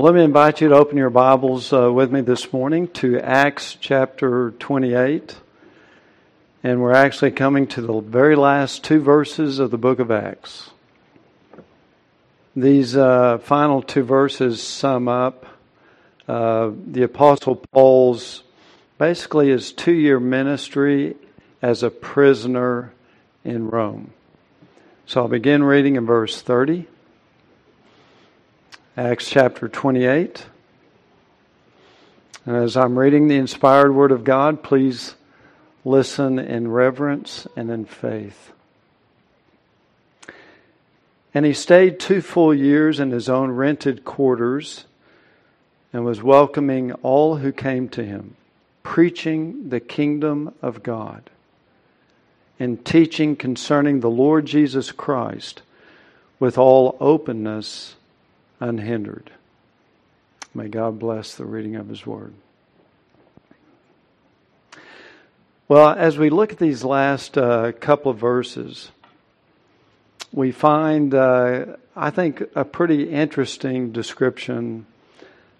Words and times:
Well, 0.00 0.10
let 0.10 0.18
me 0.18 0.24
invite 0.24 0.62
you 0.62 0.70
to 0.70 0.76
open 0.76 0.96
your 0.96 1.10
Bibles 1.10 1.74
uh, 1.74 1.92
with 1.92 2.10
me 2.10 2.22
this 2.22 2.54
morning 2.54 2.88
to 2.88 3.20
Acts 3.20 3.76
chapter 3.78 4.52
28. 4.52 5.36
And 6.64 6.80
we're 6.80 6.94
actually 6.94 7.32
coming 7.32 7.66
to 7.66 7.82
the 7.82 8.00
very 8.00 8.34
last 8.34 8.82
two 8.82 9.02
verses 9.02 9.58
of 9.58 9.70
the 9.70 9.76
book 9.76 9.98
of 9.98 10.10
Acts. 10.10 10.70
These 12.56 12.96
uh, 12.96 13.40
final 13.42 13.82
two 13.82 14.02
verses 14.02 14.62
sum 14.62 15.06
up 15.06 15.44
uh, 16.26 16.70
the 16.86 17.02
Apostle 17.02 17.56
Paul's 17.56 18.42
basically 18.96 19.50
his 19.50 19.70
two 19.70 19.92
year 19.92 20.18
ministry 20.18 21.14
as 21.60 21.82
a 21.82 21.90
prisoner 21.90 22.94
in 23.44 23.68
Rome. 23.68 24.14
So 25.04 25.20
I'll 25.20 25.28
begin 25.28 25.62
reading 25.62 25.96
in 25.96 26.06
verse 26.06 26.40
30. 26.40 26.86
Acts 28.96 29.30
chapter 29.30 29.68
28. 29.68 30.46
And 32.44 32.56
as 32.56 32.76
I'm 32.76 32.98
reading 32.98 33.28
the 33.28 33.36
inspired 33.36 33.94
Word 33.94 34.10
of 34.10 34.24
God, 34.24 34.64
please 34.64 35.14
listen 35.84 36.40
in 36.40 36.66
reverence 36.66 37.46
and 37.54 37.70
in 37.70 37.84
faith. 37.84 38.50
And 41.32 41.46
he 41.46 41.52
stayed 41.52 42.00
two 42.00 42.20
full 42.20 42.52
years 42.52 42.98
in 42.98 43.12
his 43.12 43.28
own 43.28 43.52
rented 43.52 44.04
quarters 44.04 44.86
and 45.92 46.04
was 46.04 46.20
welcoming 46.20 46.90
all 46.94 47.36
who 47.36 47.52
came 47.52 47.88
to 47.90 48.04
him, 48.04 48.34
preaching 48.82 49.68
the 49.68 49.78
kingdom 49.78 50.52
of 50.60 50.82
God 50.82 51.30
and 52.58 52.84
teaching 52.84 53.36
concerning 53.36 54.00
the 54.00 54.10
Lord 54.10 54.46
Jesus 54.46 54.90
Christ 54.90 55.62
with 56.40 56.58
all 56.58 56.96
openness 56.98 57.94
unhindered. 58.60 59.30
May 60.54 60.68
God 60.68 60.98
bless 60.98 61.34
the 61.34 61.44
reading 61.44 61.76
of 61.76 61.88
His 61.88 62.06
Word. 62.06 62.34
Well, 65.68 65.90
as 65.90 66.18
we 66.18 66.30
look 66.30 66.52
at 66.52 66.58
these 66.58 66.82
last 66.82 67.38
uh, 67.38 67.72
couple 67.72 68.10
of 68.10 68.18
verses, 68.18 68.90
we 70.32 70.50
find, 70.52 71.14
uh, 71.14 71.76
I 71.94 72.10
think, 72.10 72.42
a 72.54 72.64
pretty 72.64 73.08
interesting 73.08 73.92
description 73.92 74.86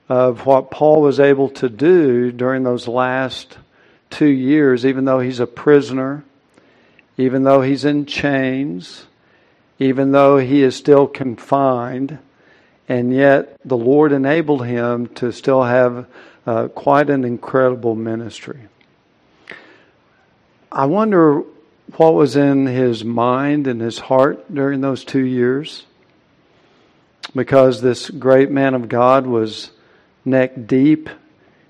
of 0.08 0.44
what 0.46 0.72
Paul 0.72 1.02
was 1.02 1.20
able 1.20 1.48
to 1.50 1.68
do 1.68 2.32
during 2.32 2.64
those 2.64 2.88
last 2.88 3.56
two 4.10 4.26
years, 4.26 4.84
even 4.84 5.04
though 5.04 5.20
he's 5.20 5.38
a 5.38 5.46
prisoner, 5.46 6.24
even 7.16 7.44
though 7.44 7.62
he's 7.62 7.84
in 7.84 8.06
chains, 8.06 9.06
even 9.78 10.10
though 10.10 10.38
he 10.38 10.62
is 10.62 10.74
still 10.74 11.06
confined 11.06 12.18
and 12.90 13.14
yet 13.14 13.56
the 13.64 13.76
Lord 13.76 14.10
enabled 14.10 14.66
him 14.66 15.06
to 15.14 15.30
still 15.30 15.62
have 15.62 16.06
uh, 16.44 16.66
quite 16.66 17.08
an 17.08 17.22
incredible 17.22 17.94
ministry. 17.94 18.62
I 20.72 20.86
wonder 20.86 21.44
what 21.96 22.14
was 22.14 22.34
in 22.34 22.66
his 22.66 23.04
mind 23.04 23.68
and 23.68 23.80
his 23.80 24.00
heart 24.00 24.52
during 24.52 24.80
those 24.80 25.04
two 25.04 25.24
years, 25.24 25.86
because 27.32 27.80
this 27.80 28.10
great 28.10 28.50
man 28.50 28.74
of 28.74 28.88
God 28.88 29.24
was 29.24 29.70
neck 30.24 30.66
deep 30.66 31.08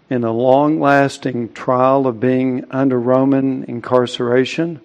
in 0.09 0.25
a 0.25 0.33
long 0.33 0.81
lasting 0.81 1.53
trial 1.53 2.07
of 2.07 2.19
being 2.19 2.65
under 2.71 2.99
Roman 2.99 3.65
incarceration. 3.65 4.81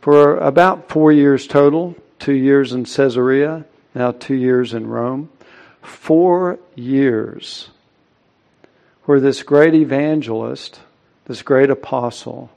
For 0.00 0.38
about 0.38 0.88
four 0.88 1.12
years 1.12 1.46
total 1.46 1.96
two 2.18 2.32
years 2.32 2.72
in 2.72 2.86
Caesarea, 2.86 3.66
now 3.94 4.12
two 4.12 4.34
years 4.34 4.72
in 4.72 4.86
Rome 4.86 5.28
four 5.82 6.58
years 6.74 7.70
where 9.04 9.20
this 9.20 9.42
great 9.42 9.74
evangelist, 9.74 10.80
this 11.26 11.42
great 11.42 11.70
apostle, 11.70 12.50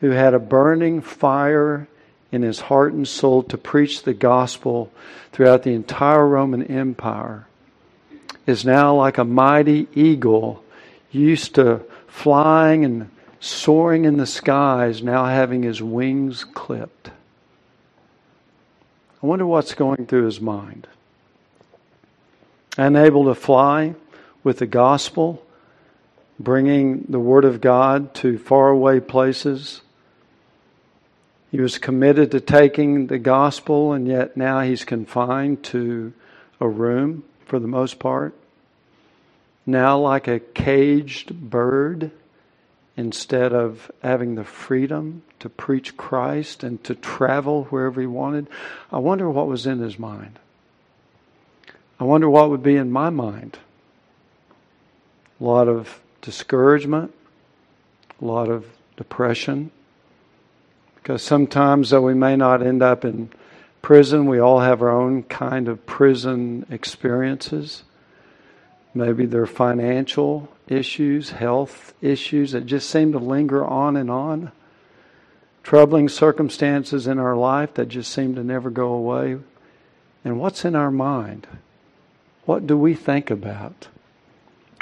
who 0.00 0.10
had 0.10 0.34
a 0.34 0.38
burning 0.38 1.00
fire 1.00 1.86
in 2.30 2.42
his 2.42 2.60
heart 2.60 2.92
and 2.92 3.06
soul 3.06 3.42
to 3.42 3.58
preach 3.58 4.02
the 4.02 4.14
gospel 4.14 4.90
throughout 5.32 5.62
the 5.62 5.72
entire 5.72 6.26
Roman 6.26 6.62
Empire, 6.62 7.46
is 8.46 8.64
now 8.64 8.94
like 8.94 9.18
a 9.18 9.24
mighty 9.24 9.86
eagle 9.94 10.64
used 11.10 11.54
to 11.54 11.80
flying 12.06 12.84
and 12.84 13.10
soaring 13.38 14.04
in 14.04 14.16
the 14.16 14.26
skies, 14.26 15.02
now 15.02 15.26
having 15.26 15.62
his 15.62 15.82
wings 15.82 16.44
clipped. 16.44 17.10
I 19.22 19.26
wonder 19.26 19.46
what's 19.46 19.74
going 19.74 20.06
through 20.06 20.24
his 20.24 20.40
mind 20.40 20.86
unable 22.76 23.24
to 23.26 23.34
fly 23.34 23.94
with 24.42 24.58
the 24.58 24.66
gospel, 24.66 25.44
bringing 26.38 27.06
the 27.08 27.20
Word 27.20 27.44
of 27.44 27.60
God 27.60 28.14
to 28.14 28.38
faraway 28.38 29.00
places. 29.00 29.82
He 31.50 31.60
was 31.60 31.78
committed 31.78 32.30
to 32.30 32.40
taking 32.40 33.06
the 33.06 33.18
gospel, 33.18 33.92
and 33.92 34.08
yet 34.08 34.36
now 34.36 34.60
he's 34.60 34.84
confined 34.84 35.62
to 35.64 36.12
a 36.60 36.68
room 36.68 37.24
for 37.46 37.58
the 37.58 37.68
most 37.68 37.98
part. 37.98 38.34
Now, 39.66 39.98
like 39.98 40.26
a 40.26 40.40
caged 40.40 41.34
bird, 41.34 42.10
instead 42.96 43.52
of 43.52 43.90
having 44.02 44.34
the 44.34 44.44
freedom 44.44 45.22
to 45.40 45.48
preach 45.48 45.96
Christ 45.96 46.62
and 46.62 46.82
to 46.84 46.94
travel 46.94 47.64
wherever 47.64 48.00
he 48.00 48.06
wanted. 48.06 48.48
I 48.90 48.98
wonder 48.98 49.28
what 49.30 49.46
was 49.46 49.66
in 49.66 49.78
his 49.78 49.98
mind. 49.98 50.38
I 51.98 52.04
wonder 52.04 52.28
what 52.28 52.50
would 52.50 52.62
be 52.62 52.76
in 52.76 52.90
my 52.90 53.10
mind. 53.10 53.58
A 55.40 55.44
lot 55.44 55.68
of 55.68 56.00
discouragement, 56.20 57.12
a 58.20 58.24
lot 58.24 58.48
of 58.48 58.66
depression. 58.96 59.70
Because 60.96 61.22
sometimes, 61.22 61.90
though 61.90 62.02
we 62.02 62.14
may 62.14 62.36
not 62.36 62.62
end 62.62 62.82
up 62.82 63.04
in 63.04 63.30
prison, 63.82 64.26
we 64.26 64.38
all 64.38 64.60
have 64.60 64.82
our 64.82 64.90
own 64.90 65.24
kind 65.24 65.68
of 65.68 65.84
prison 65.84 66.64
experiences. 66.70 67.82
Maybe 68.94 69.26
they're 69.26 69.46
financial 69.46 70.48
issues, 70.68 71.30
health 71.30 71.94
issues 72.00 72.52
that 72.52 72.66
just 72.66 72.88
seem 72.88 73.12
to 73.12 73.18
linger 73.18 73.64
on 73.64 73.96
and 73.96 74.10
on. 74.10 74.52
Troubling 75.62 76.08
circumstances 76.08 77.06
in 77.06 77.18
our 77.18 77.36
life 77.36 77.74
that 77.74 77.88
just 77.88 78.12
seem 78.12 78.34
to 78.34 78.44
never 78.44 78.70
go 78.70 78.92
away. 78.92 79.38
And 80.24 80.38
what's 80.38 80.64
in 80.64 80.76
our 80.76 80.90
mind? 80.90 81.46
What 82.44 82.66
do 82.66 82.76
we 82.76 82.94
think 82.94 83.30
about? 83.30 83.88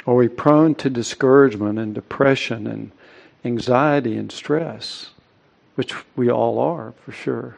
Are 0.07 0.15
we 0.15 0.27
prone 0.27 0.75
to 0.75 0.89
discouragement 0.89 1.77
and 1.77 1.93
depression 1.93 2.65
and 2.65 2.91
anxiety 3.45 4.17
and 4.17 4.31
stress? 4.31 5.11
Which 5.75 5.93
we 6.15 6.29
all 6.29 6.59
are, 6.59 6.93
for 7.05 7.11
sure. 7.11 7.57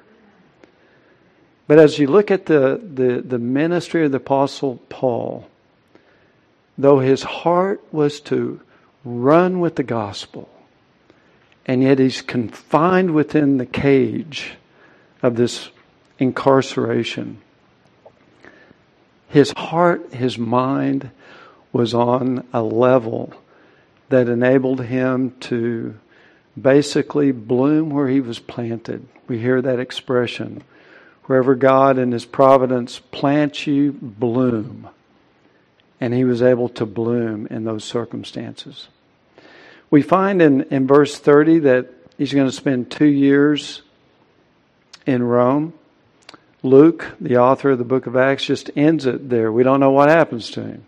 But 1.67 1.79
as 1.79 1.97
you 1.99 2.07
look 2.07 2.29
at 2.29 2.45
the, 2.45 2.81
the, 2.83 3.21
the 3.21 3.39
ministry 3.39 4.05
of 4.05 4.11
the 4.11 4.17
Apostle 4.17 4.81
Paul, 4.89 5.47
though 6.77 6.99
his 6.99 7.23
heart 7.23 7.81
was 7.93 8.19
to 8.21 8.59
run 9.05 9.61
with 9.61 9.75
the 9.77 9.83
gospel, 9.83 10.49
and 11.65 11.81
yet 11.81 11.99
he's 11.99 12.21
confined 12.21 13.11
within 13.11 13.57
the 13.57 13.65
cage 13.65 14.55
of 15.21 15.35
this 15.35 15.69
incarceration 16.19 17.41
his 19.33 19.51
heart, 19.57 20.13
his 20.13 20.37
mind 20.37 21.09
was 21.71 21.95
on 21.95 22.45
a 22.53 22.61
level 22.61 23.33
that 24.09 24.29
enabled 24.29 24.81
him 24.81 25.31
to 25.39 25.97
basically 26.61 27.31
bloom 27.31 27.89
where 27.89 28.07
he 28.07 28.21
was 28.21 28.37
planted. 28.37 29.07
We 29.27 29.39
hear 29.39 29.59
that 29.59 29.79
expression. 29.79 30.61
Wherever 31.23 31.55
God 31.55 31.97
in 31.97 32.11
his 32.11 32.25
providence 32.25 32.99
plants 32.99 33.65
you, 33.65 33.93
bloom. 33.93 34.87
And 35.99 36.13
he 36.13 36.25
was 36.25 36.43
able 36.43 36.69
to 36.69 36.85
bloom 36.85 37.47
in 37.47 37.63
those 37.63 37.83
circumstances. 37.83 38.87
We 39.89 40.03
find 40.03 40.43
in, 40.43 40.61
in 40.65 40.85
verse 40.85 41.17
30 41.17 41.57
that 41.59 41.89
he's 42.19 42.35
going 42.35 42.47
to 42.47 42.55
spend 42.55 42.91
two 42.91 43.07
years 43.07 43.81
in 45.07 45.23
Rome. 45.23 45.73
Luke, 46.65 47.13
the 47.19 47.37
author 47.37 47.71
of 47.71 47.77
the 47.77 47.83
book 47.83 48.07
of 48.07 48.15
Acts, 48.15 48.45
just 48.45 48.71
ends 48.77 49.05
it 49.05 49.29
there. 49.29 49.51
We 49.51 49.63
don't 49.63 49.81
know 49.81 49.91
what 49.91 50.07
happens 50.07 50.49
to 50.51 50.63
him. 50.63 50.85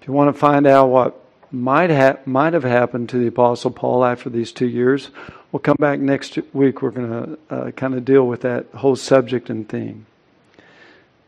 If 0.00 0.08
you 0.08 0.12
want 0.12 0.34
to 0.34 0.38
find 0.38 0.66
out 0.66 0.88
what 0.88 1.24
might 1.52 1.90
ha- 1.90 2.18
might 2.26 2.54
have 2.54 2.64
happened 2.64 3.08
to 3.10 3.18
the 3.18 3.28
Apostle 3.28 3.70
Paul 3.70 4.04
after 4.04 4.28
these 4.28 4.50
two 4.50 4.66
years, 4.66 5.10
we'll 5.52 5.60
come 5.60 5.76
back 5.78 6.00
next 6.00 6.38
week. 6.52 6.82
We're 6.82 6.90
going 6.90 7.08
to 7.08 7.54
uh, 7.54 7.70
kind 7.70 7.94
of 7.94 8.04
deal 8.04 8.26
with 8.26 8.40
that 8.40 8.66
whole 8.74 8.96
subject 8.96 9.48
and 9.48 9.68
theme. 9.68 10.06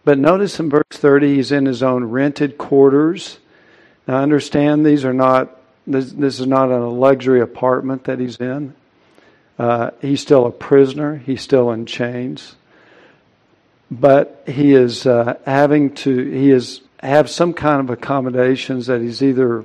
But 0.04 0.18
notice 0.18 0.58
in 0.58 0.68
verse 0.68 0.82
30, 0.90 1.36
he's 1.36 1.52
in 1.52 1.66
his 1.66 1.84
own 1.84 2.06
rented 2.06 2.58
quarters. 2.58 3.38
Now, 4.08 4.16
understand 4.16 4.84
these 4.84 5.04
are 5.04 5.14
not, 5.14 5.56
this, 5.86 6.10
this 6.10 6.40
is 6.40 6.48
not 6.48 6.68
a 6.68 6.84
luxury 6.88 7.40
apartment 7.40 8.04
that 8.04 8.18
he's 8.18 8.38
in. 8.38 8.74
Uh, 9.56 9.90
he's 10.00 10.20
still 10.20 10.46
a 10.46 10.50
prisoner, 10.50 11.18
he's 11.18 11.42
still 11.42 11.70
in 11.70 11.86
chains 11.86 12.56
but 13.92 14.42
he 14.46 14.72
is 14.72 15.06
uh, 15.06 15.36
having 15.44 15.94
to 15.94 16.30
he 16.30 16.50
is 16.50 16.80
have 17.00 17.28
some 17.28 17.52
kind 17.52 17.80
of 17.80 17.90
accommodations 17.90 18.86
that 18.86 19.02
he's 19.02 19.22
either 19.22 19.64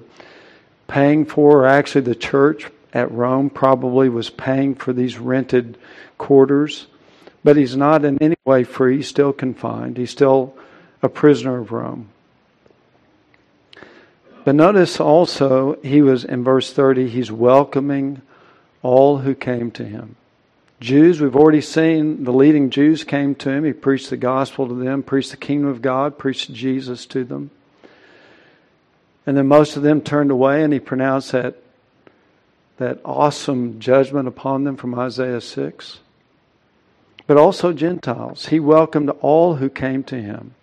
paying 0.87 1.25
for, 1.25 1.61
or 1.61 1.65
actually 1.65 2.01
the 2.01 2.15
church 2.15 2.69
at 2.93 3.09
Rome 3.11 3.49
probably 3.49 4.09
was 4.09 4.29
paying 4.29 4.75
for 4.75 4.91
these 4.91 5.17
rented 5.17 5.77
quarters. 6.17 6.87
But 7.43 7.55
he's 7.55 7.77
not 7.77 8.03
in 8.03 8.21
any 8.21 8.35
way 8.43 8.65
free, 8.65 9.01
still 9.01 9.31
confined, 9.31 9.97
he's 9.97 10.11
still 10.11 10.53
a 11.01 11.07
prisoner 11.07 11.59
of 11.59 11.71
Rome. 11.71 12.09
But 14.43 14.55
notice 14.55 14.99
also, 14.99 15.77
he 15.83 16.01
was 16.01 16.25
in 16.25 16.43
verse 16.43 16.73
30, 16.73 17.07
he's 17.09 17.31
welcoming 17.31 18.21
all 18.81 19.19
who 19.19 19.35
came 19.35 19.71
to 19.71 19.85
him. 19.85 20.15
Jews, 20.79 21.19
we've 21.19 21.35
already 21.35 21.61
seen 21.61 22.23
the 22.23 22.31
leading 22.31 22.69
Jews 22.69 23.03
came 23.03 23.33
to 23.35 23.49
him. 23.49 23.63
He 23.63 23.73
preached 23.73 24.11
the 24.11 24.17
gospel 24.17 24.67
to 24.67 24.75
them, 24.75 25.01
preached 25.01 25.31
the 25.31 25.37
kingdom 25.37 25.69
of 25.69 25.81
God, 25.81 26.17
preached 26.19 26.53
Jesus 26.53 27.05
to 27.07 27.23
them. 27.23 27.49
And 29.25 29.35
then 29.35 29.47
most 29.47 29.75
of 29.75 29.83
them 29.83 30.01
turned 30.01 30.29
away, 30.29 30.63
and 30.63 30.71
he 30.71 30.79
pronounced 30.79 31.31
that, 31.31 31.55
that 32.77 32.99
awesome 33.03 33.79
judgment 33.79 34.27
upon 34.27 34.63
them 34.63 34.77
from 34.77 34.97
Isaiah 34.97 35.41
6. 35.41 35.99
But 37.25 37.37
also 37.37 37.73
Gentiles. 37.73 38.47
He 38.47 38.59
welcomed 38.59 39.09
all 39.21 39.55
who 39.55 39.69
came 39.69 40.03
to 40.05 40.21
him. 40.21 40.53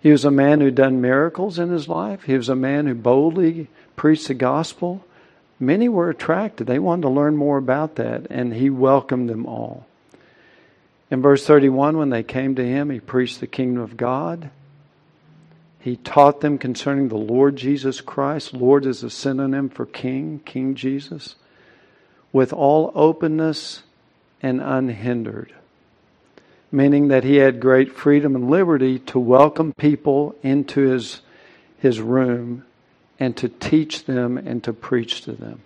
He 0.00 0.10
was 0.10 0.24
a 0.24 0.30
man 0.30 0.60
who 0.60 0.70
done 0.70 1.00
miracles 1.00 1.58
in 1.58 1.70
his 1.70 1.88
life. 1.88 2.22
He 2.24 2.36
was 2.36 2.48
a 2.48 2.56
man 2.56 2.86
who 2.86 2.94
boldly 2.94 3.68
preached 3.96 4.28
the 4.28 4.34
gospel. 4.34 5.04
Many 5.60 5.88
were 5.88 6.08
attracted. 6.08 6.66
They 6.66 6.78
wanted 6.78 7.02
to 7.02 7.08
learn 7.08 7.36
more 7.36 7.58
about 7.58 7.96
that, 7.96 8.26
and 8.30 8.54
he 8.54 8.70
welcomed 8.70 9.28
them 9.28 9.46
all. 9.46 9.86
In 11.10 11.22
verse 11.22 11.44
31, 11.46 11.96
when 11.96 12.10
they 12.10 12.22
came 12.22 12.54
to 12.54 12.64
him, 12.64 12.90
he 12.90 13.00
preached 13.00 13.40
the 13.40 13.46
kingdom 13.46 13.82
of 13.82 13.96
God. 13.96 14.50
He 15.80 15.96
taught 15.96 16.40
them 16.40 16.58
concerning 16.58 17.08
the 17.08 17.16
Lord 17.16 17.56
Jesus 17.56 18.00
Christ. 18.00 18.52
Lord 18.52 18.84
is 18.84 19.02
a 19.02 19.10
synonym 19.10 19.68
for 19.68 19.86
King, 19.86 20.40
King 20.44 20.74
Jesus, 20.74 21.34
with 22.32 22.52
all 22.52 22.92
openness 22.94 23.82
and 24.42 24.60
unhindered, 24.60 25.54
meaning 26.70 27.08
that 27.08 27.24
he 27.24 27.36
had 27.36 27.58
great 27.58 27.92
freedom 27.92 28.36
and 28.36 28.50
liberty 28.50 28.98
to 29.00 29.18
welcome 29.18 29.72
people 29.72 30.36
into 30.42 30.82
his, 30.82 31.22
his 31.78 32.00
room 32.00 32.64
and 33.18 33.36
to 33.36 33.48
teach 33.48 34.04
them 34.04 34.38
and 34.38 34.62
to 34.64 34.72
preach 34.72 35.22
to 35.22 35.32
them. 35.32 35.60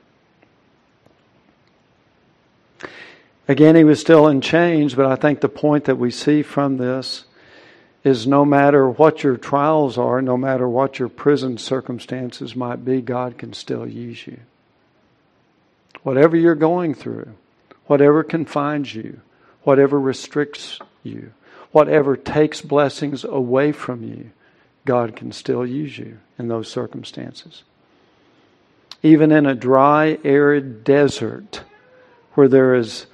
Again, 3.48 3.74
he 3.74 3.84
was 3.84 4.00
still 4.00 4.28
in 4.28 4.40
chains, 4.40 4.94
but 4.94 5.06
I 5.06 5.16
think 5.16 5.40
the 5.40 5.48
point 5.48 5.84
that 5.84 5.98
we 5.98 6.10
see 6.10 6.42
from 6.42 6.76
this 6.76 7.24
is 8.04 8.26
no 8.26 8.44
matter 8.44 8.88
what 8.88 9.22
your 9.22 9.36
trials 9.36 9.98
are, 9.98 10.22
no 10.22 10.36
matter 10.36 10.68
what 10.68 10.98
your 10.98 11.08
prison 11.08 11.58
circumstances 11.58 12.56
might 12.56 12.84
be, 12.84 13.00
God 13.00 13.38
can 13.38 13.52
still 13.52 13.86
use 13.86 14.26
you. 14.26 14.38
Whatever 16.02 16.36
you're 16.36 16.54
going 16.54 16.94
through, 16.94 17.34
whatever 17.86 18.24
confines 18.24 18.94
you, 18.94 19.20
whatever 19.62 20.00
restricts 20.00 20.78
you, 21.02 21.32
whatever 21.70 22.16
takes 22.16 22.60
blessings 22.60 23.24
away 23.24 23.70
from 23.72 24.02
you, 24.02 24.30
God 24.84 25.14
can 25.14 25.30
still 25.30 25.64
use 25.64 25.98
you 25.98 26.18
in 26.42 26.48
those 26.48 26.68
circumstances. 26.68 27.62
Even 29.02 29.32
in 29.32 29.46
a 29.46 29.54
dry, 29.54 30.18
arid 30.24 30.84
desert 30.84 31.62
where 32.34 32.48
there 32.48 32.74
is 32.74 33.06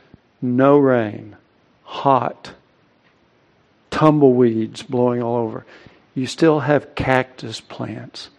no 0.43 0.79
rain, 0.79 1.37
hot, 1.85 2.53
tumbleweeds 3.91 4.83
blowing 4.83 5.23
all 5.23 5.37
over, 5.37 5.65
you 6.15 6.27
still 6.27 6.61
have 6.61 6.95
cactus 6.95 7.61
plants 7.61 8.31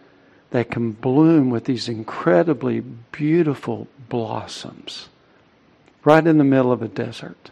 that 0.50 0.70
can 0.70 0.92
bloom 0.92 1.50
with 1.50 1.64
these 1.64 1.88
incredibly 1.88 2.80
beautiful 2.80 3.86
blossoms 4.08 5.08
right 6.04 6.26
in 6.26 6.38
the 6.38 6.44
middle 6.44 6.72
of 6.72 6.82
a 6.82 6.88
desert. 6.88 7.50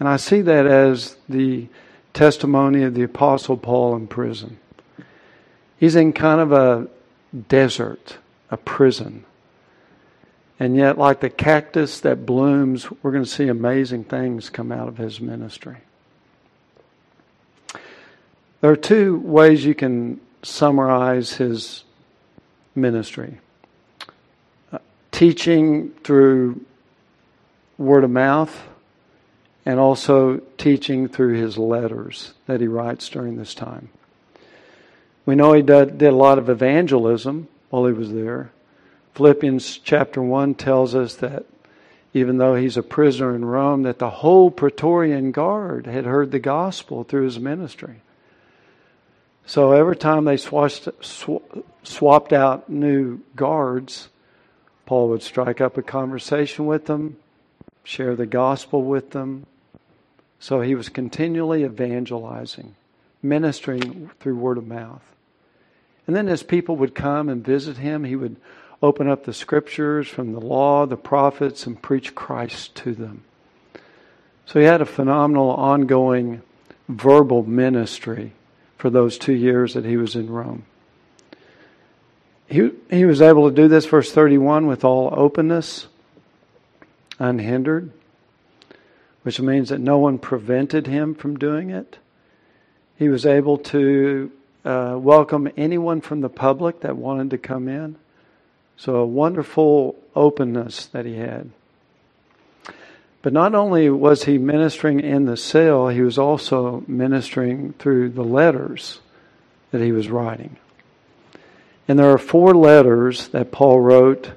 And 0.00 0.08
I 0.08 0.16
see 0.16 0.40
that 0.42 0.66
as 0.66 1.16
the 1.28 1.68
testimony 2.12 2.82
of 2.82 2.94
the 2.94 3.02
Apostle 3.02 3.56
Paul 3.56 3.96
in 3.96 4.06
prison. 4.06 4.58
He's 5.78 5.96
in 5.96 6.12
kind 6.12 6.40
of 6.40 6.52
a 6.52 6.88
desert, 7.48 8.18
a 8.50 8.56
prison. 8.56 9.24
And 10.60 10.76
yet, 10.76 10.96
like 10.98 11.20
the 11.20 11.30
cactus 11.30 12.00
that 12.00 12.24
blooms, 12.24 12.90
we're 13.02 13.10
going 13.10 13.24
to 13.24 13.30
see 13.30 13.48
amazing 13.48 14.04
things 14.04 14.50
come 14.50 14.70
out 14.70 14.88
of 14.88 14.96
his 14.96 15.20
ministry. 15.20 15.78
There 18.60 18.70
are 18.70 18.76
two 18.76 19.18
ways 19.18 19.64
you 19.64 19.74
can 19.74 20.20
summarize 20.42 21.34
his 21.34 21.84
ministry 22.74 23.38
uh, 24.72 24.78
teaching 25.10 25.90
through 26.02 26.64
word 27.78 28.04
of 28.04 28.10
mouth 28.10 28.68
and 29.66 29.78
also 29.78 30.38
teaching 30.58 31.08
through 31.08 31.34
his 31.34 31.58
letters 31.58 32.34
that 32.46 32.60
he 32.60 32.66
writes 32.66 33.08
during 33.08 33.36
this 33.36 33.54
time. 33.54 33.88
We 35.26 35.34
know 35.34 35.52
he 35.52 35.62
did, 35.62 35.98
did 35.98 36.12
a 36.12 36.16
lot 36.16 36.38
of 36.38 36.50
evangelism 36.50 37.48
while 37.70 37.86
he 37.86 37.92
was 37.92 38.12
there. 38.12 38.50
Philippians 39.14 39.78
chapter 39.78 40.20
1 40.20 40.54
tells 40.54 40.94
us 40.94 41.14
that 41.16 41.46
even 42.12 42.38
though 42.38 42.54
he's 42.54 42.76
a 42.76 42.82
prisoner 42.82 43.34
in 43.34 43.44
Rome, 43.44 43.82
that 43.82 43.98
the 43.98 44.10
whole 44.10 44.50
Praetorian 44.50 45.32
Guard 45.32 45.86
had 45.86 46.04
heard 46.04 46.30
the 46.30 46.38
gospel 46.38 47.04
through 47.04 47.24
his 47.24 47.40
ministry. 47.40 48.02
So 49.46 49.72
every 49.72 49.96
time 49.96 50.24
they 50.24 50.36
swashed, 50.36 50.88
sw- 51.00 51.42
swapped 51.82 52.32
out 52.32 52.68
new 52.68 53.20
guards, 53.34 54.08
Paul 54.86 55.08
would 55.08 55.22
strike 55.22 55.60
up 55.60 55.76
a 55.76 55.82
conversation 55.82 56.66
with 56.66 56.86
them, 56.86 57.16
share 57.82 58.14
the 58.14 58.26
gospel 58.26 58.82
with 58.82 59.10
them, 59.10 59.46
so 60.38 60.60
he 60.60 60.74
was 60.74 60.88
continually 60.88 61.64
evangelizing, 61.64 62.74
ministering 63.22 64.10
through 64.20 64.36
word 64.36 64.58
of 64.58 64.66
mouth. 64.66 65.13
And 66.06 66.14
then 66.14 66.28
as 66.28 66.42
people 66.42 66.76
would 66.76 66.94
come 66.94 67.28
and 67.28 67.44
visit 67.44 67.78
him, 67.78 68.04
he 68.04 68.16
would 68.16 68.36
open 68.82 69.08
up 69.08 69.24
the 69.24 69.32
scriptures 69.32 70.08
from 70.08 70.32
the 70.32 70.40
law, 70.40 70.86
the 70.86 70.96
prophets, 70.96 71.66
and 71.66 71.80
preach 71.80 72.14
Christ 72.14 72.74
to 72.76 72.94
them. 72.94 73.22
So 74.46 74.60
he 74.60 74.66
had 74.66 74.82
a 74.82 74.86
phenomenal 74.86 75.50
ongoing 75.50 76.42
verbal 76.88 77.42
ministry 77.42 78.32
for 78.76 78.90
those 78.90 79.16
two 79.16 79.32
years 79.32 79.74
that 79.74 79.86
he 79.86 79.96
was 79.96 80.14
in 80.14 80.30
Rome. 80.30 80.64
He, 82.46 82.70
he 82.90 83.06
was 83.06 83.22
able 83.22 83.48
to 83.48 83.56
do 83.56 83.68
this, 83.68 83.86
verse 83.86 84.12
31, 84.12 84.66
with 84.66 84.84
all 84.84 85.12
openness, 85.16 85.86
unhindered 87.18 87.90
which 89.24 89.40
means 89.40 89.70
that 89.70 89.80
no 89.80 89.98
one 89.98 90.18
prevented 90.18 90.86
him 90.86 91.14
from 91.14 91.36
doing 91.36 91.70
it. 91.70 91.98
He 92.96 93.08
was 93.08 93.26
able 93.26 93.58
to 93.58 94.30
uh, 94.64 94.96
welcome 94.98 95.50
anyone 95.56 96.00
from 96.00 96.20
the 96.20 96.28
public 96.28 96.80
that 96.80 96.96
wanted 96.96 97.30
to 97.30 97.38
come 97.38 97.68
in. 97.68 97.96
So, 98.76 98.96
a 98.96 99.06
wonderful 99.06 99.96
openness 100.16 100.86
that 100.86 101.06
he 101.06 101.16
had. 101.16 101.50
But 103.22 103.32
not 103.32 103.54
only 103.54 103.88
was 103.88 104.24
he 104.24 104.36
ministering 104.36 105.00
in 105.00 105.24
the 105.24 105.36
cell, 105.36 105.88
he 105.88 106.02
was 106.02 106.18
also 106.18 106.84
ministering 106.86 107.72
through 107.78 108.10
the 108.10 108.24
letters 108.24 109.00
that 109.70 109.80
he 109.80 109.92
was 109.92 110.10
writing. 110.10 110.56
And 111.86 111.98
there 111.98 112.10
are 112.10 112.18
four 112.18 112.54
letters 112.54 113.28
that 113.28 113.52
Paul 113.52 113.80
wrote 113.80 114.32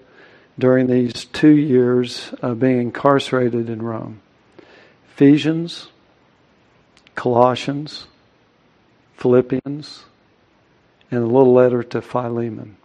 during 0.59 0.87
these 0.87 1.25
two 1.25 1.55
years 1.55 2.33
of 2.41 2.59
being 2.59 2.79
incarcerated 2.79 3.69
in 3.69 3.81
Rome. 3.81 4.21
Ephesians, 5.11 5.87
Colossians, 7.15 8.07
Philippians, 9.15 10.03
and 11.11 11.23
a 11.23 11.27
little 11.27 11.53
letter 11.53 11.83
to 11.83 12.01
Philemon. 12.01 12.77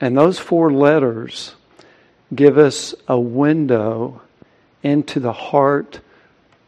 And 0.00 0.16
those 0.16 0.38
four 0.38 0.72
letters 0.72 1.54
give 2.34 2.58
us 2.58 2.94
a 3.08 3.18
window 3.18 4.22
into 4.82 5.20
the 5.20 5.32
heart 5.32 6.00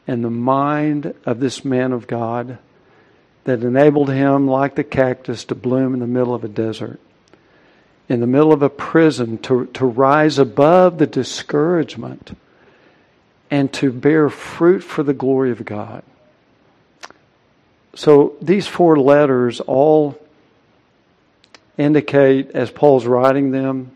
and 0.06 0.24
the 0.24 0.30
mind 0.30 1.14
of 1.24 1.40
this 1.40 1.64
man 1.64 1.92
of 1.92 2.06
God 2.06 2.58
that 3.44 3.62
enabled 3.62 4.10
him, 4.10 4.46
like 4.46 4.74
the 4.74 4.84
cactus, 4.84 5.44
to 5.44 5.54
bloom 5.54 5.94
in 5.94 6.00
the 6.00 6.06
middle 6.06 6.34
of 6.34 6.44
a 6.44 6.48
desert, 6.48 7.00
in 8.08 8.20
the 8.20 8.26
middle 8.26 8.52
of 8.52 8.62
a 8.62 8.70
prison, 8.70 9.38
to, 9.38 9.66
to 9.66 9.86
rise 9.86 10.38
above 10.38 10.98
the 10.98 11.06
discouragement 11.06 12.36
and 13.50 13.72
to 13.72 13.92
bear 13.92 14.28
fruit 14.28 14.80
for 14.80 15.02
the 15.02 15.14
glory 15.14 15.50
of 15.50 15.64
God. 15.64 16.02
So 17.94 18.36
these 18.40 18.66
four 18.66 18.98
letters 18.98 19.60
all 19.60 20.18
indicate, 21.76 22.50
as 22.52 22.70
Paul's 22.70 23.06
writing 23.06 23.50
them, 23.50 23.92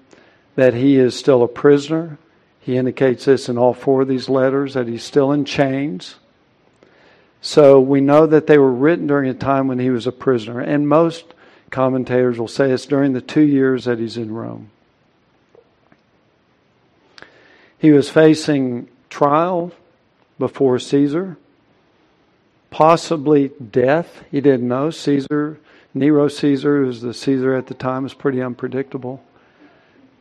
that 0.55 0.75
he 0.75 0.97
is 0.97 1.17
still 1.17 1.43
a 1.43 1.49
prisoner. 1.49 2.19
He 2.61 2.77
indicates 2.77 3.25
this 3.25 3.49
in 3.49 3.59
all 3.59 3.75
four 3.75 4.03
of 4.03 4.09
these 4.09 4.29
letters 4.29 4.75
that 4.75 4.89
he's 4.89 5.05
still 5.05 5.33
in 5.33 5.45
chains. 5.45 6.17
So 7.41 7.81
we 7.81 8.01
know 8.01 8.27
that 8.27 8.47
they 8.47 8.59
were 8.59 8.73
written 8.73 9.07
during 9.07 9.31
a 9.31 9.35
time 9.35 9.69
when 9.69 9.79
he 9.79 9.91
was 9.91 10.07
a 10.07 10.13
prisoner. 10.13 10.61
And 10.61 10.89
most 10.89 11.33
commentators 11.71 12.39
will 12.39 12.49
say 12.49 12.71
it's 12.71 12.87
during 12.87 13.13
the 13.13 13.21
two 13.21 13.43
years 13.43 13.85
that 13.85 13.99
he's 13.99 14.17
in 14.17 14.33
Rome. 14.33 14.71
He 17.79 17.93
was 17.93 18.09
facing 18.11 18.89
trial 19.11 19.73
before 20.39 20.79
Caesar, 20.79 21.37
possibly 22.77 23.51
death. 23.71 24.23
He 24.31 24.43
didn't 24.43 24.69
know. 24.69 24.91
Caesar, 24.91 25.59
Nero 25.95 26.29
Caesar, 26.29 26.83
who 26.83 26.87
was 26.89 27.01
the 27.01 27.15
Caesar 27.15 27.55
at 27.55 27.69
the 27.69 27.75
time, 27.75 28.03
was 28.03 28.13
pretty 28.13 28.43
unpredictable. 28.43 29.25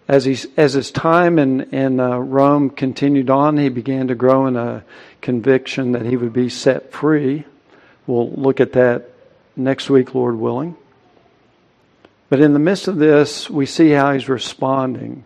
As, 0.08 0.24
he, 0.24 0.38
as 0.56 0.72
his 0.72 0.90
time 0.90 1.38
in, 1.38 1.74
in 1.74 2.00
uh, 2.00 2.18
Rome 2.18 2.70
continued 2.70 3.30
on, 3.30 3.58
he 3.58 3.68
began 3.68 4.08
to 4.08 4.16
grow 4.16 4.48
in 4.48 4.56
a 4.56 4.86
conviction 5.20 5.92
that 5.92 6.06
he 6.06 6.16
would 6.16 6.32
be 6.32 6.48
set 6.48 6.94
free. 6.94 7.44
We'll 8.08 8.32
look 8.32 8.62
at 8.62 8.72
that 8.72 9.10
next 9.58 9.90
week, 9.90 10.16
Lord 10.16 10.38
willing. 10.38 10.78
But 12.30 12.40
in 12.40 12.54
the 12.54 12.60
midst 12.60 12.88
of 12.88 12.96
this, 12.96 13.50
we 13.50 13.66
see 13.66 13.90
how 13.90 14.14
he's 14.14 14.30
responding 14.30 15.26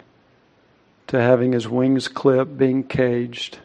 to 1.05 1.21
having 1.21 1.51
his 1.51 1.69
wings 1.69 2.07
clipped, 2.07 2.57
being 2.57 2.83
caged, 2.83 3.59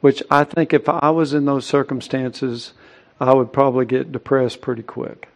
which 0.00 0.22
I 0.30 0.44
think 0.44 0.72
if 0.72 0.88
I 0.88 1.10
was 1.10 1.34
in 1.34 1.46
those 1.46 1.66
circumstances, 1.66 2.72
I 3.22 3.32
would 3.32 3.52
probably 3.52 3.86
get 3.86 4.10
depressed 4.10 4.60
pretty 4.60 4.82
quick. 4.82 5.28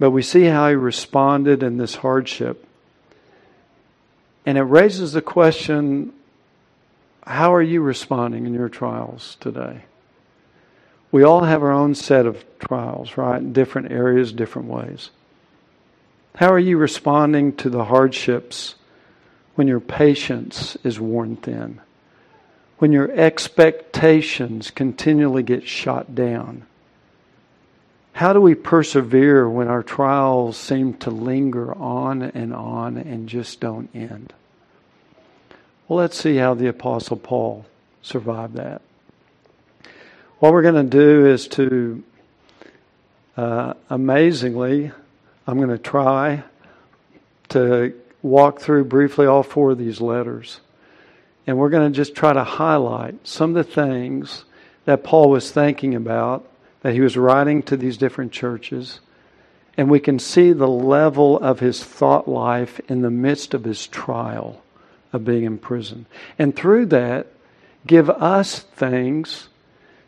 But 0.00 0.10
we 0.10 0.20
see 0.20 0.46
how 0.46 0.68
he 0.68 0.74
responded 0.74 1.62
in 1.62 1.76
this 1.76 1.94
hardship. 1.94 2.66
And 4.44 4.58
it 4.58 4.62
raises 4.62 5.12
the 5.12 5.22
question 5.22 6.12
how 7.24 7.54
are 7.54 7.62
you 7.62 7.82
responding 7.82 8.46
in 8.46 8.54
your 8.54 8.68
trials 8.68 9.36
today? 9.38 9.82
We 11.12 11.22
all 11.22 11.44
have 11.44 11.62
our 11.62 11.70
own 11.70 11.94
set 11.94 12.26
of 12.26 12.44
trials, 12.58 13.16
right? 13.16 13.40
In 13.40 13.52
different 13.52 13.92
areas, 13.92 14.32
different 14.32 14.66
ways. 14.66 15.10
How 16.34 16.52
are 16.52 16.58
you 16.58 16.78
responding 16.78 17.54
to 17.56 17.70
the 17.70 17.84
hardships 17.84 18.74
when 19.54 19.68
your 19.68 19.78
patience 19.78 20.76
is 20.82 20.98
worn 20.98 21.36
thin? 21.36 21.80
When 22.80 22.92
your 22.92 23.10
expectations 23.10 24.70
continually 24.70 25.42
get 25.42 25.68
shot 25.68 26.14
down? 26.14 26.64
How 28.14 28.32
do 28.32 28.40
we 28.40 28.54
persevere 28.54 29.46
when 29.46 29.68
our 29.68 29.82
trials 29.82 30.56
seem 30.56 30.94
to 30.94 31.10
linger 31.10 31.74
on 31.74 32.22
and 32.22 32.54
on 32.54 32.96
and 32.96 33.28
just 33.28 33.60
don't 33.60 33.90
end? 33.94 34.32
Well, 35.88 35.98
let's 35.98 36.18
see 36.18 36.36
how 36.36 36.54
the 36.54 36.68
Apostle 36.68 37.18
Paul 37.18 37.66
survived 38.00 38.54
that. 38.54 38.80
What 40.38 40.54
we're 40.54 40.62
going 40.62 40.82
to 40.82 40.90
do 40.90 41.26
is 41.26 41.48
to, 41.48 42.02
uh, 43.36 43.74
amazingly, 43.90 44.90
I'm 45.46 45.58
going 45.58 45.68
to 45.68 45.76
try 45.76 46.44
to 47.50 47.92
walk 48.22 48.60
through 48.60 48.84
briefly 48.84 49.26
all 49.26 49.42
four 49.42 49.72
of 49.72 49.78
these 49.78 50.00
letters. 50.00 50.60
And 51.46 51.58
we're 51.58 51.70
going 51.70 51.90
to 51.90 51.96
just 51.96 52.14
try 52.14 52.32
to 52.32 52.44
highlight 52.44 53.26
some 53.26 53.56
of 53.56 53.66
the 53.66 53.72
things 53.72 54.44
that 54.84 55.04
Paul 55.04 55.30
was 55.30 55.50
thinking 55.50 55.94
about, 55.94 56.48
that 56.82 56.94
he 56.94 57.00
was 57.00 57.16
writing 57.16 57.62
to 57.64 57.76
these 57.76 57.96
different 57.96 58.32
churches. 58.32 59.00
And 59.76 59.90
we 59.90 60.00
can 60.00 60.18
see 60.18 60.52
the 60.52 60.68
level 60.68 61.38
of 61.38 61.60
his 61.60 61.82
thought 61.82 62.28
life 62.28 62.80
in 62.88 63.02
the 63.02 63.10
midst 63.10 63.54
of 63.54 63.64
his 63.64 63.86
trial 63.86 64.62
of 65.12 65.24
being 65.24 65.44
in 65.44 65.58
prison. 65.58 66.06
And 66.38 66.54
through 66.54 66.86
that, 66.86 67.26
give 67.86 68.10
us 68.10 68.60
things 68.60 69.48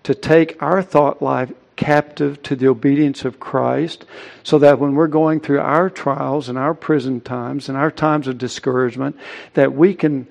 to 0.02 0.14
take 0.14 0.62
our 0.62 0.82
thought 0.82 1.22
life 1.22 1.52
captive 1.74 2.42
to 2.42 2.54
the 2.54 2.68
obedience 2.68 3.24
of 3.24 3.40
Christ, 3.40 4.04
so 4.42 4.58
that 4.58 4.78
when 4.78 4.94
we're 4.94 5.06
going 5.06 5.40
through 5.40 5.60
our 5.60 5.88
trials 5.88 6.48
and 6.48 6.58
our 6.58 6.74
prison 6.74 7.20
times 7.20 7.68
and 7.68 7.78
our 7.78 7.90
times 7.90 8.28
of 8.28 8.38
discouragement, 8.38 9.16
that 9.54 9.72
we 9.72 9.94
can 9.94 10.26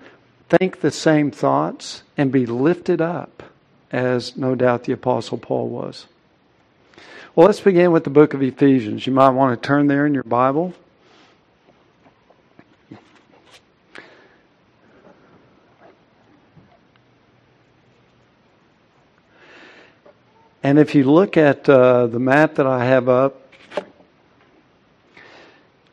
think 0.58 0.82
the 0.82 0.92
same 0.92 1.32
thoughts 1.32 2.04
and 2.18 2.30
be 2.30 2.46
lifted 2.46 3.00
up, 3.00 3.42
as 3.90 4.36
no 4.36 4.54
doubt 4.54 4.84
the 4.84 4.92
Apostle 4.92 5.38
Paul 5.38 5.70
was. 5.70 6.08
Well, 7.34 7.48
let's 7.48 7.62
begin 7.62 7.94
with 7.94 8.04
the 8.04 8.10
book 8.10 8.34
of 8.34 8.44
Ephesians. 8.44 9.08
You 9.08 9.14
might 9.14 9.30
want 9.30 9.62
to 9.62 9.66
turn 9.66 9.88
there 9.88 10.06
in 10.06 10.14
your 10.14 10.24
Bible. 10.24 10.74
And 20.62 20.78
if 20.78 20.94
you 20.94 21.06
look 21.06 21.38
at 21.38 21.70
uh, 21.70 22.08
the 22.08 22.20
map 22.20 22.56
that 22.56 22.68
I 22.68 22.84
have 22.86 23.08
up, 23.08 23.54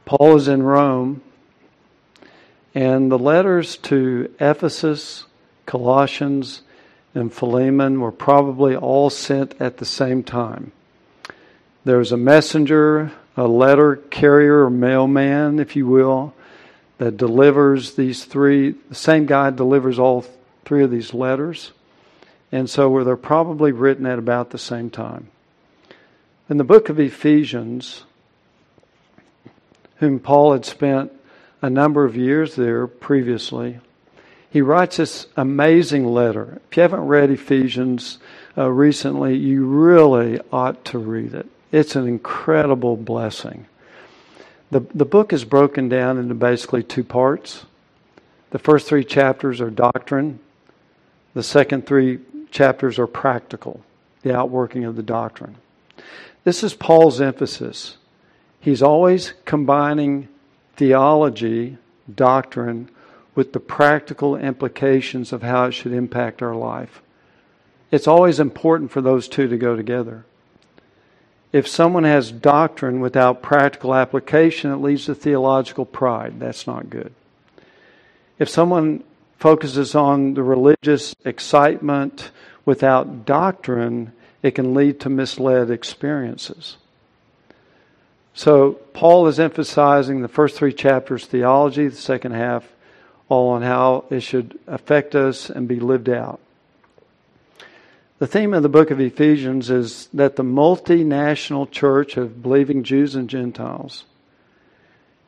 Paul 0.04 0.36
is 0.36 0.48
in 0.48 0.64
Rome, 0.64 1.22
and 2.74 3.10
the 3.10 3.18
letters 3.18 3.76
to 3.78 4.32
Ephesus, 4.38 5.24
Colossians, 5.66 6.62
and 7.14 7.32
Philemon 7.32 8.00
were 8.00 8.12
probably 8.12 8.76
all 8.76 9.10
sent 9.10 9.54
at 9.60 9.78
the 9.78 9.84
same 9.84 10.22
time. 10.22 10.72
There 11.84 11.98
was 11.98 12.12
a 12.12 12.16
messenger, 12.16 13.12
a 13.36 13.46
letter 13.48 13.96
carrier 13.96 14.64
or 14.64 14.70
mailman, 14.70 15.58
if 15.58 15.74
you 15.74 15.86
will, 15.86 16.34
that 16.98 17.16
delivers 17.16 17.94
these 17.94 18.24
three. 18.24 18.72
The 18.72 18.94
same 18.94 19.26
guy 19.26 19.50
delivers 19.50 19.98
all 19.98 20.26
three 20.64 20.84
of 20.84 20.90
these 20.90 21.14
letters. 21.14 21.72
And 22.52 22.68
so 22.68 23.04
they're 23.04 23.16
probably 23.16 23.72
written 23.72 24.06
at 24.06 24.18
about 24.18 24.50
the 24.50 24.58
same 24.58 24.90
time. 24.90 25.28
In 26.48 26.56
the 26.56 26.64
book 26.64 26.88
of 26.88 26.98
Ephesians, 26.98 28.04
whom 29.96 30.18
Paul 30.18 30.52
had 30.52 30.64
spent 30.64 31.12
a 31.60 31.70
number 31.70 32.04
of 32.04 32.16
years 32.16 32.56
there 32.56 32.86
previously, 32.86 33.80
he 34.50 34.62
writes 34.62 34.96
this 34.96 35.26
amazing 35.36 36.06
letter. 36.06 36.60
If 36.70 36.76
you 36.76 36.82
haven't 36.82 37.06
read 37.06 37.30
Ephesians 37.30 38.18
uh, 38.56 38.70
recently, 38.70 39.36
you 39.36 39.66
really 39.66 40.40
ought 40.52 40.84
to 40.86 40.98
read 40.98 41.34
it. 41.34 41.46
It's 41.70 41.96
an 41.96 42.08
incredible 42.08 42.96
blessing. 42.96 43.66
The, 44.70 44.80
the 44.94 45.04
book 45.04 45.32
is 45.32 45.44
broken 45.44 45.88
down 45.88 46.18
into 46.18 46.34
basically 46.34 46.82
two 46.82 47.04
parts. 47.04 47.66
The 48.50 48.58
first 48.58 48.86
three 48.86 49.04
chapters 49.04 49.60
are 49.60 49.70
doctrine, 49.70 50.40
the 51.34 51.42
second 51.42 51.86
three 51.86 52.20
chapters 52.50 52.98
are 52.98 53.06
practical, 53.06 53.82
the 54.22 54.34
outworking 54.34 54.84
of 54.84 54.96
the 54.96 55.02
doctrine. 55.02 55.56
This 56.44 56.64
is 56.64 56.72
Paul's 56.72 57.20
emphasis. 57.20 57.98
He's 58.60 58.82
always 58.82 59.34
combining 59.44 60.28
theology, 60.78 61.76
doctrine, 62.12 62.88
with 63.34 63.52
the 63.52 63.60
practical 63.60 64.36
implications 64.36 65.32
of 65.32 65.42
how 65.42 65.66
it 65.66 65.72
should 65.72 65.92
impact 65.92 66.40
our 66.40 66.54
life. 66.54 67.02
It's 67.90 68.08
always 68.08 68.40
important 68.40 68.90
for 68.90 69.00
those 69.00 69.28
two 69.28 69.48
to 69.48 69.56
go 69.56 69.76
together. 69.76 70.24
If 71.52 71.66
someone 71.66 72.04
has 72.04 72.30
doctrine 72.30 73.00
without 73.00 73.42
practical 73.42 73.94
application, 73.94 74.70
it 74.70 74.76
leads 74.76 75.06
to 75.06 75.14
theological 75.14 75.84
pride. 75.84 76.38
That's 76.38 76.66
not 76.66 76.90
good. 76.90 77.12
If 78.38 78.48
someone 78.48 79.02
focuses 79.38 79.94
on 79.94 80.34
the 80.34 80.42
religious 80.42 81.14
excitement 81.24 82.30
without 82.64 83.24
doctrine, 83.24 84.12
it 84.42 84.52
can 84.52 84.74
lead 84.74 85.00
to 85.00 85.08
misled 85.08 85.70
experiences. 85.70 86.76
So, 88.38 88.74
Paul 88.92 89.26
is 89.26 89.40
emphasizing 89.40 90.22
the 90.22 90.28
first 90.28 90.54
three 90.54 90.72
chapters 90.72 91.26
theology, 91.26 91.88
the 91.88 91.96
second 91.96 92.34
half 92.34 92.64
all 93.28 93.48
on 93.48 93.62
how 93.62 94.04
it 94.10 94.20
should 94.20 94.56
affect 94.68 95.16
us 95.16 95.50
and 95.50 95.66
be 95.66 95.80
lived 95.80 96.08
out. 96.08 96.38
The 98.20 98.28
theme 98.28 98.54
of 98.54 98.62
the 98.62 98.68
book 98.68 98.92
of 98.92 99.00
Ephesians 99.00 99.70
is 99.70 100.08
that 100.14 100.36
the 100.36 100.44
multinational 100.44 101.68
church 101.68 102.16
of 102.16 102.40
believing 102.40 102.84
Jews 102.84 103.16
and 103.16 103.28
Gentiles 103.28 104.04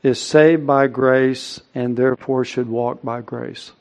is 0.04 0.20
saved 0.20 0.64
by 0.64 0.86
grace 0.86 1.60
and 1.74 1.96
therefore 1.96 2.44
should 2.44 2.68
walk 2.68 3.02
by 3.02 3.22
grace. 3.22 3.72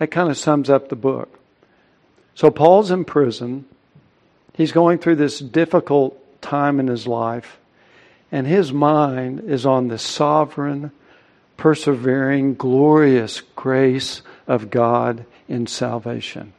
That 0.00 0.10
kind 0.10 0.28
of 0.28 0.36
sums 0.36 0.68
up 0.68 0.88
the 0.88 0.96
book. 0.96 1.38
So 2.34 2.50
Paul's 2.50 2.90
in 2.90 3.04
prison. 3.04 3.66
He's 4.54 4.72
going 4.72 4.98
through 4.98 5.14
this 5.14 5.38
difficult 5.38 6.18
time 6.42 6.80
in 6.80 6.88
his 6.88 7.06
life, 7.06 7.60
and 8.32 8.46
his 8.46 8.72
mind 8.72 9.40
is 9.40 9.66
on 9.66 9.88
the 9.88 9.98
sovereign, 9.98 10.90
persevering, 11.58 12.54
glorious 12.54 13.42
grace 13.54 14.22
of 14.48 14.70
God 14.70 15.26
in 15.48 15.66
salvation. 15.66 16.54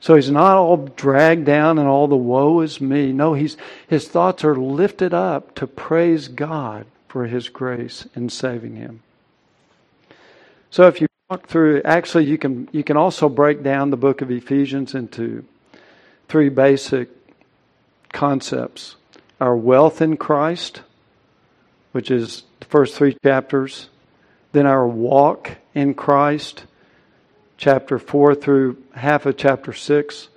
So 0.00 0.14
he's 0.14 0.30
not 0.30 0.56
all 0.56 0.76
dragged 0.76 1.46
down 1.46 1.78
and 1.78 1.88
all 1.88 2.08
the 2.08 2.16
woe 2.16 2.60
is 2.60 2.80
me. 2.80 3.12
No, 3.12 3.34
he's, 3.34 3.56
his 3.88 4.06
thoughts 4.06 4.44
are 4.44 4.56
lifted 4.56 5.12
up 5.14 5.54
to 5.56 5.66
praise 5.66 6.28
God 6.28 6.86
for 7.08 7.26
his 7.26 7.48
grace 7.48 8.06
in 8.14 8.28
saving 8.28 8.76
him. 8.76 9.02
So 10.70 10.86
if 10.86 11.00
you 11.00 11.08
walk 11.28 11.48
through 11.48 11.82
actually 11.84 12.24
you 12.24 12.38
can 12.38 12.68
you 12.72 12.82
can 12.82 12.96
also 12.96 13.28
break 13.28 13.62
down 13.62 13.90
the 13.90 13.96
book 13.96 14.20
of 14.20 14.30
Ephesians 14.30 14.94
into 14.94 15.44
three 16.28 16.48
basic 16.48 17.08
concepts 18.12 18.96
our 19.40 19.56
wealth 19.56 20.02
in 20.02 20.16
Christ, 20.16 20.82
which 21.92 22.10
is 22.10 22.44
the 22.60 22.66
first 22.66 22.96
three 22.96 23.16
chapters, 23.24 23.88
then 24.52 24.66
our 24.66 24.86
walk 24.86 25.56
in 25.74 25.94
Christ, 25.94 26.64
chapter 27.56 27.98
4 27.98 28.34
through 28.34 28.82
half 28.94 29.26
of 29.26 29.36
chapter 29.36 29.72
6, 29.72 30.28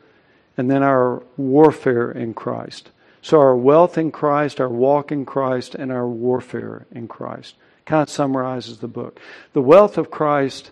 and 0.57 0.69
then 0.69 0.83
our 0.83 1.23
warfare 1.37 2.11
in 2.11 2.33
Christ. 2.33 2.91
So, 3.21 3.39
our 3.39 3.55
wealth 3.55 3.97
in 3.97 4.11
Christ, 4.11 4.59
our 4.59 4.69
walk 4.69 5.11
in 5.11 5.25
Christ, 5.25 5.75
and 5.75 5.91
our 5.91 6.07
warfare 6.07 6.85
in 6.91 7.07
Christ 7.07 7.55
kind 7.85 8.01
of 8.01 8.09
summarizes 8.09 8.79
the 8.79 8.87
book. 8.87 9.19
The 9.53 9.61
wealth 9.61 9.97
of 9.97 10.11
Christ 10.11 10.71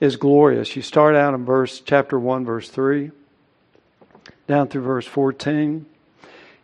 is 0.00 0.16
glorious. 0.16 0.76
You 0.76 0.82
start 0.82 1.14
out 1.14 1.34
in 1.34 1.44
verse 1.44 1.80
chapter 1.80 2.18
1 2.18 2.44
verse 2.44 2.68
3 2.68 3.10
down 4.46 4.68
through 4.68 4.82
verse 4.82 5.06
14. 5.06 5.86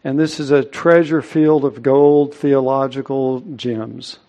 And 0.06 0.20
this 0.20 0.38
is 0.38 0.52
a 0.52 0.62
treasure 0.62 1.20
field 1.20 1.64
of 1.64 1.82
gold 1.82 2.32
theological 2.32 3.40
gems. 3.40 4.20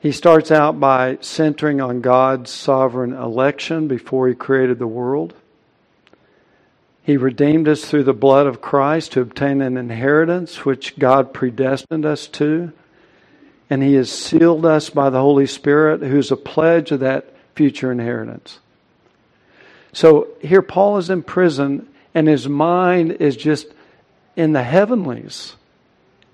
He 0.00 0.12
starts 0.12 0.50
out 0.50 0.78
by 0.78 1.16
centering 1.22 1.80
on 1.80 2.02
God's 2.02 2.50
sovereign 2.50 3.14
election 3.14 3.88
before 3.88 4.28
he 4.28 4.34
created 4.34 4.78
the 4.78 4.86
world. 4.86 5.32
He 7.04 7.16
redeemed 7.16 7.68
us 7.68 7.82
through 7.82 8.04
the 8.04 8.12
blood 8.12 8.46
of 8.46 8.60
Christ 8.60 9.12
to 9.12 9.22
obtain 9.22 9.62
an 9.62 9.78
inheritance 9.78 10.66
which 10.66 10.98
God 10.98 11.32
predestined 11.32 12.04
us 12.04 12.26
to 12.26 12.74
and 13.70 13.82
He 13.82 13.94
has 13.94 14.12
sealed 14.12 14.66
us 14.66 14.90
by 14.90 15.08
the 15.08 15.20
Holy 15.20 15.46
Spirit, 15.46 16.02
who's 16.02 16.30
a 16.30 16.36
pledge 16.36 16.90
of 16.90 17.00
that 17.00 17.32
future 17.54 17.90
inheritance. 17.90 18.58
So 19.94 20.28
here 20.42 20.60
Paul 20.60 20.98
is 20.98 21.08
in 21.08 21.22
prison, 21.22 21.88
and 22.14 22.26
his 22.28 22.48
mind 22.48 23.12
is 23.12 23.36
just 23.36 23.66
in 24.36 24.52
the 24.52 24.62
heavenlies 24.62 25.54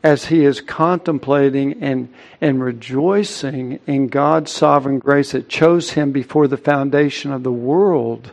as 0.03 0.27
he 0.27 0.45
is 0.45 0.61
contemplating 0.61 1.83
and, 1.83 2.13
and 2.41 2.63
rejoicing 2.63 3.81
in 3.87 4.07
God's 4.07 4.53
sovereign 4.53 5.01
grace 5.01 5.33
that 5.33 5.49
chose 5.49 5.91
him 5.91 6.13
before 6.13 6.47
the 6.47 6.57
foundation 6.57 7.33
of 7.33 7.43
the 7.43 7.53
world, 7.53 8.31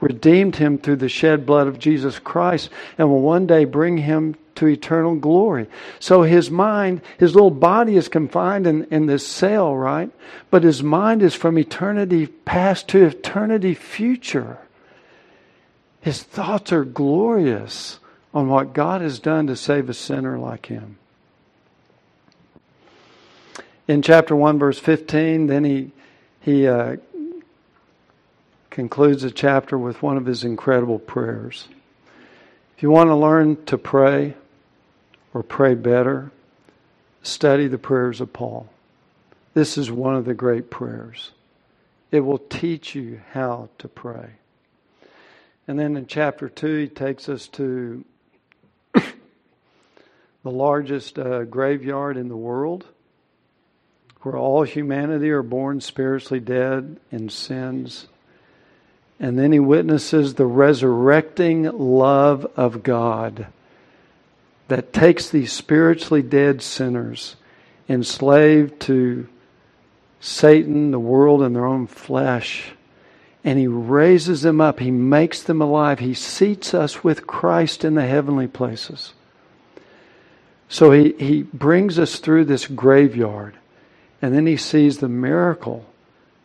redeemed 0.00 0.56
him 0.56 0.78
through 0.78 0.96
the 0.96 1.08
shed 1.08 1.44
blood 1.44 1.66
of 1.66 1.78
Jesus 1.78 2.20
Christ, 2.20 2.70
and 2.96 3.08
will 3.08 3.20
one 3.20 3.46
day 3.46 3.64
bring 3.64 3.98
him 3.98 4.36
to 4.54 4.68
eternal 4.68 5.16
glory. 5.16 5.66
So 5.98 6.22
his 6.22 6.50
mind, 6.50 7.02
his 7.18 7.34
little 7.34 7.50
body 7.50 7.96
is 7.96 8.08
confined 8.08 8.66
in, 8.66 8.84
in 8.84 9.06
this 9.06 9.26
cell, 9.26 9.74
right? 9.74 10.10
But 10.50 10.62
his 10.62 10.82
mind 10.82 11.22
is 11.22 11.34
from 11.34 11.58
eternity 11.58 12.26
past 12.28 12.88
to 12.88 13.06
eternity 13.06 13.74
future. 13.74 14.58
His 16.06 16.22
thoughts 16.22 16.72
are 16.72 16.84
glorious 16.84 17.98
on 18.32 18.48
what 18.48 18.72
God 18.72 19.00
has 19.00 19.18
done 19.18 19.48
to 19.48 19.56
save 19.56 19.90
a 19.90 19.92
sinner 19.92 20.38
like 20.38 20.66
him. 20.66 20.98
In 23.88 24.02
chapter 24.02 24.36
1, 24.36 24.56
verse 24.56 24.78
15, 24.78 25.48
then 25.48 25.64
he, 25.64 25.90
he 26.40 26.68
uh, 26.68 26.98
concludes 28.70 29.22
the 29.22 29.32
chapter 29.32 29.76
with 29.76 30.00
one 30.00 30.16
of 30.16 30.26
his 30.26 30.44
incredible 30.44 31.00
prayers. 31.00 31.66
If 32.76 32.84
you 32.84 32.90
want 32.92 33.08
to 33.08 33.16
learn 33.16 33.64
to 33.64 33.76
pray, 33.76 34.36
or 35.34 35.42
pray 35.42 35.74
better, 35.74 36.30
study 37.24 37.66
the 37.66 37.78
prayers 37.78 38.20
of 38.20 38.32
Paul. 38.32 38.68
This 39.54 39.76
is 39.76 39.90
one 39.90 40.14
of 40.14 40.24
the 40.24 40.34
great 40.34 40.70
prayers. 40.70 41.32
It 42.12 42.20
will 42.20 42.38
teach 42.38 42.94
you 42.94 43.22
how 43.32 43.70
to 43.78 43.88
pray. 43.88 44.34
And 45.68 45.78
then 45.78 45.96
in 45.96 46.06
chapter 46.06 46.48
2, 46.48 46.76
he 46.76 46.88
takes 46.88 47.28
us 47.28 47.48
to 47.48 48.04
the 48.94 49.04
largest 50.44 51.18
uh, 51.18 51.44
graveyard 51.44 52.16
in 52.16 52.28
the 52.28 52.36
world 52.36 52.86
where 54.26 54.36
all 54.36 54.64
humanity 54.64 55.30
are 55.30 55.42
born 55.42 55.80
spiritually 55.80 56.40
dead 56.40 56.98
in 57.12 57.28
sins. 57.28 58.08
And 59.20 59.38
then 59.38 59.52
he 59.52 59.60
witnesses 59.60 60.34
the 60.34 60.46
resurrecting 60.46 61.62
love 61.64 62.44
of 62.56 62.82
God 62.82 63.46
that 64.66 64.92
takes 64.92 65.30
these 65.30 65.52
spiritually 65.52 66.22
dead 66.22 66.60
sinners, 66.60 67.36
enslaved 67.88 68.80
to 68.80 69.28
Satan, 70.18 70.90
the 70.90 70.98
world, 70.98 71.42
and 71.42 71.54
their 71.54 71.66
own 71.66 71.86
flesh, 71.86 72.72
and 73.46 73.58
He 73.58 73.68
raises 73.68 74.42
them 74.42 74.60
up. 74.60 74.80
He 74.80 74.90
makes 74.90 75.42
them 75.42 75.62
alive. 75.62 76.00
He 76.00 76.12
seats 76.12 76.74
us 76.74 77.04
with 77.04 77.26
Christ 77.26 77.84
in 77.84 77.94
the 77.94 78.04
heavenly 78.04 78.48
places. 78.48 79.14
So 80.68 80.90
He, 80.90 81.12
he 81.12 81.42
brings 81.44 81.98
us 81.98 82.18
through 82.18 82.46
this 82.46 82.66
graveyard, 82.66 83.54
and 84.20 84.34
then 84.34 84.46
He 84.46 84.56
sees 84.56 84.98
the 84.98 85.08
miracle 85.08 85.86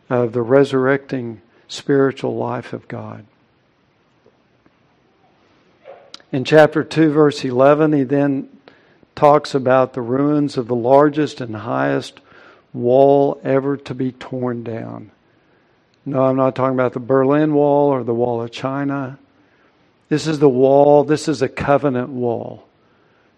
of 0.08 0.32
the 0.32 0.42
resurrecting 0.42 1.42
spiritual 1.66 2.36
life 2.36 2.72
of 2.72 2.86
God. 2.86 3.26
In 6.30 6.44
chapter 6.44 6.84
2, 6.84 7.10
verse 7.10 7.44
11, 7.44 7.92
he 7.92 8.04
then 8.04 8.48
talks 9.14 9.54
about 9.54 9.92
the 9.92 10.00
ruins 10.00 10.56
of 10.56 10.66
the 10.66 10.74
largest 10.74 11.42
and 11.42 11.54
highest 11.54 12.20
wall 12.72 13.38
ever 13.44 13.76
to 13.76 13.94
be 13.94 14.12
torn 14.12 14.62
down. 14.62 15.10
No, 16.04 16.24
I'm 16.24 16.36
not 16.36 16.56
talking 16.56 16.74
about 16.74 16.92
the 16.92 17.00
Berlin 17.00 17.54
Wall 17.54 17.88
or 17.90 18.02
the 18.02 18.14
Wall 18.14 18.42
of 18.42 18.50
China. 18.50 19.18
This 20.08 20.26
is 20.26 20.40
the 20.40 20.48
wall, 20.48 21.04
this 21.04 21.28
is 21.28 21.42
a 21.42 21.48
covenant 21.48 22.10
wall 22.10 22.66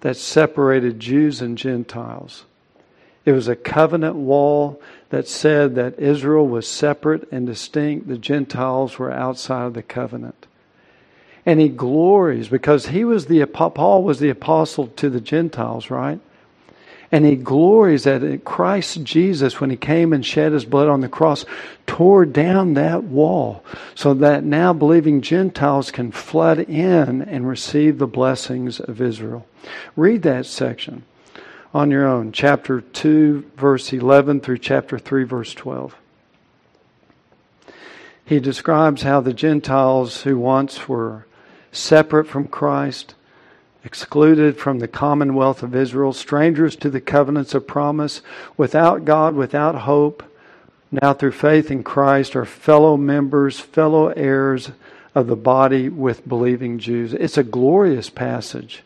that 0.00 0.16
separated 0.16 0.98
Jews 0.98 1.40
and 1.40 1.57
Gentiles. 1.57 2.44
It 3.24 3.33
was 3.33 3.48
a 3.48 3.57
covenant 3.57 4.16
wall 4.16 4.81
that 5.11 5.29
said 5.29 5.77
that 5.77 5.98
Israel 5.98 6.46
was 6.46 6.66
separate 6.66 7.31
and 7.31 7.46
distinct, 7.46 8.09
the 8.09 8.18
Gentiles 8.18 8.98
were 8.98 9.12
outside 9.12 9.66
of 9.66 9.74
the 9.74 9.83
covenant 9.83 10.46
and 11.46 11.61
he 11.61 11.68
glories 11.68 12.48
because 12.48 12.88
he 12.88 13.05
was 13.05 13.27
the 13.27 13.44
Paul 13.44 14.03
was 14.03 14.18
the 14.18 14.31
apostle 14.31 14.87
to 14.88 15.11
the 15.11 15.20
Gentiles, 15.20 15.90
right? 15.90 16.20
And 17.14 17.24
he 17.24 17.37
glories 17.37 18.03
that 18.05 18.44
Christ 18.44 19.05
Jesus, 19.05 19.61
when 19.61 19.70
he 19.70 19.77
came 19.77 20.12
and 20.12 20.27
shed 20.27 20.50
his 20.50 20.64
blood 20.64 20.88
on 20.88 21.00
the 21.00 21.09
cross, 21.09 21.44
tore 21.87 22.27
down 22.27 22.74
that 22.74 23.05
wall 23.05 23.64
so 23.94 24.14
that 24.14 24.42
now 24.42 24.72
believing 24.72 25.20
Gentiles 25.20 25.92
can 25.92 26.11
flood 26.11 26.59
in 26.59 27.22
and 27.22 27.46
receive 27.46 27.98
the 27.98 28.09
blessings 28.09 28.81
of 28.81 29.00
Israel. 29.00 29.46
Read 29.94 30.22
that 30.22 30.46
section 30.46 31.05
on 31.72 31.92
your 31.92 32.05
own, 32.05 32.33
chapter 32.33 32.81
2, 32.81 33.53
verse 33.57 33.92
11 33.92 34.40
through 34.40 34.59
chapter 34.59 34.98
3, 34.98 35.22
verse 35.22 35.55
12 35.55 35.96
he 38.24 38.40
describes 38.40 39.03
how 39.03 39.20
the 39.20 39.35
Gentiles 39.35 40.22
who 40.22 40.38
once 40.38 40.88
were 40.88 41.27
separate 41.72 42.27
from 42.27 42.48
Christ, 42.48 43.14
excluded 43.85 44.57
from 44.57 44.79
the 44.79 44.88
commonwealth 44.88 45.62
of 45.62 45.77
Israel, 45.77 46.12
strangers 46.12 46.75
to 46.77 46.88
the 46.88 47.01
covenants 47.01 47.55
of 47.55 47.66
promise, 47.66 48.23
without 48.57 49.05
God, 49.05 49.35
without 49.35 49.75
hope, 49.75 50.23
now 50.90 51.12
through 51.12 51.33
faith 51.33 51.70
in 51.70 51.83
Christ 51.83 52.35
are 52.35 52.44
fellow 52.44 52.97
members, 52.97 53.61
fellow 53.61 54.09
heirs 54.09 54.70
of 55.14 55.27
the 55.27 55.37
body 55.37 55.88
with 55.88 56.27
believing 56.27 56.79
Jews. 56.79 57.12
It's 57.12 57.38
a 57.38 57.44
glorious 57.44 58.11
passage. 58.11 58.83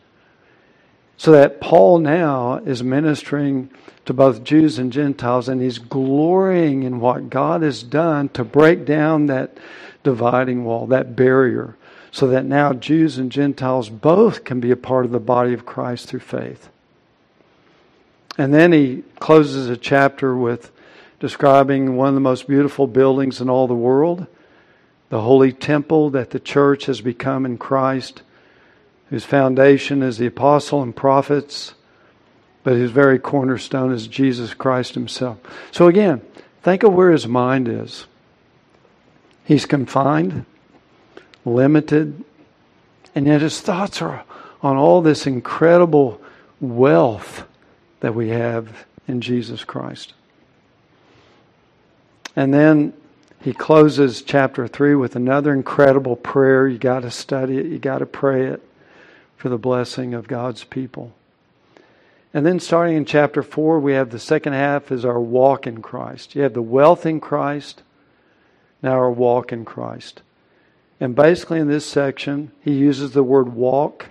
So 1.16 1.32
that 1.32 1.60
Paul 1.60 1.98
now 1.98 2.56
is 2.58 2.82
ministering 2.82 3.70
to 4.04 4.14
both 4.14 4.44
Jews 4.44 4.78
and 4.78 4.92
Gentiles, 4.92 5.48
and 5.48 5.60
he's 5.60 5.78
glorying 5.78 6.82
in 6.82 7.00
what 7.00 7.30
God 7.30 7.62
has 7.62 7.82
done 7.82 8.30
to 8.30 8.44
break 8.44 8.84
down 8.84 9.26
that 9.26 9.56
dividing 10.02 10.64
wall, 10.64 10.86
that 10.86 11.14
barrier 11.14 11.76
so 12.10 12.26
that 12.28 12.44
now 12.44 12.72
Jews 12.72 13.18
and 13.18 13.30
Gentiles 13.30 13.88
both 13.88 14.44
can 14.44 14.60
be 14.60 14.70
a 14.70 14.76
part 14.76 15.04
of 15.04 15.12
the 15.12 15.20
body 15.20 15.52
of 15.52 15.66
Christ 15.66 16.08
through 16.08 16.20
faith. 16.20 16.68
And 18.36 18.54
then 18.54 18.72
he 18.72 19.02
closes 19.18 19.68
a 19.68 19.76
chapter 19.76 20.36
with 20.36 20.70
describing 21.20 21.96
one 21.96 22.08
of 22.08 22.14
the 22.14 22.20
most 22.20 22.46
beautiful 22.46 22.86
buildings 22.86 23.40
in 23.40 23.50
all 23.50 23.66
the 23.66 23.74
world, 23.74 24.26
the 25.10 25.20
holy 25.20 25.52
temple 25.52 26.10
that 26.10 26.30
the 26.30 26.38
church 26.38 26.86
has 26.86 27.00
become 27.00 27.44
in 27.44 27.58
Christ, 27.58 28.22
whose 29.10 29.24
foundation 29.24 30.02
is 30.02 30.18
the 30.18 30.26
apostle 30.26 30.82
and 30.82 30.94
prophets, 30.94 31.74
but 32.62 32.74
whose 32.74 32.90
very 32.90 33.18
cornerstone 33.18 33.92
is 33.92 34.06
Jesus 34.06 34.54
Christ 34.54 34.94
himself. 34.94 35.38
So 35.72 35.88
again, 35.88 36.20
think 36.62 36.82
of 36.82 36.92
where 36.92 37.10
his 37.10 37.26
mind 37.26 37.66
is. 37.66 38.06
He's 39.44 39.66
confined 39.66 40.44
limited, 41.54 42.24
and 43.14 43.26
yet 43.26 43.40
his 43.40 43.60
thoughts 43.60 44.02
are 44.02 44.24
on 44.62 44.76
all 44.76 45.02
this 45.02 45.26
incredible 45.26 46.20
wealth 46.60 47.44
that 48.00 48.14
we 48.14 48.28
have 48.28 48.86
in 49.06 49.20
Jesus 49.20 49.64
Christ. 49.64 50.14
And 52.36 52.52
then 52.52 52.92
he 53.40 53.52
closes 53.52 54.22
chapter 54.22 54.66
3 54.66 54.94
with 54.94 55.16
another 55.16 55.52
incredible 55.52 56.16
prayer. 56.16 56.68
You 56.68 56.78
got 56.78 57.00
to 57.00 57.10
study 57.10 57.58
it, 57.58 57.66
you 57.66 57.78
got 57.78 57.98
to 57.98 58.06
pray 58.06 58.46
it 58.46 58.62
for 59.36 59.48
the 59.48 59.58
blessing 59.58 60.14
of 60.14 60.28
God's 60.28 60.64
people. 60.64 61.12
And 62.34 62.44
then 62.44 62.60
starting 62.60 62.96
in 62.96 63.04
chapter 63.04 63.42
4, 63.42 63.80
we 63.80 63.94
have 63.94 64.10
the 64.10 64.18
second 64.18 64.52
half 64.52 64.92
is 64.92 65.04
our 65.04 65.20
walk 65.20 65.66
in 65.66 65.80
Christ. 65.80 66.34
You 66.34 66.42
have 66.42 66.54
the 66.54 66.62
wealth 66.62 67.06
in 67.06 67.20
Christ, 67.20 67.82
now 68.82 68.92
our 68.92 69.10
walk 69.10 69.52
in 69.52 69.64
Christ. 69.64 70.22
And 71.00 71.14
basically 71.14 71.60
in 71.60 71.68
this 71.68 71.86
section, 71.86 72.50
he 72.60 72.72
uses 72.72 73.12
the 73.12 73.22
word 73.22 73.54
walk 73.54 74.06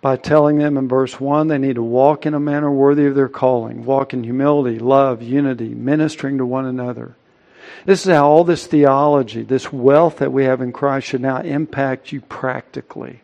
by 0.00 0.16
telling 0.16 0.58
them 0.58 0.76
in 0.76 0.86
verse 0.86 1.18
1 1.18 1.48
they 1.48 1.58
need 1.58 1.74
to 1.76 1.82
walk 1.82 2.26
in 2.26 2.34
a 2.34 2.40
manner 2.40 2.70
worthy 2.70 3.06
of 3.06 3.14
their 3.14 3.28
calling, 3.28 3.84
walk 3.84 4.12
in 4.12 4.22
humility, 4.22 4.78
love, 4.78 5.22
unity, 5.22 5.74
ministering 5.74 6.38
to 6.38 6.46
one 6.46 6.66
another. 6.66 7.16
This 7.84 8.06
is 8.06 8.12
how 8.12 8.28
all 8.28 8.44
this 8.44 8.66
theology, 8.66 9.42
this 9.42 9.72
wealth 9.72 10.18
that 10.18 10.32
we 10.32 10.44
have 10.44 10.60
in 10.60 10.72
Christ 10.72 11.08
should 11.08 11.20
now 11.20 11.40
impact 11.40 12.12
you 12.12 12.20
practically. 12.20 13.22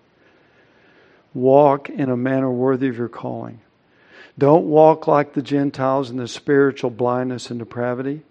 Walk 1.33 1.91
in 1.91 2.11
a 2.11 2.17
manner 2.17 2.51
worthy 2.51 2.89
of 2.89 2.97
your 2.97 3.09
calling. 3.09 3.61
Don't 4.39 4.67
walk 4.67 5.07
like 5.07 5.33
the 5.33 5.43
Gentiles 5.43 6.11
in 6.11 6.17
the 6.17 6.29
spiritual 6.29 6.91
blindness 6.91 7.51
and 7.51 7.59
depravity. 7.59 8.23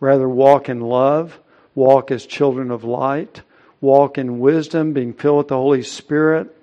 Rather, 0.00 0.28
walk 0.28 0.68
in 0.68 0.80
love, 0.80 1.38
walk 1.74 2.10
as 2.10 2.26
children 2.26 2.70
of 2.70 2.84
light, 2.84 3.42
walk 3.80 4.18
in 4.18 4.38
wisdom, 4.40 4.92
being 4.92 5.12
filled 5.12 5.38
with 5.38 5.48
the 5.48 5.56
Holy 5.56 5.82
Spirit, 5.82 6.54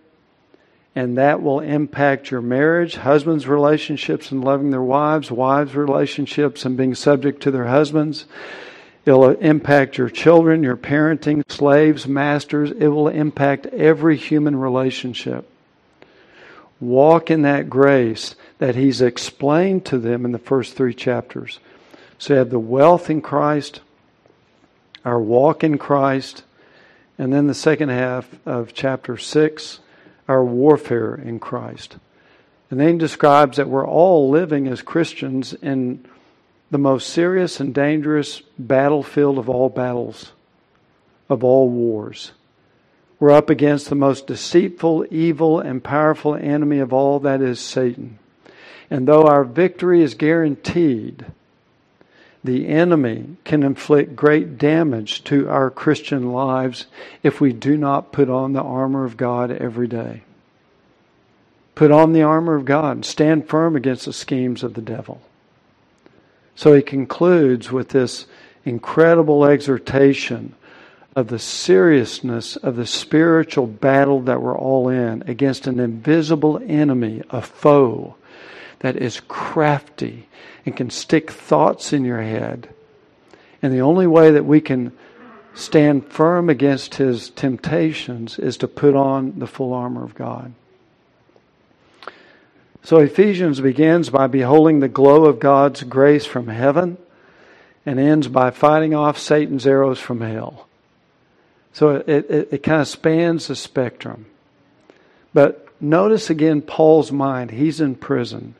and 0.96 1.18
that 1.18 1.42
will 1.42 1.60
impact 1.60 2.32
your 2.32 2.42
marriage, 2.42 2.96
husbands' 2.96 3.48
relationships 3.48 4.32
and 4.32 4.44
loving 4.44 4.72
their 4.72 4.82
wives, 4.82 5.32
wives' 5.32 5.76
relationships 5.76 6.66
and 6.66 6.76
being 6.76 6.96
subject 6.96 7.42
to 7.44 7.52
their 7.52 7.68
husbands. 7.68 8.26
It'll 9.06 9.30
impact 9.32 9.98
your 9.98 10.10
children, 10.10 10.64
your 10.64 10.78
parenting, 10.78 11.50
slaves, 11.50 12.08
masters. 12.08 12.72
It 12.72 12.88
will 12.88 13.08
impact 13.08 13.68
every 13.68 14.18
human 14.18 14.56
relationship. 14.56 15.50
Walk 16.80 17.32
in 17.32 17.44
that 17.44 17.70
grace 17.70 18.36
that 18.58 18.76
He's 18.76 19.02
explained 19.02 19.86
to 19.86 20.00
them 20.00 20.26
in 20.26 20.32
the 20.32 20.38
first 20.38 20.76
three 20.76 20.94
chapters. 20.94 21.60
So 22.18 22.34
you 22.34 22.40
have 22.40 22.50
the 22.50 22.60
wealth 22.60 23.10
in 23.10 23.22
Christ, 23.22 23.82
our 25.06 25.20
walk 25.20 25.64
in 25.64 25.78
Christ, 25.78 26.44
and 27.18 27.34
then 27.34 27.48
the 27.48 27.54
second 27.54 27.90
half 27.90 28.28
of 28.46 28.74
chapter 28.74 29.18
6, 29.18 29.80
our 30.28 30.44
warfare 30.44 31.16
in 31.16 31.40
Christ. 31.40 31.98
And 32.70 32.80
then 32.80 32.94
he 32.94 32.98
describes 32.98 33.58
that 33.58 33.70
we're 33.70 33.88
all 33.88 34.30
living 34.30 34.68
as 34.68 34.82
Christians 34.82 35.54
in 35.54 36.06
the 36.72 36.78
most 36.78 37.10
serious 37.10 37.60
and 37.60 37.74
dangerous 37.74 38.42
battlefield 38.58 39.38
of 39.38 39.50
all 39.50 39.70
battles, 39.70 40.34
of 41.28 41.44
all 41.44 41.70
wars. 41.70 42.32
We're 43.20 43.32
up 43.32 43.50
against 43.50 43.90
the 43.90 43.96
most 43.96 44.28
deceitful, 44.28 45.08
evil, 45.12 45.60
and 45.60 45.84
powerful 45.84 46.36
enemy 46.36 46.80
of 46.80 46.94
all, 46.94 47.20
that 47.20 47.42
is 47.42 47.60
Satan. 47.60 48.20
And 48.90 49.08
though 49.08 49.24
our 49.24 49.44
victory 49.44 50.02
is 50.02 50.14
guaranteed, 50.14 51.26
the 52.50 52.68
enemy 52.68 53.38
can 53.44 53.62
inflict 53.62 54.16
great 54.16 54.58
damage 54.58 55.24
to 55.26 55.48
our 55.48 55.70
Christian 55.70 56.34
lives 56.34 56.88
if 57.22 57.40
we 57.40 57.54
do 57.54 57.78
not 57.78 58.12
put 58.12 58.28
on 58.28 58.54
the 58.54 58.64
armor 58.64 59.06
of 59.06 59.18
God 59.18 59.52
every 59.52 59.88
day. 59.88 60.24
Put 61.76 61.92
on 61.92 62.12
the 62.12 62.24
armor 62.24 62.56
of 62.56 62.66
God 62.66 62.98
and 62.98 63.06
stand 63.06 63.48
firm 63.48 63.76
against 63.76 64.06
the 64.06 64.14
schemes 64.14 64.64
of 64.64 64.74
the 64.74 64.82
devil. 64.82 65.22
So 66.56 66.74
he 66.74 66.82
concludes 66.82 67.72
with 67.72 67.90
this 67.90 68.26
incredible 68.66 69.46
exhortation 69.46 70.56
of 71.16 71.28
the 71.28 71.38
seriousness 71.38 72.56
of 72.56 72.78
the 72.78 72.88
spiritual 72.88 73.68
battle 73.68 74.22
that 74.22 74.42
we're 74.42 74.58
all 74.58 74.90
in 74.90 75.24
against 75.28 75.68
an 75.68 75.80
invisible 75.80 76.60
enemy, 76.66 77.22
a 77.30 77.44
foe 77.44 78.16
that 78.80 78.96
is 78.96 79.22
crafty 79.28 80.28
and 80.66 80.76
can 80.76 80.90
stick 80.90 81.32
thoughts 81.32 81.94
in 81.94 82.06
your 82.06 82.22
head. 82.22 82.70
And 83.62 83.74
the 83.74 83.82
only 83.82 84.08
way 84.08 84.32
that 84.32 84.46
we 84.46 84.62
can 84.62 84.92
stand 85.54 86.06
firm 86.08 86.50
against 86.50 86.96
his 86.96 87.30
temptations 87.30 88.40
is 88.40 88.58
to 88.58 88.68
put 88.68 88.96
on 88.96 89.40
the 89.40 89.48
full 89.48 89.74
armor 89.74 90.04
of 90.04 90.16
God. 90.16 90.54
So 92.84 92.98
Ephesians 92.98 93.60
begins 93.60 94.10
by 94.10 94.28
beholding 94.28 94.80
the 94.80 94.88
glow 94.88 95.26
of 95.26 95.40
God's 95.40 95.84
grace 95.84 96.26
from 96.26 96.48
heaven 96.48 96.98
and 97.86 98.00
ends 98.00 98.28
by 98.28 98.52
fighting 98.52 98.94
off 98.94 99.18
Satan's 99.18 99.68
arrows 99.68 100.00
from 100.00 100.22
hell. 100.22 100.68
So 101.74 101.98
it, 101.98 102.08
it, 102.08 102.50
it 102.52 102.64
kind 102.64 102.82
of 102.82 102.88
spans 102.88 103.48
the 103.48 103.56
spectrum. 103.56 104.26
But 105.34 105.68
notice 105.82 106.30
again 106.30 106.62
Paul's 106.62 107.12
mind. 107.12 107.52
He's 107.52 107.82
in 107.82 107.96
prison. 107.96 108.56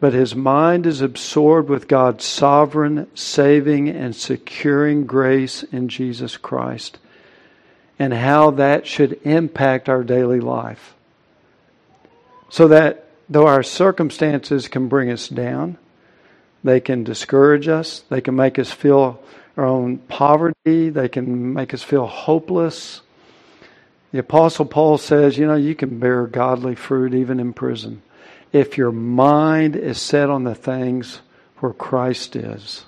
But 0.00 0.14
his 0.14 0.34
mind 0.34 0.86
is 0.86 1.02
absorbed 1.02 1.68
with 1.68 1.86
God's 1.86 2.24
sovereign, 2.24 3.06
saving, 3.14 3.90
and 3.90 4.16
securing 4.16 5.04
grace 5.04 5.62
in 5.62 5.88
Jesus 5.88 6.38
Christ 6.38 6.98
and 7.98 8.14
how 8.14 8.50
that 8.52 8.86
should 8.86 9.20
impact 9.24 9.90
our 9.90 10.02
daily 10.02 10.40
life. 10.40 10.94
So 12.48 12.66
that 12.68 13.04
though 13.28 13.46
our 13.46 13.62
circumstances 13.62 14.68
can 14.68 14.88
bring 14.88 15.10
us 15.10 15.28
down, 15.28 15.76
they 16.64 16.80
can 16.80 17.04
discourage 17.04 17.68
us, 17.68 18.00
they 18.08 18.22
can 18.22 18.34
make 18.34 18.58
us 18.58 18.72
feel 18.72 19.22
our 19.56 19.66
own 19.66 19.98
poverty, 19.98 20.88
they 20.88 21.10
can 21.10 21.52
make 21.52 21.74
us 21.74 21.82
feel 21.82 22.06
hopeless. 22.06 23.02
The 24.12 24.20
Apostle 24.20 24.64
Paul 24.64 24.96
says, 24.96 25.36
you 25.36 25.46
know, 25.46 25.56
you 25.56 25.74
can 25.74 25.98
bear 25.98 26.26
godly 26.26 26.74
fruit 26.74 27.12
even 27.12 27.38
in 27.38 27.52
prison 27.52 28.00
if 28.52 28.76
your 28.76 28.92
mind 28.92 29.76
is 29.76 30.00
set 30.00 30.28
on 30.28 30.44
the 30.44 30.54
things 30.54 31.20
where 31.58 31.72
Christ 31.72 32.36
is. 32.36 32.84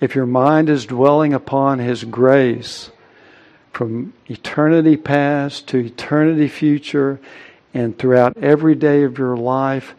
If 0.00 0.14
your 0.14 0.26
mind 0.26 0.68
is 0.68 0.86
dwelling 0.86 1.32
upon 1.32 1.78
His 1.78 2.04
grace 2.04 2.90
from 3.72 4.14
eternity 4.26 4.96
past 4.96 5.68
to 5.68 5.78
eternity 5.78 6.48
future 6.48 7.20
and 7.74 7.98
throughout 7.98 8.36
every 8.38 8.74
day 8.74 9.02
of 9.02 9.18
your 9.18 9.36
life, 9.36 9.94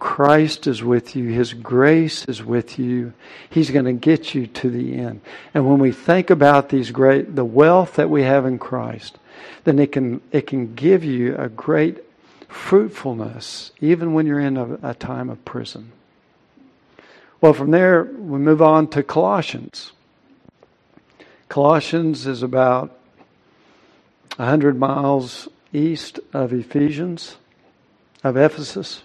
Christ 0.00 0.66
is 0.66 0.82
with 0.82 1.14
you. 1.14 1.28
His 1.28 1.52
grace 1.52 2.24
is 2.24 2.42
with 2.42 2.78
you. 2.78 3.12
He's 3.50 3.70
going 3.70 3.84
to 3.84 3.92
get 3.92 4.34
you 4.34 4.46
to 4.46 4.70
the 4.70 4.94
end. 4.94 5.20
And 5.52 5.68
when 5.68 5.78
we 5.78 5.92
think 5.92 6.30
about 6.30 6.70
these 6.70 6.90
great, 6.90 7.36
the 7.36 7.44
wealth 7.44 7.94
that 7.96 8.10
we 8.10 8.22
have 8.22 8.46
in 8.46 8.58
Christ, 8.58 9.18
then 9.64 9.78
it 9.78 9.92
can, 9.92 10.22
it 10.32 10.46
can 10.46 10.74
give 10.74 11.04
you 11.04 11.36
a 11.36 11.48
great 11.48 11.98
fruitfulness, 12.50 13.70
even 13.80 14.12
when 14.12 14.26
you're 14.26 14.40
in 14.40 14.56
a, 14.56 14.78
a 14.82 14.94
time 14.94 15.30
of 15.30 15.44
prison. 15.44 15.92
Well, 17.40 17.54
from 17.54 17.70
there, 17.70 18.04
we 18.04 18.38
move 18.38 18.60
on 18.60 18.88
to 18.88 19.02
Colossians. 19.02 19.92
Colossians 21.48 22.26
is 22.26 22.42
about 22.42 22.98
100 24.36 24.78
miles 24.78 25.48
east 25.72 26.20
of 26.32 26.52
Ephesians, 26.52 27.36
of 28.22 28.36
Ephesus. 28.36 29.02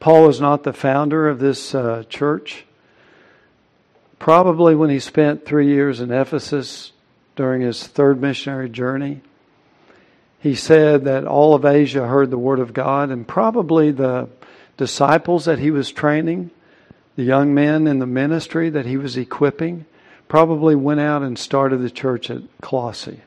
Paul 0.00 0.26
was 0.26 0.40
not 0.40 0.64
the 0.64 0.72
founder 0.72 1.28
of 1.28 1.38
this 1.38 1.74
uh, 1.74 2.04
church. 2.08 2.64
Probably 4.18 4.74
when 4.74 4.90
he 4.90 4.98
spent 4.98 5.44
three 5.44 5.68
years 5.68 6.00
in 6.00 6.10
Ephesus 6.10 6.92
during 7.36 7.60
his 7.60 7.86
third 7.86 8.20
missionary 8.20 8.68
journey, 8.68 9.20
he 10.44 10.54
said 10.54 11.04
that 11.04 11.24
all 11.24 11.54
of 11.54 11.64
Asia 11.64 12.06
heard 12.06 12.30
the 12.30 12.36
word 12.36 12.60
of 12.60 12.74
God, 12.74 13.08
and 13.08 13.26
probably 13.26 13.90
the 13.90 14.28
disciples 14.76 15.46
that 15.46 15.58
he 15.58 15.70
was 15.70 15.90
training, 15.90 16.50
the 17.16 17.22
young 17.22 17.54
men 17.54 17.86
in 17.86 17.98
the 17.98 18.06
ministry 18.06 18.68
that 18.68 18.84
he 18.84 18.98
was 18.98 19.16
equipping, 19.16 19.86
probably 20.28 20.74
went 20.74 21.00
out 21.00 21.22
and 21.22 21.38
started 21.38 21.78
the 21.78 21.88
church 21.88 22.28
at 22.28 22.42
Colossae. 22.60 23.22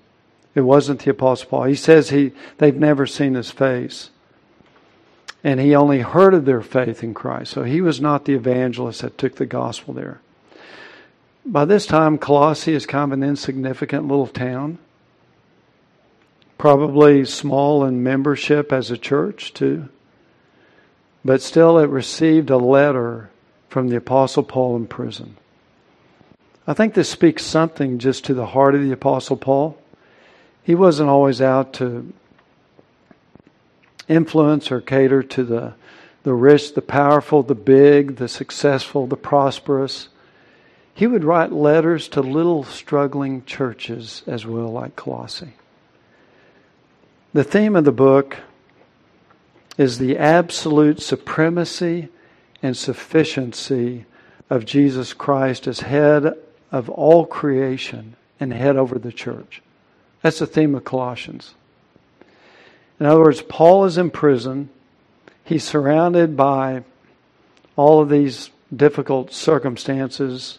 It 0.53 0.61
wasn't 0.61 1.03
the 1.03 1.09
Apostle 1.09 1.49
Paul. 1.49 1.63
He 1.63 1.73
says 1.73 2.11
he 2.11 2.33
they've 2.59 2.75
never 2.75 3.07
seen 3.07 3.33
his 3.33 3.49
face 3.49 4.11
and 5.43 5.59
he 5.59 5.73
only 5.73 6.01
heard 6.01 6.35
of 6.35 6.45
their 6.45 6.61
faith 6.61 7.03
in 7.03 7.15
Christ. 7.15 7.51
So 7.51 7.63
he 7.63 7.81
was 7.81 7.99
not 7.99 8.25
the 8.25 8.35
evangelist 8.35 9.01
that 9.01 9.17
took 9.17 9.37
the 9.37 9.47
gospel 9.47 9.95
there. 9.95 10.21
By 11.43 11.65
this 11.65 11.87
time, 11.87 12.19
Colossae 12.19 12.75
is 12.75 12.85
kind 12.85 13.11
of 13.11 13.17
an 13.17 13.23
insignificant 13.23 14.07
little 14.07 14.27
town, 14.27 14.77
probably 16.57 17.25
small 17.25 17.85
in 17.85 18.03
membership 18.03 18.73
as 18.73 18.91
a 18.91 18.97
church, 18.97 19.53
too. 19.53 19.89
But 21.23 21.41
still, 21.41 21.77
it 21.77 21.89
received 21.89 22.49
a 22.49 22.57
letter 22.57 23.29
from 23.69 23.89
the 23.89 23.97
Apostle 23.97 24.43
Paul 24.43 24.75
in 24.75 24.87
prison. 24.87 25.37
I 26.65 26.73
think 26.73 26.93
this 26.93 27.09
speaks 27.09 27.43
something 27.43 27.99
just 27.99 28.25
to 28.25 28.33
the 28.33 28.47
heart 28.47 28.75
of 28.75 28.81
the 28.81 28.91
Apostle 28.91 29.37
Paul. 29.37 29.77
He 30.63 30.75
wasn't 30.75 31.09
always 31.09 31.41
out 31.41 31.73
to 31.73 32.11
influence 34.07 34.71
or 34.71 34.81
cater 34.81 35.21
to 35.23 35.43
the, 35.43 35.73
the 36.23 36.33
rich, 36.33 36.73
the 36.73 36.81
powerful, 36.81 37.43
the 37.43 37.55
big, 37.55 38.17
the 38.17 38.27
successful, 38.27 39.07
the 39.07 39.17
prosperous. 39.17 40.09
he 40.93 41.05
would 41.05 41.23
write 41.23 41.51
letters 41.51 42.07
to 42.09 42.21
little 42.21 42.63
struggling 42.63 43.45
churches 43.45 44.23
as 44.25 44.45
well, 44.45 44.71
like 44.71 44.95
Colossae. 44.95 45.53
The 47.37 47.43
theme 47.43 47.75
of 47.75 47.85
the 47.85 47.91
book 47.91 48.37
is 49.77 49.99
the 49.99 50.17
absolute 50.17 51.03
supremacy 51.03 52.09
and 52.63 52.75
sufficiency 52.75 54.05
of 54.49 54.65
Jesus 54.65 55.13
Christ 55.13 55.67
as 55.67 55.81
head 55.81 56.35
of 56.71 56.89
all 56.89 57.27
creation 57.27 58.15
and 58.39 58.51
head 58.51 58.75
over 58.75 58.97
the 58.97 59.11
church. 59.11 59.61
That's 60.23 60.39
the 60.39 60.47
theme 60.47 60.73
of 60.73 60.83
Colossians. 60.83 61.53
In 62.99 63.05
other 63.05 63.21
words, 63.21 63.43
Paul 63.43 63.85
is 63.85 63.99
in 63.99 64.09
prison. 64.09 64.69
He's 65.43 65.63
surrounded 65.63 66.35
by 66.35 66.85
all 67.75 68.01
of 68.01 68.09
these 68.09 68.49
difficult 68.75 69.31
circumstances. 69.31 70.57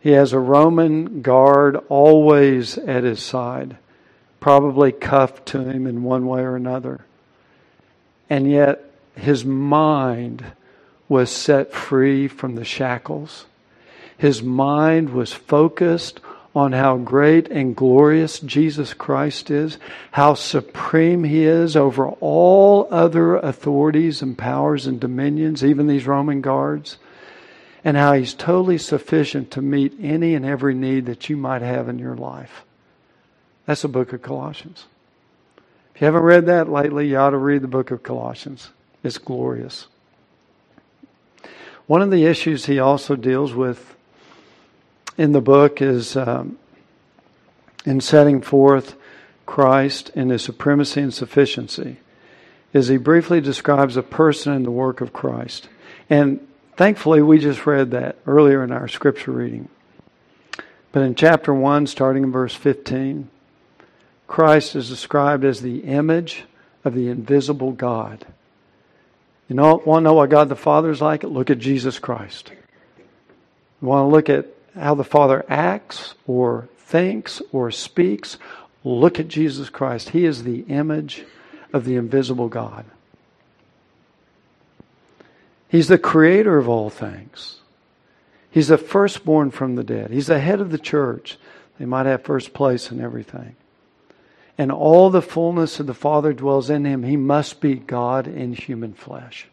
He 0.00 0.12
has 0.12 0.32
a 0.32 0.38
Roman 0.38 1.20
guard 1.20 1.76
always 1.90 2.78
at 2.78 3.04
his 3.04 3.22
side, 3.22 3.76
probably 4.42 4.90
cuffed 4.90 5.46
to 5.46 5.60
him 5.60 5.86
in 5.86 6.02
one 6.02 6.26
way 6.26 6.40
or 6.40 6.56
another. 6.56 7.00
And 8.28 8.50
yet, 8.50 8.84
his 9.14 9.44
mind 9.44 10.44
was 11.08 11.30
set 11.30 11.72
free 11.72 12.26
from 12.26 12.56
the 12.56 12.64
shackles. 12.64 13.46
His 14.18 14.42
mind 14.42 15.10
was 15.10 15.32
focused 15.32 16.18
on 16.56 16.72
how 16.72 16.96
great 16.96 17.48
and 17.52 17.76
glorious 17.76 18.40
Jesus 18.40 18.94
Christ 18.94 19.48
is, 19.48 19.78
how 20.10 20.34
supreme 20.34 21.22
he 21.22 21.44
is 21.44 21.76
over 21.76 22.08
all 22.08 22.88
other 22.90 23.36
authorities 23.36 24.22
and 24.22 24.36
powers 24.36 24.88
and 24.88 24.98
dominions, 24.98 25.64
even 25.64 25.86
these 25.86 26.06
Roman 26.06 26.40
guards, 26.40 26.98
and 27.84 27.96
how 27.96 28.12
he's 28.14 28.34
totally 28.34 28.78
sufficient 28.78 29.52
to 29.52 29.62
meet 29.62 29.94
any 30.02 30.34
and 30.34 30.44
every 30.44 30.74
need 30.74 31.06
that 31.06 31.28
you 31.28 31.36
might 31.36 31.62
have 31.62 31.88
in 31.88 32.00
your 32.00 32.16
life. 32.16 32.64
That's 33.66 33.82
the 33.82 33.88
book 33.88 34.12
of 34.12 34.22
Colossians. 34.22 34.86
If 35.94 36.00
you 36.00 36.06
haven't 36.06 36.22
read 36.22 36.46
that 36.46 36.68
lately, 36.70 37.08
you 37.08 37.18
ought 37.18 37.30
to 37.30 37.38
read 37.38 37.62
the 37.62 37.68
book 37.68 37.90
of 37.90 38.02
Colossians. 38.02 38.70
It's 39.04 39.18
glorious. 39.18 39.86
One 41.86 42.02
of 42.02 42.10
the 42.10 42.24
issues 42.24 42.66
he 42.66 42.78
also 42.78 43.16
deals 43.16 43.52
with 43.52 43.94
in 45.18 45.32
the 45.32 45.40
book 45.40 45.82
is 45.82 46.16
um, 46.16 46.58
in 47.84 48.00
setting 48.00 48.40
forth 48.40 48.96
Christ 49.46 50.10
in 50.14 50.30
his 50.30 50.42
supremacy 50.42 51.00
and 51.00 51.12
sufficiency 51.12 51.98
is 52.72 52.88
he 52.88 52.96
briefly 52.96 53.40
describes 53.40 53.96
a 53.96 54.02
person 54.02 54.54
in 54.54 54.62
the 54.62 54.70
work 54.70 55.00
of 55.00 55.12
Christ. 55.12 55.68
And 56.08 56.46
thankfully, 56.76 57.20
we 57.20 57.38
just 57.38 57.66
read 57.66 57.90
that 57.90 58.16
earlier 58.26 58.64
in 58.64 58.72
our 58.72 58.88
scripture 58.88 59.32
reading. 59.32 59.68
But 60.90 61.02
in 61.02 61.14
chapter 61.14 61.52
1, 61.52 61.86
starting 61.86 62.22
in 62.22 62.32
verse 62.32 62.54
15, 62.54 63.28
Christ 64.32 64.74
is 64.76 64.88
described 64.88 65.44
as 65.44 65.60
the 65.60 65.80
image 65.80 66.44
of 66.86 66.94
the 66.94 67.08
invisible 67.08 67.72
God. 67.72 68.24
You 69.46 69.56
know, 69.56 69.82
want 69.84 70.00
to 70.00 70.04
know 70.04 70.14
what 70.14 70.30
God 70.30 70.48
the 70.48 70.56
Father 70.56 70.90
is 70.90 71.02
like? 71.02 71.22
Look 71.22 71.50
at 71.50 71.58
Jesus 71.58 71.98
Christ. 71.98 72.50
You 73.82 73.88
want 73.88 74.06
to 74.06 74.10
look 74.10 74.30
at 74.30 74.46
how 74.74 74.94
the 74.94 75.04
Father 75.04 75.44
acts 75.50 76.14
or 76.26 76.70
thinks 76.78 77.42
or 77.52 77.70
speaks? 77.70 78.38
Look 78.84 79.20
at 79.20 79.28
Jesus 79.28 79.68
Christ. 79.68 80.08
He 80.08 80.24
is 80.24 80.44
the 80.44 80.60
image 80.60 81.26
of 81.74 81.84
the 81.84 81.96
invisible 81.96 82.48
God. 82.48 82.86
He's 85.68 85.88
the 85.88 85.98
creator 85.98 86.56
of 86.56 86.70
all 86.70 86.88
things. 86.88 87.58
He's 88.50 88.68
the 88.68 88.78
firstborn 88.78 89.50
from 89.50 89.74
the 89.74 89.84
dead. 89.84 90.10
He's 90.10 90.28
the 90.28 90.40
head 90.40 90.62
of 90.62 90.70
the 90.70 90.78
church. 90.78 91.36
They 91.78 91.84
might 91.84 92.06
have 92.06 92.22
first 92.22 92.54
place 92.54 92.90
in 92.90 92.98
everything. 92.98 93.56
And 94.62 94.70
all 94.70 95.10
the 95.10 95.20
fullness 95.20 95.80
of 95.80 95.88
the 95.88 95.92
Father 95.92 96.32
dwells 96.32 96.70
in 96.70 96.84
him. 96.84 97.02
He 97.02 97.16
must 97.16 97.60
be 97.60 97.74
God 97.74 98.28
in 98.28 98.52
human 98.52 98.94
flesh. 98.94 99.48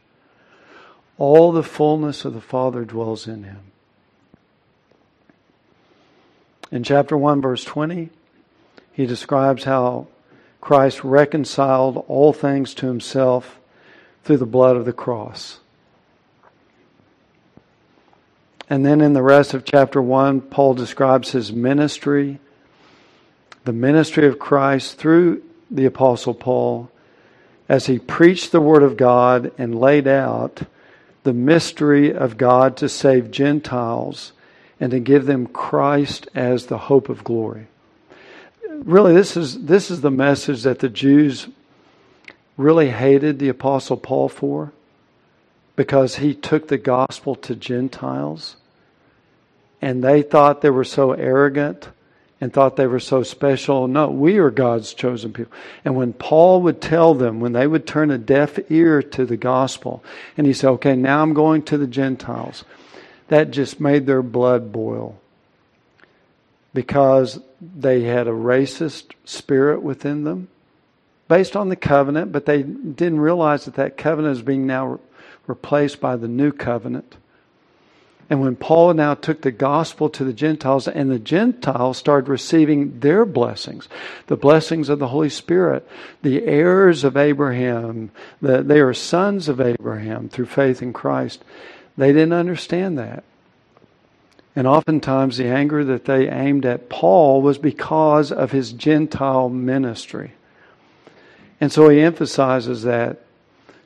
All 1.17 1.51
the 1.51 1.63
fullness 1.63 2.25
of 2.25 2.35
the 2.35 2.41
Father 2.41 2.85
dwells 2.85 3.27
in 3.27 3.41
him. 3.41 3.71
In 6.71 6.83
chapter 6.83 7.17
1, 7.17 7.41
verse 7.41 7.63
20, 7.63 8.11
he 8.91 9.07
describes 9.07 9.63
how 9.63 10.05
Christ 10.61 11.03
reconciled 11.03 12.05
all 12.07 12.31
things 12.31 12.75
to 12.75 12.85
himself 12.85 13.57
through 14.23 14.37
the 14.37 14.45
blood 14.45 14.75
of 14.75 14.85
the 14.85 14.93
cross. 14.93 15.59
And 18.69 18.85
then 18.85 19.01
in 19.01 19.13
the 19.13 19.23
rest 19.23 19.55
of 19.55 19.65
chapter 19.65 20.03
1, 20.03 20.41
Paul 20.41 20.75
describes 20.75 21.31
his 21.31 21.51
ministry, 21.51 22.37
the 23.69 23.73
ministry 23.73 24.25
of 24.25 24.39
Christ 24.39 24.97
through 24.97 25.43
the 25.69 25.85
Apostle 25.85 26.33
Paul, 26.33 26.89
as 27.69 27.85
he 27.85 27.99
preached 27.99 28.51
the 28.51 28.59
Word 28.59 28.81
of 28.81 28.97
God 28.97 29.51
and 29.59 29.79
laid 29.79 30.07
out 30.07 30.63
the 31.21 31.33
mystery 31.33 32.11
of 32.11 32.35
God 32.35 32.75
to 32.77 32.89
save 32.89 33.29
Gentiles 33.29 34.31
and 34.79 34.89
to 34.89 34.99
give 34.99 35.27
them 35.27 35.45
Christ 35.45 36.27
as 36.33 36.65
the 36.65 36.79
hope 36.79 37.09
of 37.09 37.23
glory. 37.23 37.67
Really, 38.67 39.13
this 39.13 39.37
is, 39.37 39.65
this 39.65 39.91
is 39.91 40.01
the 40.01 40.09
message 40.09 40.63
that 40.63 40.79
the 40.79 40.89
Jews 40.89 41.47
really 42.57 42.89
hated 42.89 43.37
the 43.37 43.49
Apostle 43.49 43.97
Paul 43.97 44.29
for 44.29 44.71
because 45.75 46.15
he 46.15 46.33
took 46.33 46.69
the 46.69 46.79
gospel 46.79 47.35
to 47.35 47.55
Gentiles 47.55 48.55
and 49.79 50.03
they 50.03 50.23
thought 50.23 50.61
they 50.61 50.71
were 50.71 50.83
so 50.83 51.11
arrogant 51.11 51.89
and 52.41 52.53
thought 52.53 52.75
they 52.75 52.87
were 52.87 52.99
so 52.99 53.23
special. 53.23 53.87
No, 53.87 54.09
we 54.09 54.37
are 54.37 54.49
God's 54.49 54.93
chosen 54.93 55.33
people. 55.33 55.51
And 55.83 55.95
when 55.95 56.13
Paul 56.13 56.61
would 56.61 56.81
tell 56.81 57.13
them, 57.13 57.39
when 57.39 57.53
they 57.53 57.67
would 57.67 57.85
turn 57.85 58.11
a 58.11 58.17
deaf 58.17 58.59
ear 58.71 59.03
to 59.03 59.25
the 59.25 59.37
gospel, 59.37 60.03
and 60.37 60.47
he 60.47 60.53
said, 60.53 60.69
okay, 60.71 60.95
now 60.95 61.21
I'm 61.21 61.33
going 61.33 61.63
to 61.63 61.77
the 61.77 61.87
Gentiles 61.87 62.63
that 63.27 63.51
just 63.51 63.79
made 63.79 64.05
their 64.05 64.23
blood 64.23 64.71
boil 64.71 65.19
because 66.73 67.39
they 67.61 68.03
had 68.03 68.27
a 68.27 68.31
racist 68.31 69.11
spirit 69.25 69.81
within 69.81 70.23
them 70.23 70.47
based 71.27 71.55
on 71.55 71.69
the 71.69 71.75
covenant, 71.75 72.31
but 72.31 72.45
they 72.45 72.63
didn't 72.63 73.19
realize 73.19 73.65
that 73.65 73.75
that 73.75 73.97
covenant 73.97 74.37
is 74.37 74.41
being 74.41 74.65
now 74.65 74.87
re- 74.87 74.99
replaced 75.47 75.99
by 75.99 76.15
the 76.15 76.27
new 76.27 76.51
covenant. 76.51 77.17
And 78.29 78.41
when 78.41 78.55
Paul 78.55 78.93
now 78.93 79.15
took 79.15 79.41
the 79.41 79.51
gospel 79.51 80.07
to 80.11 80.23
the 80.23 80.33
Gentiles, 80.33 80.87
and 80.87 81.09
the 81.09 81.17
Gentiles 81.17 81.97
started 81.97 82.29
receiving 82.29 82.99
their 82.99 83.25
blessings, 83.25 83.89
the 84.27 84.37
blessings 84.37 84.87
of 84.87 84.99
the 84.99 85.07
Holy 85.07 85.29
Spirit, 85.29 85.87
the 86.21 86.43
heirs 86.43 87.03
of 87.03 87.17
Abraham, 87.17 88.11
the, 88.39 88.61
they 88.61 88.81
are 88.81 88.93
sons 88.93 89.49
of 89.49 89.59
Abraham 89.59 90.29
through 90.29 90.45
faith 90.45 90.83
in 90.83 90.93
Christ. 90.93 91.43
They 91.97 92.13
didn't 92.13 92.33
understand 92.33 92.99
that. 92.99 93.23
And 94.55 94.67
oftentimes 94.67 95.37
the 95.37 95.47
anger 95.47 95.83
that 95.85 96.05
they 96.05 96.29
aimed 96.29 96.65
at 96.65 96.89
Paul 96.89 97.41
was 97.41 97.57
because 97.57 98.31
of 98.31 98.51
his 98.51 98.73
Gentile 98.73 99.49
ministry. 99.49 100.33
And 101.59 101.71
so 101.71 101.89
he 101.89 101.99
emphasizes 101.99 102.83
that 102.83 103.21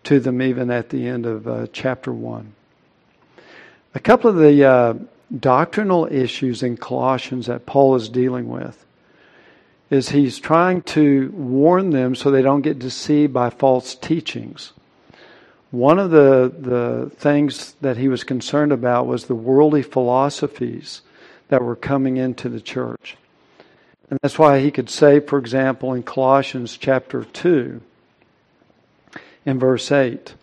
to 0.03 0.19
them 0.19 0.41
even 0.41 0.69
at 0.69 0.89
the 0.89 1.07
end 1.07 1.25
of 1.25 1.47
uh, 1.47 1.67
chapter 1.71 2.11
1. 2.11 2.53
A 3.95 3.99
couple 3.99 4.29
of 4.29 4.37
the 4.37 4.63
uh, 4.65 4.93
doctrinal 5.39 6.07
issues 6.11 6.63
in 6.63 6.77
Colossians 6.77 7.45
that 7.45 7.65
Paul 7.65 7.95
is 7.95 8.09
dealing 8.09 8.49
with 8.49 8.83
is 9.91 10.09
he's 10.09 10.39
trying 10.39 10.81
to 10.81 11.31
warn 11.35 11.91
them 11.91 12.15
so 12.15 12.31
they 12.31 12.41
don't 12.41 12.63
get 12.63 12.79
deceived 12.79 13.33
by 13.33 13.51
false 13.51 13.93
teachings. 13.93 14.73
One 15.69 15.99
of 15.99 16.09
the, 16.09 16.51
the 16.57 17.11
things 17.15 17.75
that 17.81 17.97
he 17.97 18.07
was 18.07 18.23
concerned 18.23 18.71
about 18.71 19.05
was 19.05 19.25
the 19.25 19.35
worldly 19.35 19.83
philosophies 19.83 21.01
that 21.49 21.63
were 21.63 21.75
coming 21.75 22.17
into 22.17 22.49
the 22.49 22.61
church. 22.61 23.15
And 24.09 24.19
that's 24.21 24.39
why 24.39 24.59
he 24.59 24.71
could 24.71 24.89
say, 24.89 25.19
for 25.19 25.37
example, 25.37 25.93
in 25.93 26.01
Colossians 26.01 26.77
chapter 26.77 27.23
2, 27.25 27.81
in 29.45 29.59
verse 29.59 29.91
8, 29.91 30.33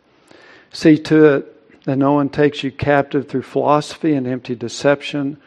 See 0.72 0.98
to 0.98 1.24
it 1.24 1.59
that 1.84 1.96
no 1.96 2.12
one 2.12 2.28
takes 2.28 2.62
you 2.62 2.70
captive 2.70 3.28
through 3.28 3.42
philosophy 3.42 4.14
and 4.14 4.26
empty 4.26 4.54
deception, 4.54 5.38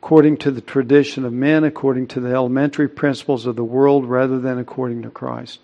according 0.00 0.36
to 0.38 0.50
the 0.50 0.60
tradition 0.60 1.24
of 1.24 1.32
men, 1.32 1.64
according 1.64 2.06
to 2.06 2.20
the 2.20 2.30
elementary 2.30 2.88
principles 2.88 3.46
of 3.46 3.56
the 3.56 3.64
world, 3.64 4.04
rather 4.06 4.38
than 4.38 4.58
according 4.58 5.02
to 5.02 5.10
Christ. 5.10 5.60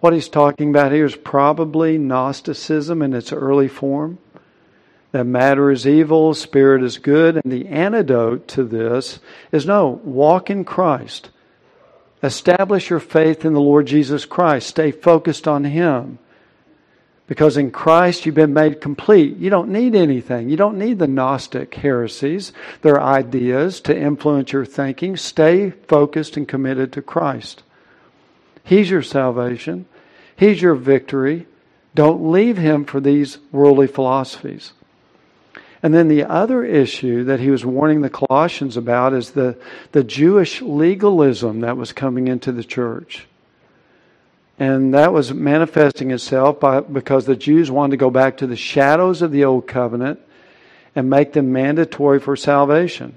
What 0.00 0.12
he's 0.12 0.28
talking 0.28 0.70
about 0.70 0.92
here 0.92 1.06
is 1.06 1.16
probably 1.16 1.98
Gnosticism 1.98 3.02
in 3.02 3.12
its 3.12 3.32
early 3.32 3.68
form. 3.68 4.18
That 5.12 5.24
matter 5.24 5.70
is 5.70 5.86
evil, 5.86 6.34
spirit 6.34 6.82
is 6.82 6.98
good, 6.98 7.40
and 7.42 7.52
the 7.52 7.68
antidote 7.68 8.46
to 8.48 8.64
this 8.64 9.18
is 9.50 9.64
no, 9.64 10.00
walk 10.04 10.50
in 10.50 10.64
Christ. 10.64 11.30
Establish 12.22 12.90
your 12.90 13.00
faith 13.00 13.44
in 13.44 13.54
the 13.54 13.60
Lord 13.60 13.86
Jesus 13.86 14.24
Christ. 14.24 14.68
Stay 14.68 14.90
focused 14.90 15.46
on 15.46 15.64
Him. 15.64 16.18
Because 17.26 17.56
in 17.56 17.72
Christ 17.72 18.24
you've 18.24 18.36
been 18.36 18.54
made 18.54 18.80
complete. 18.80 19.36
You 19.36 19.50
don't 19.50 19.70
need 19.70 19.94
anything. 19.94 20.48
You 20.48 20.56
don't 20.56 20.78
need 20.78 20.98
the 20.98 21.08
Gnostic 21.08 21.74
heresies, 21.74 22.52
their 22.82 23.00
ideas 23.00 23.80
to 23.82 23.98
influence 23.98 24.52
your 24.52 24.64
thinking. 24.64 25.16
Stay 25.16 25.70
focused 25.70 26.36
and 26.36 26.46
committed 26.46 26.92
to 26.92 27.02
Christ. 27.02 27.62
He's 28.62 28.90
your 28.90 29.02
salvation, 29.02 29.86
He's 30.36 30.60
your 30.62 30.74
victory. 30.74 31.46
Don't 31.94 32.30
leave 32.30 32.58
Him 32.58 32.84
for 32.84 33.00
these 33.00 33.38
worldly 33.50 33.86
philosophies. 33.86 34.72
And 35.82 35.94
then 35.94 36.08
the 36.08 36.24
other 36.24 36.64
issue 36.64 37.24
that 37.24 37.40
he 37.40 37.50
was 37.50 37.64
warning 37.64 38.00
the 38.00 38.10
Colossians 38.10 38.76
about 38.76 39.12
is 39.12 39.30
the, 39.30 39.56
the 39.92 40.02
Jewish 40.02 40.60
legalism 40.60 41.60
that 41.60 41.76
was 41.76 41.92
coming 41.92 42.28
into 42.28 42.50
the 42.50 42.64
church. 42.64 43.26
And 44.58 44.94
that 44.94 45.12
was 45.12 45.34
manifesting 45.34 46.10
itself 46.10 46.60
by, 46.60 46.80
because 46.80 47.26
the 47.26 47.36
Jews 47.36 47.70
wanted 47.70 47.90
to 47.92 47.96
go 47.98 48.10
back 48.10 48.38
to 48.38 48.46
the 48.46 48.56
shadows 48.56 49.20
of 49.20 49.30
the 49.30 49.44
old 49.44 49.66
covenant 49.66 50.20
and 50.94 51.10
make 51.10 51.34
them 51.34 51.52
mandatory 51.52 52.18
for 52.18 52.36
salvation. 52.36 53.16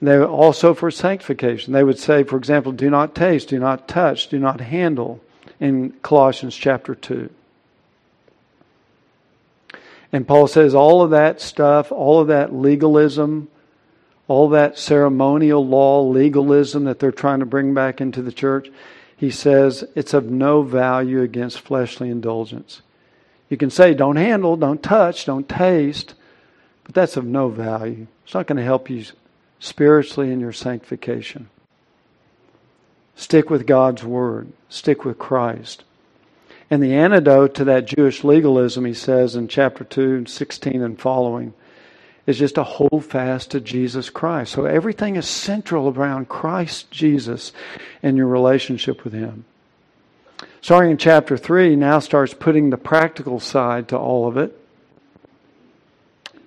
And 0.00 0.08
they 0.08 0.18
were 0.18 0.26
also 0.26 0.74
for 0.74 0.90
sanctification. 0.90 1.72
They 1.72 1.82
would 1.84 1.98
say, 1.98 2.22
for 2.22 2.36
example, 2.36 2.72
do 2.72 2.90
not 2.90 3.14
taste, 3.14 3.48
do 3.48 3.58
not 3.58 3.88
touch, 3.88 4.28
do 4.28 4.38
not 4.38 4.60
handle 4.60 5.20
in 5.58 5.92
Colossians 6.02 6.54
chapter 6.54 6.94
2. 6.94 7.30
And 10.12 10.26
Paul 10.26 10.46
says 10.46 10.74
all 10.74 11.02
of 11.02 11.10
that 11.10 11.40
stuff, 11.40 11.90
all 11.90 12.20
of 12.20 12.28
that 12.28 12.54
legalism, 12.54 13.48
all 14.26 14.50
that 14.50 14.78
ceremonial 14.78 15.66
law 15.66 16.02
legalism 16.02 16.84
that 16.84 16.98
they're 16.98 17.10
trying 17.10 17.40
to 17.40 17.46
bring 17.46 17.74
back 17.74 18.00
into 18.00 18.22
the 18.22 18.32
church, 18.32 18.70
he 19.18 19.30
says 19.30 19.84
it's 19.96 20.14
of 20.14 20.30
no 20.30 20.62
value 20.62 21.20
against 21.22 21.58
fleshly 21.58 22.08
indulgence. 22.08 22.82
You 23.50 23.56
can 23.56 23.68
say, 23.68 23.92
don't 23.92 24.16
handle, 24.16 24.56
don't 24.56 24.82
touch, 24.82 25.24
don't 25.24 25.48
taste, 25.48 26.14
but 26.84 26.94
that's 26.94 27.16
of 27.16 27.24
no 27.24 27.48
value. 27.48 28.06
It's 28.24 28.34
not 28.34 28.46
going 28.46 28.58
to 28.58 28.62
help 28.62 28.88
you 28.88 29.04
spiritually 29.58 30.30
in 30.30 30.38
your 30.38 30.52
sanctification. 30.52 31.48
Stick 33.16 33.50
with 33.50 33.66
God's 33.66 34.04
Word, 34.04 34.52
stick 34.68 35.04
with 35.04 35.18
Christ. 35.18 35.82
And 36.70 36.80
the 36.80 36.94
antidote 36.94 37.54
to 37.56 37.64
that 37.64 37.86
Jewish 37.86 38.22
legalism, 38.22 38.84
he 38.84 38.94
says 38.94 39.34
in 39.34 39.48
chapter 39.48 39.82
2, 39.82 40.26
16 40.26 40.80
and 40.80 41.00
following, 41.00 41.54
is 42.28 42.38
just 42.38 42.56
to 42.56 42.62
hold 42.62 43.06
fast 43.06 43.52
to 43.52 43.58
Jesus 43.58 44.10
Christ. 44.10 44.52
So 44.52 44.66
everything 44.66 45.16
is 45.16 45.26
central 45.26 45.88
around 45.88 46.28
Christ 46.28 46.90
Jesus 46.90 47.52
and 48.02 48.18
your 48.18 48.26
relationship 48.26 49.02
with 49.02 49.14
Him. 49.14 49.46
Starting 50.60 50.90
in 50.90 50.98
chapter 50.98 51.38
3, 51.38 51.74
now 51.74 52.00
starts 52.00 52.34
putting 52.34 52.68
the 52.68 52.76
practical 52.76 53.40
side 53.40 53.88
to 53.88 53.96
all 53.96 54.28
of 54.28 54.36
it. 54.36 54.54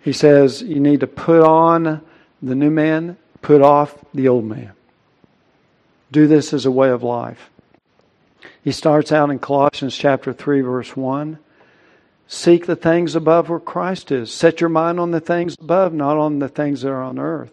He 0.03 0.13
says 0.13 0.61
you 0.61 0.79
need 0.79 0.99
to 0.99 1.07
put 1.07 1.41
on 1.41 2.01
the 2.43 2.53
new 2.53 2.69
man, 2.69 3.17
put 3.41 3.63
off 3.63 3.97
the 4.13 4.27
old 4.27 4.45
man. 4.45 4.73
Do 6.11 6.27
this 6.27 6.53
as 6.53 6.67
a 6.67 6.71
way 6.71 6.89
of 6.89 7.01
life. 7.01 7.49
He 8.63 8.71
starts 8.71 9.11
out 9.11 9.31
in 9.31 9.39
Colossians 9.39 9.97
chapter 9.97 10.31
3 10.31 10.61
verse 10.61 10.95
1. 10.95 11.39
Seek 12.33 12.65
the 12.65 12.77
things 12.77 13.13
above 13.13 13.49
where 13.49 13.59
Christ 13.59 14.09
is. 14.09 14.33
Set 14.33 14.61
your 14.61 14.69
mind 14.69 15.01
on 15.01 15.11
the 15.11 15.19
things 15.19 15.57
above, 15.59 15.93
not 15.93 16.15
on 16.15 16.39
the 16.39 16.47
things 16.47 16.81
that 16.81 16.89
are 16.89 17.03
on 17.03 17.19
earth. 17.19 17.51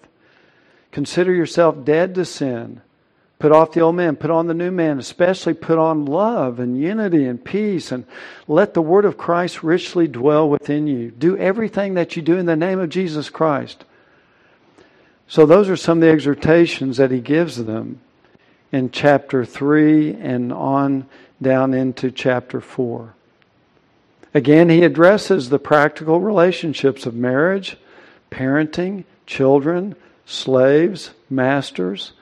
Consider 0.93 1.35
yourself 1.35 1.85
dead 1.85 2.15
to 2.15 2.25
sin. 2.25 2.81
Put 3.41 3.51
off 3.51 3.73
the 3.73 3.81
old 3.81 3.97
man, 3.97 4.15
put 4.15 4.31
on 4.31 4.47
the 4.47 4.55
new 4.55 4.71
man, 4.71 5.01
especially 5.01 5.55
put 5.55 5.79
on 5.79 6.05
love 6.05 6.61
and 6.61 6.79
unity 6.79 7.27
and 7.27 7.45
peace, 7.45 7.91
and 7.91 8.07
let 8.47 8.75
the 8.75 8.81
word 8.81 9.05
of 9.05 9.19
Christ 9.19 9.65
richly 9.65 10.07
dwell 10.07 10.49
within 10.49 10.87
you. 10.87 11.11
Do 11.11 11.37
everything 11.37 11.95
that 11.95 12.15
you 12.15 12.23
do 12.23 12.37
in 12.37 12.47
the 12.47 12.55
name 12.55 12.79
of 12.79 12.89
Jesus 12.89 13.31
Christ. 13.31 13.85
So, 15.27 15.45
those 15.45 15.69
are 15.69 15.77
some 15.77 15.99
of 15.99 16.03
the 16.03 16.13
exhortations 16.13 16.99
that 16.99 17.11
he 17.11 17.21
gives 17.21 17.65
them 17.65 17.99
in 18.71 18.93
chapter 18.93 19.45
3 19.45 20.15
and 20.15 20.53
on 20.53 21.09
down 21.43 21.75
into 21.75 22.13
chapter 22.13 22.61
4. 22.61 23.17
Again, 24.35 24.69
he 24.69 24.85
addresses 24.85 25.49
the 25.49 25.59
practical 25.59 26.21
relationships 26.21 27.07
of 27.07 27.15
marriage, 27.15 27.77
parenting, 28.31 29.05
children, 29.27 29.97
slaves, 30.27 31.11
masters. 31.31 32.13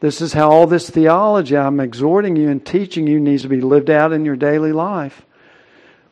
This 0.00 0.20
is 0.20 0.34
how 0.34 0.50
all 0.50 0.66
this 0.66 0.88
theology 0.88 1.56
I'm 1.56 1.80
exhorting 1.80 2.36
you 2.36 2.48
and 2.48 2.64
teaching 2.64 3.06
you 3.06 3.18
needs 3.18 3.42
to 3.42 3.48
be 3.48 3.60
lived 3.60 3.90
out 3.90 4.12
in 4.12 4.24
your 4.24 4.36
daily 4.36 4.72
life. 4.72 5.22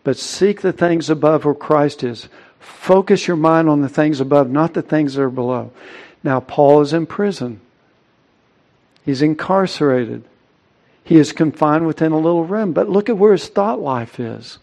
But 0.03 0.17
seek 0.17 0.61
the 0.61 0.73
things 0.73 1.09
above 1.09 1.45
where 1.45 1.55
Christ 1.55 2.03
is. 2.03 2.29
Focus 2.59 3.29
your 3.29 3.37
mind 3.37 3.69
on 3.69 3.81
the 3.81 3.88
things 3.88 4.21
above, 4.21 4.51
not 4.51 4.75
the 4.75 4.83
things 4.83 5.14
that 5.14 5.23
are 5.23 5.31
below. 5.31 5.71
Now, 6.23 6.40
Paul 6.40 6.81
is 6.81 6.93
in 6.93 7.07
prison. 7.07 7.61
He's 9.05 9.23
incarcerated. 9.23 10.25
He 11.05 11.17
is 11.17 11.33
confined 11.33 11.87
within 11.87 12.12
a 12.12 12.19
little 12.19 12.45
room. 12.45 12.73
But 12.73 12.88
look 12.88 13.09
at 13.09 13.19
where 13.19 13.33
his 13.33 13.49
thought 13.49 13.81
life 13.81 14.19
is. 14.19 14.59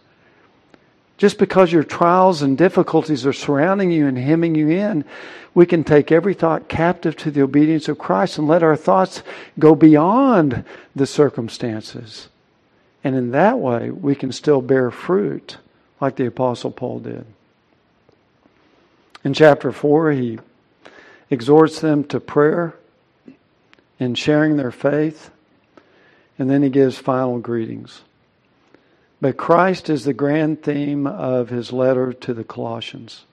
Just 1.21 1.37
because 1.37 1.71
your 1.71 1.83
trials 1.83 2.41
and 2.41 2.57
difficulties 2.57 3.27
are 3.27 3.31
surrounding 3.31 3.91
you 3.91 4.07
and 4.07 4.17
hemming 4.17 4.55
you 4.55 4.69
in, 4.69 5.05
we 5.53 5.67
can 5.67 5.83
take 5.83 6.11
every 6.11 6.33
thought 6.33 6.67
captive 6.67 7.15
to 7.17 7.29
the 7.29 7.43
obedience 7.43 7.87
of 7.87 7.99
Christ 7.99 8.39
and 8.39 8.47
let 8.47 8.63
our 8.63 8.75
thoughts 8.75 9.21
go 9.59 9.75
beyond 9.75 10.65
the 10.95 11.05
circumstances. 11.05 12.27
And 13.03 13.15
in 13.15 13.29
that 13.33 13.59
way, 13.59 13.91
we 13.91 14.15
can 14.15 14.31
still 14.31 14.63
bear 14.63 14.89
fruit 14.89 15.57
like 15.99 16.15
the 16.15 16.25
Apostle 16.25 16.71
Paul 16.71 17.01
did. 17.01 17.27
In 19.23 19.35
chapter 19.35 19.71
4, 19.71 20.13
he 20.13 20.39
exhorts 21.29 21.81
them 21.81 22.03
to 22.05 22.19
prayer 22.19 22.73
in 23.99 24.15
sharing 24.15 24.57
their 24.57 24.71
faith. 24.71 25.29
And 26.39 26.49
then 26.49 26.63
he 26.63 26.69
gives 26.69 26.97
final 26.97 27.37
greetings. 27.37 28.01
But 29.21 29.37
Christ 29.37 29.89
is 29.89 30.03
the 30.03 30.13
grand 30.13 30.63
theme 30.63 31.05
of 31.05 31.49
his 31.49 31.71
letter 31.71 32.11
to 32.11 32.33
the 32.33 32.43
Colossians. 32.43 33.25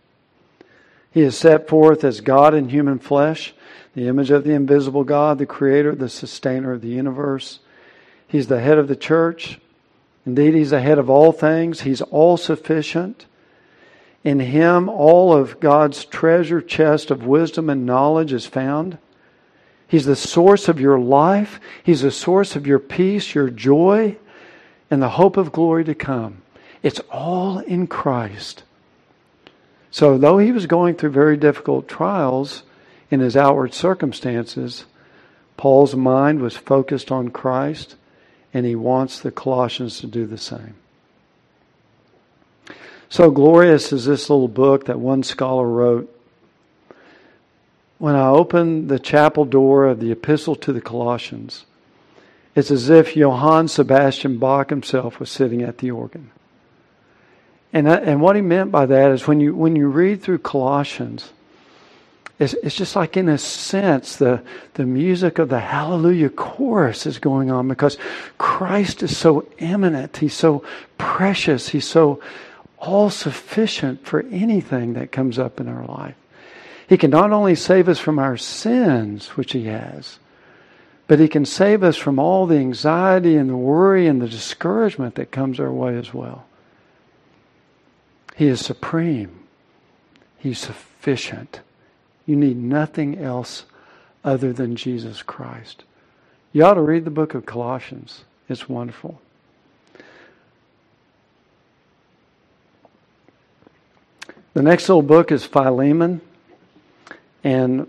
He 1.11 1.23
is 1.23 1.37
set 1.37 1.67
forth 1.67 2.05
as 2.05 2.21
God 2.21 2.55
in 2.55 2.69
human 2.69 2.99
flesh, 2.99 3.55
the 3.95 4.07
image 4.07 4.31
of 4.31 4.45
the 4.45 4.53
invisible 4.53 5.03
God, 5.03 5.39
the 5.39 5.47
creator, 5.47 5.95
the 5.95 6.11
sustainer 6.11 6.73
of 6.73 6.83
the 6.83 6.89
universe. 6.89 7.61
He's 8.27 8.49
the 8.49 8.61
head 8.61 8.77
of 8.77 8.89
the 8.89 8.97
church. 8.97 9.59
Indeed, 10.27 10.55
he's 10.55 10.71
the 10.71 10.83
head 10.83 10.99
of 10.99 11.09
all 11.09 11.33
things. 11.33 11.81
He's 11.81 12.03
all 12.03 12.37
sufficient. 12.37 13.25
In 14.23 14.41
him, 14.41 14.91
all 14.91 15.33
of 15.33 15.59
God's 15.59 16.05
treasure 16.05 16.61
chest 16.61 17.11
of 17.11 17.25
wisdom 17.25 17.71
and 17.71 17.87
knowledge 17.87 18.35
is 18.35 18.45
found. 18.45 18.99
He's 19.87 20.05
the 20.05 20.17
source 20.17 20.69
of 20.69 20.79
your 20.79 21.01
life. 21.01 21.59
He's 21.83 22.03
the 22.03 22.11
source 22.11 22.55
of 22.55 22.67
your 22.67 22.79
peace, 22.79 23.35
your 23.35 23.49
joy, 23.49 24.19
and 24.91 25.03
the 25.03 25.11
hope 25.11 25.37
of 25.37 25.53
glory 25.53 25.85
to 25.85 25.95
come. 25.95 26.43
It's 26.83 27.01
all 27.11 27.59
in 27.59 27.87
Christ. 27.87 28.63
So, 29.91 30.19
though 30.19 30.39
he 30.39 30.53
was 30.53 30.67
going 30.67 30.95
through 30.95 31.11
very 31.11 31.37
difficult 31.37 31.89
trials 31.89 32.63
in 33.11 33.21
his 33.21 33.37
outward 33.37 33.75
circumstances, 33.75 34.85
Paul's 35.57 35.97
mind 35.97 36.41
was 36.41 36.57
focused 36.57 37.11
on 37.11 37.31
Christ, 37.31 37.97
and 38.55 38.65
he 38.65 38.75
wants 38.75 39.21
the 39.21 39.31
Colossians 39.31 39.99
to 40.01 40.07
do 40.07 40.27
the 40.27 40.39
same. 40.39 40.75
So 43.11 43.31
glorious 43.31 43.93
is 43.93 44.05
this 44.05 44.29
little 44.29 44.49
book 44.49 44.85
that 44.85 45.01
one 45.01 45.23
scholar 45.23 45.67
wrote 45.67 46.15
when 47.97 48.15
I 48.15 48.29
opened 48.29 48.89
the 48.89 49.01
chapel 49.01 49.45
door 49.45 49.87
of 49.87 49.99
the 49.99 50.13
Epistle 50.13 50.55
to 50.57 50.73
the 50.73 50.81
Colossians, 50.81 51.65
it's 52.59 52.73
as 52.73 52.91
if 52.91 53.17
Johann 53.17 53.69
Sebastian 53.69 54.39
Bach 54.39 54.71
himself 54.71 55.21
was 55.21 55.31
sitting 55.31 55.63
at 55.63 55.79
the 55.79 55.93
organ. 55.93 56.33
And, 57.73 57.87
and 57.87 58.21
what 58.21 58.35
he 58.35 58.43
meant 58.43 58.73
by 58.73 58.85
that 58.87 59.13
is 59.13 59.29
when 59.29 59.39
you, 59.39 59.55
when 59.55 59.77
you 59.77 59.87
read 59.87 60.23
through 60.23 60.39
Colossians, 60.39 61.31
it's, 62.41 62.55
it's 62.55 62.75
just 62.75 62.97
like, 62.97 63.17
in 63.17 63.29
a 63.29 63.39
sense, 63.39 64.17
the, 64.17 64.43
the 64.75 64.85
music 64.85 65.39
of 65.39 65.51
the 65.51 65.61
Hallelujah 65.61 66.31
chorus 66.31 67.07
is 67.07 67.21
going 67.21 67.49
on 67.49 67.69
because 67.69 67.97
Christ 68.39 69.05
is 69.05 69.17
so 69.17 69.47
eminent. 69.61 70.17
He's 70.17 70.35
so 70.35 70.65
precious. 70.99 71.69
He's 71.69 71.87
so 71.87 72.21
all 72.77 73.09
sufficient 73.09 74.05
for 74.05 74.25
anything 74.33 74.95
that 74.95 75.13
comes 75.13 75.39
up 75.39 75.61
in 75.61 75.69
our 75.69 75.87
life. 75.87 76.17
He 76.89 76.99
can 76.99 77.13
not 77.13 77.31
only 77.31 77.55
save 77.55 77.89
us 77.89 78.01
from 78.01 78.19
our 78.19 78.37
sins, 78.37 79.37
which 79.37 79.53
He 79.53 79.67
has, 79.67 80.19
but 81.09 81.19
He 81.19 81.27
can 81.27 81.45
save 81.45 81.83
us 81.83 81.97
from 81.97 82.19
all 82.19 82.47
the 82.47 82.59
anxiety 82.59 83.35
and 83.35 83.51
the 83.51 83.57
worry 83.57 84.07
and 84.07 84.23
the 84.23 84.29
discouragement 84.29 85.17
that 85.17 85.33
comes 85.33 85.59
our 85.59 85.73
way 85.73 85.97
as 85.97 86.15
well. 86.15 86.47
He 88.37 88.47
is 88.47 88.65
supreme. 88.65 89.41
He's 90.37 90.61
sufficient. 90.61 91.61
You 92.27 92.37
need 92.37 92.57
nothing 92.57 93.19
else 93.19 93.65
other 94.23 94.53
than 94.53 94.77
Jesus 94.77 95.23
Christ. 95.23 95.83
You 96.53 96.65
ought 96.65 96.75
to 96.75 96.83
read 96.83 97.05
the 97.05 97.11
book 97.11 97.35
of 97.35 97.47
Colossians. 97.47 98.25
It's 98.49 98.69
wonderful. 98.69 99.21
The 104.55 104.63
next 104.63 104.89
little 104.89 105.03
book 105.03 105.33
is 105.33 105.45
Philemon. 105.45 106.21
And 107.43 107.87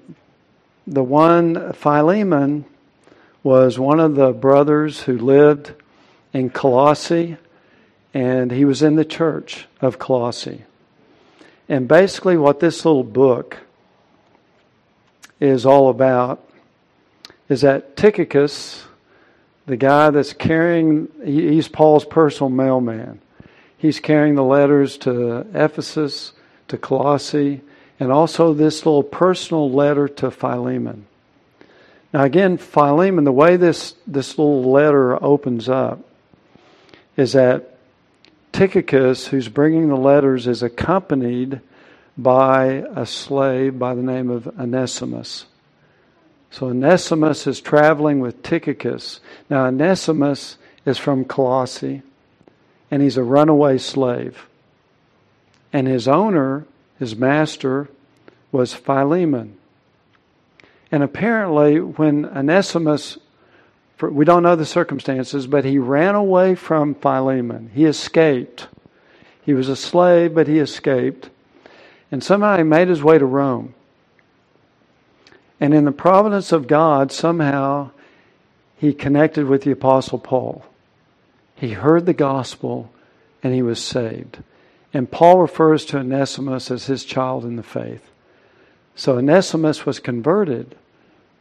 the 0.88 1.04
one, 1.04 1.74
Philemon, 1.74 2.66
was 3.44 3.80
one 3.80 4.00
of 4.00 4.16
the 4.16 4.32
brothers 4.32 5.02
who 5.02 5.18
lived 5.18 5.74
in 6.34 6.50
Colossae, 6.50 7.38
and 8.14 8.52
he 8.52 8.66
was 8.66 8.82
in 8.82 8.96
the 8.96 9.06
church 9.06 9.68
of 9.82 10.00
Colossae. 10.00 10.64
And 11.68 11.88
basically, 11.88 12.38
what 12.38 12.60
this 12.60 12.84
little 12.84 13.04
book 13.04 13.58
is 15.40 15.66
all 15.66 15.90
about 15.90 16.44
is 17.48 17.62
that 17.62 17.96
Tychicus, 17.96 18.86
the 19.66 19.78
guy 19.78 20.10
that's 20.10 20.34
carrying, 20.34 21.08
he's 21.24 21.68
Paul's 21.68 22.06
personal 22.06 22.50
mailman. 22.50 23.22
He's 23.78 24.00
carrying 24.00 24.36
the 24.36 24.44
letters 24.44 24.98
to 25.00 25.46
Ephesus, 25.54 26.34
to 26.68 26.78
Colossae, 26.78 27.62
and 28.00 28.12
also 28.12 28.54
this 28.54 28.86
little 28.86 29.04
personal 29.04 29.72
letter 29.72 30.08
to 30.08 30.32
Philemon. 30.32 31.06
Now, 32.14 32.24
again, 32.24 32.58
Philemon, 32.58 33.24
the 33.24 33.32
way 33.32 33.56
this, 33.56 33.94
this 34.08 34.38
little 34.38 34.72
letter 34.72 35.22
opens 35.24 35.70
up 35.70 36.00
is 37.16 37.34
that 37.34 37.78
Tychicus, 38.52 39.28
who's 39.28 39.48
bringing 39.48 39.90
the 39.90 39.96
letters, 39.96 40.48
is 40.48 40.64
accompanied 40.64 41.62
by 42.18 42.84
a 42.96 43.06
slave 43.06 43.78
by 43.78 43.94
the 43.94 44.02
name 44.02 44.30
of 44.30 44.48
Onesimus. 44.60 45.46
So 46.52 46.68
Onesimus 46.68 47.46
is 47.46 47.62
traveling 47.62 48.20
with 48.20 48.42
Tychicus. 48.42 49.20
Now, 49.50 49.68
Onesimus 49.68 50.58
is 50.86 50.98
from 50.98 51.26
Colossae, 51.26 52.02
and 52.90 53.04
he's 53.04 53.18
a 53.18 53.24
runaway 53.24 53.78
slave. 53.78 54.48
And 55.72 55.88
his 55.88 56.08
owner, 56.08 56.66
his 56.98 57.16
master, 57.16 57.88
was 58.52 58.74
Philemon. 58.74 59.59
And 60.92 61.04
apparently, 61.04 61.80
when 61.80 62.26
Onesimus, 62.26 63.18
we 64.02 64.26
don't 64.26 64.44
know 64.44 64.56
the 64.56 64.66
circumstances, 64.66 65.46
but 65.46 65.66
he 65.66 65.78
ran 65.78 66.16
away 66.16 66.56
from 66.56 66.96
Philemon. 66.96 67.72
He 67.74 67.86
escaped. 67.86 68.68
He 69.44 69.54
was 69.54 69.70
a 69.70 69.76
slave, 69.76 70.34
but 70.34 70.48
he 70.48 70.60
escaped. 70.60 71.30
And 72.12 72.24
somehow 72.24 72.58
he 72.58 72.64
made 72.64 72.88
his 72.88 73.04
way 73.04 73.20
to 73.20 73.26
Rome. 73.26 73.76
And 75.60 75.74
in 75.74 75.86
the 75.86 75.92
providence 75.92 76.52
of 76.52 76.68
God, 76.68 77.12
somehow 77.12 77.92
he 78.78 78.94
connected 78.94 79.46
with 79.46 79.64
the 79.64 79.72
Apostle 79.72 80.20
Paul. 80.20 80.66
He 81.56 81.72
heard 81.72 82.06
the 82.06 82.14
gospel 82.14 82.92
and 83.44 83.54
he 83.54 83.62
was 83.62 83.84
saved. 83.84 84.42
And 84.94 85.12
Paul 85.12 85.40
refers 85.40 85.86
to 85.86 85.98
Onesimus 85.98 86.72
as 86.72 86.86
his 86.86 87.04
child 87.04 87.44
in 87.44 87.58
the 87.58 87.64
faith. 87.64 88.10
So 88.96 89.18
Onesimus 89.18 89.86
was 89.86 90.00
converted 90.00 90.76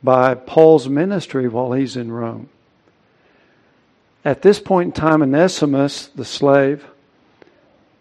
by 0.03 0.34
Paul's 0.34 0.88
ministry 0.88 1.49
while 1.49 1.72
he's 1.72 1.96
in 1.96 2.12
Rome. 2.12 2.49
At 4.24 4.42
this 4.42 4.61
point 4.61 4.86
in 4.88 4.92
time, 4.92 5.22
Onesimus, 5.22 6.09
the 6.09 6.24
slave, 6.24 6.84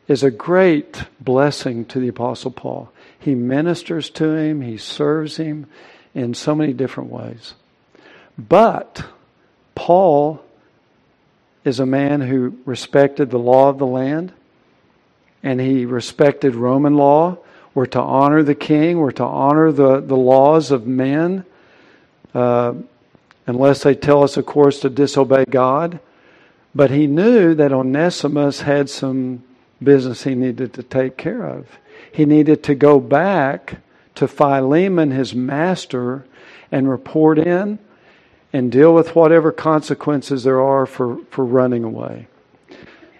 is 0.07 0.23
a 0.23 0.31
great 0.31 1.03
blessing 1.19 1.85
to 1.85 1.99
the 1.99 2.07
Apostle 2.07 2.51
Paul. 2.51 2.91
He 3.19 3.35
ministers 3.35 4.09
to 4.11 4.35
him, 4.35 4.61
he 4.61 4.77
serves 4.77 5.37
him, 5.37 5.67
in 6.13 6.33
so 6.33 6.55
many 6.55 6.73
different 6.73 7.11
ways. 7.11 7.53
But 8.37 9.05
Paul 9.75 10.43
is 11.63 11.79
a 11.79 11.85
man 11.85 12.21
who 12.21 12.57
respected 12.65 13.29
the 13.29 13.39
law 13.39 13.69
of 13.69 13.77
the 13.77 13.85
land 13.85 14.33
and 15.43 15.59
he 15.59 15.85
respected 15.85 16.55
Roman 16.55 16.95
law. 16.95 17.37
We're 17.73 17.85
to 17.87 18.01
honor 18.01 18.41
the 18.41 18.55
king, 18.55 18.97
we're 18.97 19.11
to 19.11 19.23
honor 19.23 19.71
the, 19.71 19.99
the 19.99 20.15
laws 20.15 20.71
of 20.71 20.87
men, 20.87 21.45
uh, 22.37 22.75
unless 23.47 23.81
they 23.81 23.95
tell 23.95 24.21
us, 24.21 24.37
of 24.37 24.45
course, 24.45 24.79
to 24.81 24.91
disobey 24.91 25.43
God. 25.45 25.99
But 26.75 26.91
he 26.91 27.07
knew 27.07 27.55
that 27.55 27.71
Onesimus 27.71 28.61
had 28.61 28.91
some 28.91 29.43
business 29.81 30.23
he 30.23 30.35
needed 30.35 30.71
to 30.73 30.83
take 30.83 31.17
care 31.17 31.43
of. 31.43 31.79
He 32.11 32.25
needed 32.25 32.61
to 32.63 32.75
go 32.75 32.99
back 32.99 33.77
to 34.15 34.27
Philemon, 34.27 35.09
his 35.09 35.33
master, 35.33 36.25
and 36.71 36.87
report 36.87 37.39
in 37.39 37.79
and 38.53 38.71
deal 38.71 38.93
with 38.93 39.15
whatever 39.15 39.51
consequences 39.51 40.43
there 40.43 40.61
are 40.61 40.85
for, 40.85 41.17
for 41.31 41.43
running 41.43 41.83
away. 41.83 42.27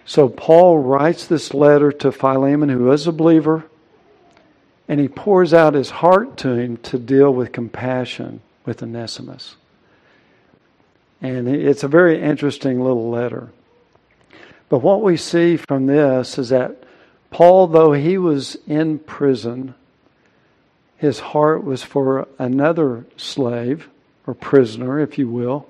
So 0.04 0.28
Paul 0.28 0.78
writes 0.78 1.26
this 1.26 1.52
letter 1.52 1.90
to 1.90 2.12
Philemon, 2.12 2.68
who 2.68 2.92
is 2.92 3.08
a 3.08 3.12
believer, 3.12 3.64
and 4.86 5.00
he 5.00 5.08
pours 5.08 5.52
out 5.52 5.74
his 5.74 5.90
heart 5.90 6.36
to 6.38 6.50
him 6.50 6.76
to 6.78 6.98
deal 6.98 7.34
with 7.34 7.50
compassion 7.50 8.42
with 8.68 8.82
Onesimus. 8.82 9.56
And 11.22 11.48
it's 11.48 11.82
a 11.82 11.88
very 11.88 12.20
interesting 12.20 12.82
little 12.82 13.08
letter. 13.08 13.48
But 14.68 14.80
what 14.80 15.00
we 15.00 15.16
see 15.16 15.56
from 15.56 15.86
this 15.86 16.36
is 16.36 16.50
that 16.50 16.84
Paul, 17.30 17.66
though 17.68 17.92
he 17.92 18.18
was 18.18 18.58
in 18.66 18.98
prison, 18.98 19.74
his 20.98 21.18
heart 21.18 21.64
was 21.64 21.82
for 21.82 22.28
another 22.38 23.06
slave, 23.16 23.88
or 24.26 24.34
prisoner, 24.34 25.00
if 25.00 25.16
you 25.16 25.30
will, 25.30 25.66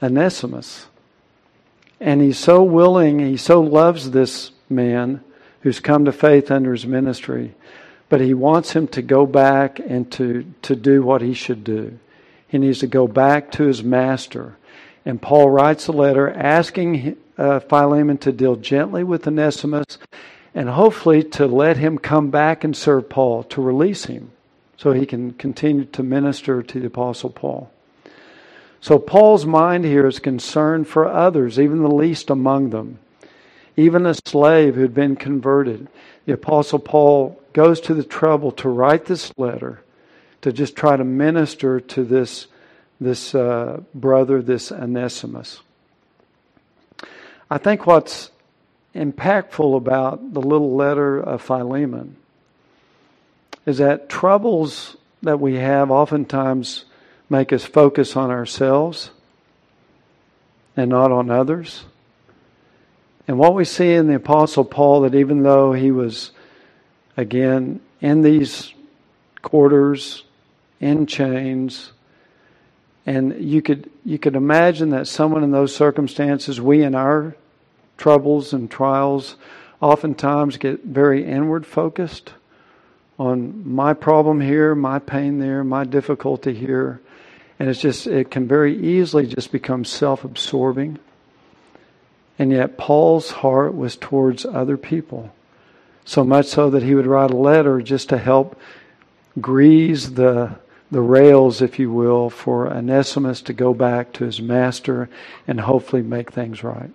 Onesimus. 0.00 0.86
And 1.98 2.22
he's 2.22 2.38
so 2.38 2.62
willing, 2.62 3.18
he 3.18 3.36
so 3.36 3.60
loves 3.60 4.12
this 4.12 4.52
man 4.68 5.24
who's 5.62 5.80
come 5.80 6.04
to 6.04 6.12
faith 6.12 6.52
under 6.52 6.70
his 6.70 6.86
ministry, 6.86 7.56
but 8.10 8.20
he 8.20 8.34
wants 8.34 8.72
him 8.72 8.88
to 8.88 9.00
go 9.00 9.24
back 9.24 9.78
and 9.78 10.10
to, 10.12 10.44
to 10.62 10.76
do 10.76 11.02
what 11.02 11.22
he 11.22 11.32
should 11.32 11.64
do. 11.64 11.98
He 12.46 12.58
needs 12.58 12.80
to 12.80 12.88
go 12.88 13.06
back 13.06 13.52
to 13.52 13.64
his 13.64 13.82
master. 13.82 14.56
And 15.06 15.22
Paul 15.22 15.48
writes 15.48 15.86
a 15.86 15.92
letter 15.92 16.28
asking 16.28 17.16
uh, 17.38 17.60
Philemon 17.60 18.18
to 18.18 18.32
deal 18.32 18.56
gently 18.56 19.04
with 19.04 19.26
Onesimus 19.26 19.96
and 20.52 20.68
hopefully 20.68 21.22
to 21.22 21.46
let 21.46 21.76
him 21.76 21.96
come 21.96 22.30
back 22.30 22.64
and 22.64 22.76
serve 22.76 23.08
Paul, 23.08 23.44
to 23.44 23.62
release 23.62 24.06
him 24.06 24.32
so 24.76 24.90
he 24.90 25.06
can 25.06 25.32
continue 25.34 25.84
to 25.84 26.02
minister 26.02 26.62
to 26.64 26.80
the 26.80 26.88
Apostle 26.88 27.30
Paul. 27.30 27.70
So 28.80 28.98
Paul's 28.98 29.46
mind 29.46 29.84
here 29.84 30.08
is 30.08 30.18
concerned 30.18 30.88
for 30.88 31.06
others, 31.06 31.60
even 31.60 31.82
the 31.82 31.88
least 31.88 32.28
among 32.28 32.70
them. 32.70 32.98
Even 33.76 34.04
a 34.04 34.14
slave 34.14 34.74
who 34.74 34.80
had 34.80 34.94
been 34.94 35.14
converted. 35.14 35.86
The 36.26 36.32
Apostle 36.32 36.80
Paul 36.80 37.39
goes 37.52 37.80
to 37.82 37.94
the 37.94 38.04
trouble 38.04 38.52
to 38.52 38.68
write 38.68 39.06
this 39.06 39.32
letter 39.36 39.82
to 40.42 40.52
just 40.52 40.76
try 40.76 40.96
to 40.96 41.04
minister 41.04 41.80
to 41.80 42.04
this, 42.04 42.46
this 43.00 43.34
uh, 43.34 43.80
brother, 43.94 44.40
this 44.42 44.72
Onesimus. 44.72 45.60
I 47.50 47.58
think 47.58 47.86
what's 47.86 48.30
impactful 48.94 49.76
about 49.76 50.32
the 50.32 50.40
little 50.40 50.74
letter 50.74 51.18
of 51.18 51.42
Philemon 51.42 52.16
is 53.66 53.78
that 53.78 54.08
troubles 54.08 54.96
that 55.22 55.40
we 55.40 55.56
have 55.56 55.90
oftentimes 55.90 56.86
make 57.28 57.52
us 57.52 57.64
focus 57.64 58.16
on 58.16 58.30
ourselves 58.30 59.10
and 60.76 60.90
not 60.90 61.12
on 61.12 61.30
others. 61.30 61.84
And 63.28 63.38
what 63.38 63.54
we 63.54 63.64
see 63.64 63.92
in 63.92 64.08
the 64.08 64.14
Apostle 64.14 64.64
Paul, 64.64 65.02
that 65.02 65.14
even 65.14 65.42
though 65.42 65.72
he 65.72 65.90
was, 65.90 66.32
again, 67.16 67.80
in 68.00 68.22
these 68.22 68.72
quarters, 69.42 70.24
in 70.80 71.06
chains, 71.06 71.92
and 73.06 73.42
you 73.42 73.62
could 73.62 73.90
you 74.04 74.18
could 74.18 74.36
imagine 74.36 74.90
that 74.90 75.08
someone 75.08 75.42
in 75.42 75.50
those 75.50 75.74
circumstances, 75.74 76.60
we 76.60 76.82
in 76.82 76.94
our 76.94 77.34
troubles 77.96 78.52
and 78.52 78.70
trials 78.70 79.36
oftentimes 79.80 80.56
get 80.56 80.84
very 80.84 81.24
inward 81.24 81.66
focused 81.66 82.32
on 83.18 83.70
my 83.70 83.92
problem 83.92 84.40
here, 84.40 84.74
my 84.74 84.98
pain 84.98 85.38
there, 85.38 85.62
my 85.62 85.84
difficulty 85.84 86.54
here. 86.54 87.00
And 87.58 87.68
it's 87.68 87.80
just, 87.80 88.06
it 88.06 88.30
can 88.30 88.48
very 88.48 88.74
easily 88.74 89.26
just 89.26 89.52
become 89.52 89.84
self 89.84 90.24
absorbing. 90.24 90.98
And 92.38 92.50
yet, 92.50 92.78
Paul's 92.78 93.30
heart 93.30 93.74
was 93.74 93.96
towards 93.96 94.46
other 94.46 94.78
people. 94.78 95.30
So 96.04 96.24
much 96.24 96.46
so 96.46 96.70
that 96.70 96.82
he 96.82 96.94
would 96.94 97.06
write 97.06 97.30
a 97.30 97.36
letter 97.36 97.80
just 97.80 98.08
to 98.08 98.18
help 98.18 98.58
grease 99.40 100.08
the, 100.08 100.58
the 100.90 101.00
rails, 101.00 101.62
if 101.62 101.78
you 101.78 101.92
will, 101.92 102.30
for 102.30 102.68
Onesimus 102.68 103.42
to 103.42 103.52
go 103.52 103.74
back 103.74 104.12
to 104.14 104.24
his 104.24 104.40
master 104.40 105.08
and 105.46 105.60
hopefully 105.60 106.02
make 106.02 106.32
things 106.32 106.64
right. 106.64 106.90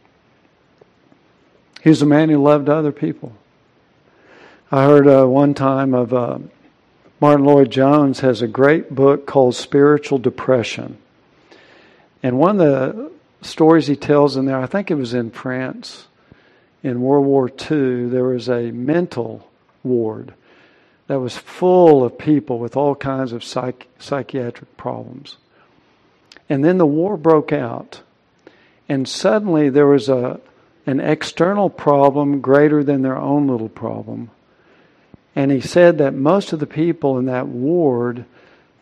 He 1.82 1.90
was 1.90 2.02
a 2.02 2.08
man 2.08 2.30
who 2.30 2.42
loved 2.42 2.68
other 2.68 2.92
people. 2.92 3.34
I 4.72 4.86
heard 4.86 5.08
uh, 5.08 5.26
one 5.26 5.54
time 5.54 5.94
of 5.94 6.14
uh, 6.14 6.40
Martyn 7.22 7.46
Lloyd-Jones 7.46 8.20
has 8.22 8.42
a 8.42 8.48
great 8.48 8.94
book 8.94 9.26
called 9.28 9.56
Spiritual 9.56 10.18
Depression. 10.18 10.98
And 12.22 12.40
one 12.40 12.60
of 12.60 12.66
the 12.66 13.12
stories 13.42 13.88
he 13.88 13.96
tells 13.96 14.36
in 14.36 14.46
there, 14.46 14.60
I 14.60 14.66
think 14.66 14.90
it 14.90 14.96
was 14.96 15.14
in 15.14 15.30
France 15.30 16.08
in 16.86 17.02
World 17.02 17.26
War 17.26 17.50
II, 17.50 18.10
there 18.10 18.26
was 18.26 18.48
a 18.48 18.70
mental 18.70 19.50
ward 19.84 20.36
that 21.08 21.20
was 21.20 21.36
full 21.36 22.04
of 22.04 22.16
people 22.16 22.60
with 22.60 22.78
all 22.78 22.94
kinds 22.94 23.32
of 23.32 23.44
psych- 23.44 23.88
psychiatric 23.98 24.78
problems. 24.78 25.38
And 26.48 26.64
then 26.64 26.78
the 26.78 26.86
war 26.86 27.18
broke 27.18 27.52
out. 27.52 28.04
And 28.88 29.10
suddenly 29.10 29.70
there 29.70 29.88
was 29.88 30.10
a, 30.10 30.40
an 30.86 31.00
external 31.00 31.72
problem 31.72 32.40
greater 32.40 32.84
than 32.84 33.02
their 33.02 33.18
own 33.18 33.48
little 33.48 33.68
problem. 33.68 34.30
And 35.36 35.50
he 35.52 35.62
said 35.62 35.98
that 35.98 36.14
most 36.14 36.54
of 36.54 36.60
the 36.60 36.68
people 36.68 37.18
in 37.18 37.26
that 37.26 37.48
ward 37.48 38.26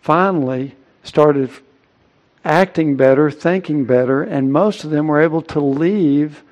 finally 0.01 0.75
started 1.03 1.51
acting 2.43 2.97
better, 2.97 3.31
thinking 3.31 3.85
better, 3.85 4.21
and 4.21 4.51
most 4.51 4.83
of 4.83 4.89
them 4.89 5.07
were 5.07 5.21
able 5.21 5.41
to 5.43 5.61
leave 5.61 6.43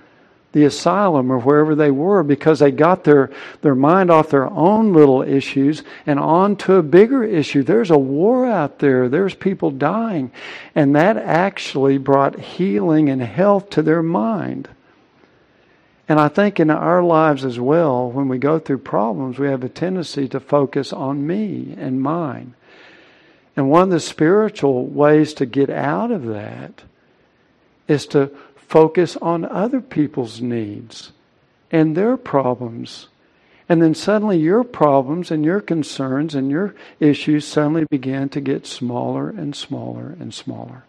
the 0.53 0.65
asylum 0.65 1.31
or 1.31 1.39
wherever 1.39 1.75
they 1.75 1.91
were 1.91 2.23
because 2.23 2.59
they 2.59 2.71
got 2.71 3.03
their, 3.03 3.31
their 3.61 3.75
mind 3.75 4.11
off 4.11 4.29
their 4.29 4.49
own 4.49 4.93
little 4.93 5.21
issues 5.21 5.83
and 6.05 6.19
on 6.19 6.55
to 6.57 6.75
a 6.75 6.83
bigger 6.83 7.23
issue. 7.23 7.63
There's 7.63 7.91
a 7.91 7.97
war 7.97 8.45
out 8.45 8.79
there, 8.79 9.07
there's 9.07 9.35
people 9.35 9.71
dying. 9.71 10.31
And 10.75 10.95
that 10.95 11.17
actually 11.17 11.97
brought 11.97 12.39
healing 12.39 13.09
and 13.09 13.21
health 13.21 13.69
to 13.71 13.81
their 13.81 14.03
mind. 14.03 14.67
And 16.09 16.19
I 16.19 16.27
think 16.27 16.59
in 16.59 16.69
our 16.69 17.01
lives 17.01 17.45
as 17.45 17.57
well, 17.57 18.11
when 18.11 18.27
we 18.27 18.37
go 18.37 18.59
through 18.59 18.79
problems, 18.79 19.39
we 19.39 19.47
have 19.47 19.63
a 19.63 19.69
tendency 19.69 20.27
to 20.29 20.41
focus 20.41 20.91
on 20.91 21.25
me 21.25 21.73
and 21.77 22.01
mine. 22.01 22.53
And 23.55 23.69
one 23.69 23.83
of 23.83 23.89
the 23.91 23.99
spiritual 24.01 24.85
ways 24.85 25.33
to 25.35 25.45
get 25.45 25.69
out 25.69 26.11
of 26.11 26.25
that 26.25 26.83
is 27.87 28.05
to 28.07 28.31
focus 28.71 29.17
on 29.17 29.43
other 29.43 29.81
people's 29.81 30.39
needs 30.39 31.11
and 31.71 31.93
their 31.93 32.15
problems. 32.15 33.09
And 33.67 33.81
then 33.81 33.93
suddenly 33.93 34.37
your 34.39 34.63
problems 34.63 35.29
and 35.29 35.43
your 35.43 35.59
concerns 35.59 36.35
and 36.35 36.49
your 36.49 36.73
issues 36.97 37.45
suddenly 37.45 37.83
begin 37.89 38.29
to 38.29 38.39
get 38.39 38.65
smaller 38.65 39.29
and 39.29 39.53
smaller 39.53 40.15
and 40.17 40.33
smaller. 40.33 40.85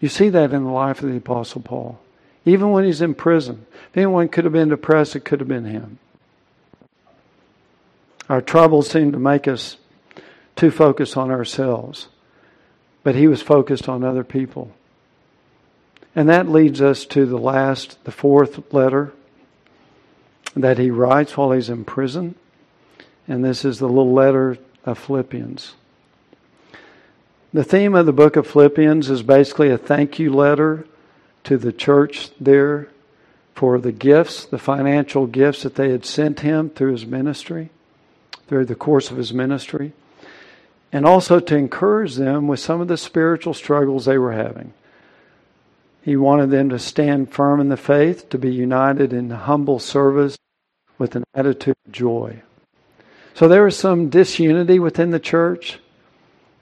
You 0.00 0.08
see 0.08 0.28
that 0.30 0.52
in 0.52 0.64
the 0.64 0.70
life 0.70 1.00
of 1.00 1.10
the 1.10 1.16
Apostle 1.16 1.60
Paul. 1.60 2.00
Even 2.44 2.72
when 2.72 2.84
he's 2.84 3.00
in 3.00 3.14
prison. 3.14 3.66
If 3.90 3.96
anyone 3.96 4.28
could 4.28 4.42
have 4.42 4.52
been 4.52 4.68
depressed, 4.70 5.14
it 5.14 5.24
could 5.24 5.38
have 5.38 5.48
been 5.48 5.66
him. 5.66 6.00
Our 8.28 8.40
troubles 8.40 8.90
seem 8.90 9.12
to 9.12 9.18
make 9.20 9.46
us 9.46 9.76
too 10.56 10.72
focused 10.72 11.16
on 11.16 11.30
ourselves. 11.30 12.08
But 13.04 13.14
he 13.14 13.28
was 13.28 13.42
focused 13.42 13.88
on 13.88 14.02
other 14.02 14.24
people. 14.24 14.72
And 16.16 16.28
that 16.28 16.48
leads 16.48 16.80
us 16.80 17.04
to 17.06 17.26
the 17.26 17.38
last, 17.38 18.02
the 18.04 18.12
fourth 18.12 18.72
letter 18.72 19.12
that 20.54 20.78
he 20.78 20.90
writes 20.90 21.36
while 21.36 21.50
he's 21.52 21.68
in 21.68 21.84
prison. 21.84 22.36
And 23.26 23.44
this 23.44 23.64
is 23.64 23.78
the 23.78 23.88
little 23.88 24.12
letter 24.12 24.58
of 24.84 24.98
Philippians. 24.98 25.74
The 27.52 27.64
theme 27.64 27.94
of 27.94 28.06
the 28.06 28.12
book 28.12 28.36
of 28.36 28.46
Philippians 28.46 29.10
is 29.10 29.22
basically 29.22 29.70
a 29.70 29.78
thank 29.78 30.18
you 30.18 30.32
letter 30.32 30.86
to 31.44 31.56
the 31.56 31.72
church 31.72 32.30
there 32.40 32.88
for 33.54 33.78
the 33.78 33.92
gifts, 33.92 34.44
the 34.44 34.58
financial 34.58 35.26
gifts 35.26 35.62
that 35.62 35.76
they 35.76 35.90
had 35.90 36.04
sent 36.04 36.40
him 36.40 36.70
through 36.70 36.92
his 36.92 37.06
ministry, 37.06 37.70
through 38.48 38.64
the 38.64 38.74
course 38.74 39.10
of 39.10 39.16
his 39.16 39.32
ministry, 39.32 39.92
and 40.92 41.06
also 41.06 41.38
to 41.40 41.56
encourage 41.56 42.16
them 42.16 42.48
with 42.48 42.60
some 42.60 42.80
of 42.80 42.88
the 42.88 42.96
spiritual 42.96 43.54
struggles 43.54 44.04
they 44.04 44.18
were 44.18 44.32
having. 44.32 44.72
He 46.04 46.16
wanted 46.16 46.50
them 46.50 46.68
to 46.68 46.78
stand 46.78 47.32
firm 47.32 47.60
in 47.60 47.70
the 47.70 47.78
faith, 47.78 48.28
to 48.28 48.38
be 48.38 48.52
united 48.52 49.14
in 49.14 49.30
humble 49.30 49.78
service 49.78 50.36
with 50.98 51.16
an 51.16 51.24
attitude 51.32 51.76
of 51.86 51.92
joy. 51.92 52.42
So 53.32 53.48
there 53.48 53.64
was 53.64 53.78
some 53.78 54.10
disunity 54.10 54.78
within 54.78 55.12
the 55.12 55.18
church. 55.18 55.80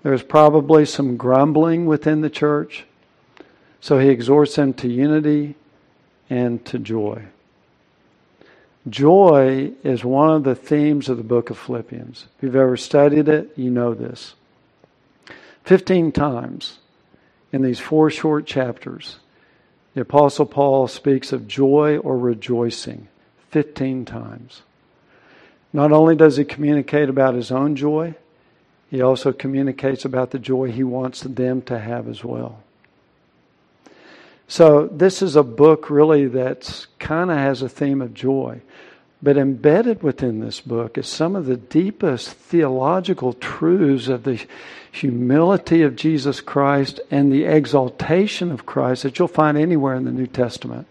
There 0.05 0.13
was 0.13 0.23
probably 0.23 0.85
some 0.85 1.17
grumbling 1.17 1.87
within 1.87 2.21
the 2.21 2.31
church. 2.31 2.85
So 3.81 3.99
he 3.99 4.11
exhorts 4.11 4.55
them 4.55 4.75
to 4.75 4.89
unity 4.89 5.57
and 6.31 6.65
to 6.67 6.79
joy. 6.79 7.25
Joy 8.89 9.73
is 9.83 10.05
one 10.05 10.31
of 10.31 10.45
the 10.45 10.55
themes 10.55 11.09
of 11.09 11.17
the 11.17 11.25
book 11.25 11.51
of 11.51 11.59
Philippians. 11.59 12.27
If 12.37 12.45
you've 12.45 12.57
ever 12.57 12.77
studied 12.77 13.29
it, 13.29 13.53
you 13.57 13.71
know 13.71 13.93
this. 13.93 14.35
Fifteen 15.65 16.13
times 16.13 16.79
in 17.53 17.63
these 17.63 17.81
four 17.81 18.09
short 18.09 18.47
chapters, 18.47 19.19
the 19.95 20.01
Apostle 20.03 20.47
Paul 20.47 20.89
speaks 20.89 21.33
of 21.33 21.47
joy 21.47 21.99
or 21.99 22.19
rejoicing 22.19 23.09
15 23.51 24.05
times. 24.05 24.63
Not 25.73 25.93
only 25.93 26.17
does 26.17 26.37
he 26.37 26.45
communicate 26.45 27.09
about 27.09 27.35
his 27.35 27.51
own 27.51 27.77
joy, 27.77 28.15
he 28.91 29.01
also 29.01 29.33
communicates 29.33 30.05
about 30.05 30.31
the 30.31 30.39
joy 30.39 30.71
he 30.71 30.85
wants 30.85 31.23
them 31.23 31.63
to 31.63 31.79
have 31.79 32.09
as 32.09 32.25
well. 32.25 32.63
So, 34.49 34.87
this 34.87 35.23
is 35.23 35.35
a 35.35 35.43
book 35.43 35.89
really 35.89 36.27
that 36.27 36.87
kind 36.99 37.31
of 37.31 37.39
has 37.39 37.63
a 37.63 37.71
theme 37.71 38.03
of 38.03 38.13
joy. 38.13 38.61
But 39.23 39.37
embedded 39.37 40.03
within 40.03 40.41
this 40.41 40.61
book 40.61 40.99
is 40.99 41.07
some 41.07 41.37
of 41.37 41.47
the 41.47 41.57
deepest 41.57 42.31
theological 42.31 43.35
truths 43.35 44.09
of 44.09 44.25
the 44.25 44.45
humility 44.91 45.83
of 45.83 45.95
Jesus 45.95 46.41
Christ 46.41 47.01
and 47.09 47.33
the 47.33 47.45
exaltation 47.45 48.51
of 48.51 48.67
Christ 48.67 49.05
that 49.05 49.19
you'll 49.19 49.29
find 49.29 49.57
anywhere 49.57 49.95
in 49.95 50.05
the 50.05 50.11
New 50.11 50.27
Testament. 50.27 50.89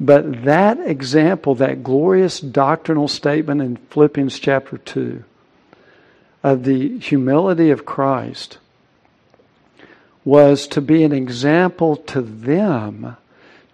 But 0.00 0.42
that 0.44 0.80
example, 0.80 1.54
that 1.54 1.84
glorious 1.84 2.40
doctrinal 2.40 3.06
statement 3.06 3.62
in 3.62 3.76
Philippians 3.76 4.40
chapter 4.40 4.76
2 4.76 5.22
of 6.42 6.64
the 6.64 6.98
humility 6.98 7.70
of 7.70 7.86
Christ 7.86 8.58
was 10.24 10.66
to 10.68 10.80
be 10.80 11.04
an 11.04 11.12
example 11.12 11.94
to 11.96 12.20
them 12.20 13.16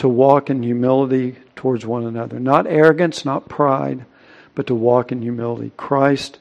to 0.01 0.09
walk 0.09 0.49
in 0.49 0.63
humility 0.63 1.37
towards 1.55 1.85
one 1.85 2.07
another. 2.07 2.41
Not 2.41 2.67
arrogance, 2.67 3.27
not 3.27 3.51
pride, 3.51 4.07
but 4.55 4.67
to 4.69 4.75
walk 4.75 5.13
in 5.13 5.21
humility. 5.21 5.73
Christ 5.77 6.39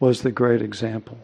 was 0.00 0.22
the 0.22 0.32
great 0.32 0.60
example. 0.60 1.16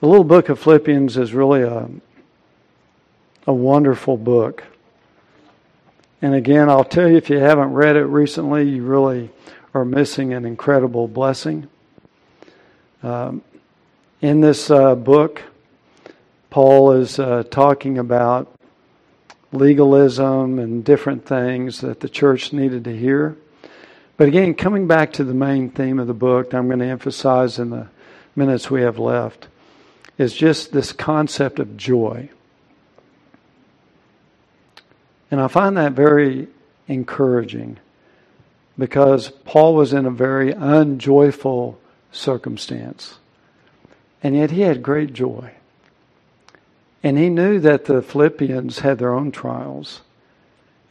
The 0.00 0.08
little 0.08 0.24
book 0.24 0.48
of 0.48 0.58
Philippians 0.58 1.16
is 1.16 1.32
really 1.32 1.62
a, 1.62 1.88
a 3.46 3.52
wonderful 3.52 4.16
book. 4.16 4.64
And 6.20 6.34
again, 6.34 6.68
I'll 6.68 6.82
tell 6.82 7.08
you, 7.08 7.16
if 7.16 7.30
you 7.30 7.38
haven't 7.38 7.72
read 7.72 7.94
it 7.94 8.06
recently, 8.06 8.68
you 8.68 8.82
really 8.82 9.30
are 9.74 9.84
missing 9.84 10.32
an 10.32 10.44
incredible 10.44 11.06
blessing. 11.06 11.68
Um, 13.04 13.42
in 14.20 14.40
this 14.40 14.70
uh, 14.70 14.96
book, 14.96 15.40
Paul 16.50 16.92
is 16.92 17.20
uh, 17.20 17.44
talking 17.48 17.98
about 17.98 18.53
legalism 19.54 20.58
and 20.58 20.84
different 20.84 21.24
things 21.24 21.80
that 21.80 22.00
the 22.00 22.08
church 22.08 22.52
needed 22.52 22.84
to 22.84 22.96
hear. 22.96 23.36
But 24.16 24.28
again, 24.28 24.54
coming 24.54 24.86
back 24.86 25.12
to 25.14 25.24
the 25.24 25.34
main 25.34 25.70
theme 25.70 25.98
of 25.98 26.06
the 26.06 26.14
book, 26.14 26.50
that 26.50 26.56
I'm 26.56 26.66
going 26.66 26.80
to 26.80 26.86
emphasize 26.86 27.58
in 27.58 27.70
the 27.70 27.88
minutes 28.36 28.70
we 28.70 28.82
have 28.82 28.98
left, 28.98 29.48
is 30.18 30.34
just 30.34 30.72
this 30.72 30.92
concept 30.92 31.58
of 31.58 31.76
joy. 31.76 32.28
And 35.30 35.40
I 35.40 35.48
find 35.48 35.76
that 35.76 35.92
very 35.92 36.48
encouraging 36.86 37.78
because 38.78 39.30
Paul 39.44 39.74
was 39.74 39.92
in 39.92 40.06
a 40.06 40.10
very 40.10 40.52
unjoyful 40.52 41.78
circumstance. 42.12 43.18
And 44.22 44.36
yet 44.36 44.50
he 44.50 44.62
had 44.62 44.82
great 44.82 45.12
joy. 45.12 45.52
And 47.04 47.18
he 47.18 47.28
knew 47.28 47.60
that 47.60 47.84
the 47.84 48.00
Philippians 48.00 48.78
had 48.78 48.98
their 48.98 49.12
own 49.12 49.30
trials, 49.30 50.00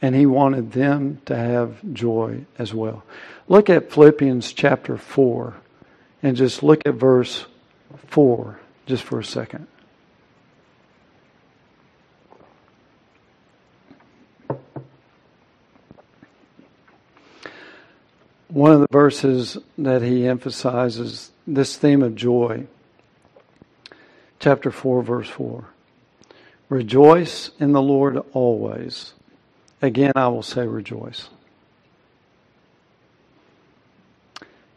and 0.00 0.14
he 0.14 0.26
wanted 0.26 0.70
them 0.70 1.20
to 1.26 1.34
have 1.34 1.80
joy 1.92 2.44
as 2.56 2.72
well. 2.72 3.02
Look 3.48 3.68
at 3.68 3.90
Philippians 3.90 4.52
chapter 4.52 4.96
4, 4.96 5.54
and 6.22 6.36
just 6.36 6.62
look 6.62 6.82
at 6.86 6.94
verse 6.94 7.46
4 8.06 8.60
just 8.86 9.02
for 9.02 9.18
a 9.18 9.24
second. 9.24 9.66
One 18.46 18.70
of 18.70 18.80
the 18.82 18.86
verses 18.92 19.58
that 19.78 20.02
he 20.02 20.28
emphasizes 20.28 21.32
this 21.44 21.76
theme 21.76 22.02
of 22.02 22.14
joy, 22.14 22.68
chapter 24.38 24.70
4, 24.70 25.02
verse 25.02 25.28
4. 25.28 25.64
Rejoice 26.68 27.50
in 27.60 27.72
the 27.72 27.82
Lord 27.82 28.18
always. 28.32 29.12
Again, 29.82 30.12
I 30.16 30.28
will 30.28 30.42
say 30.42 30.66
rejoice. 30.66 31.28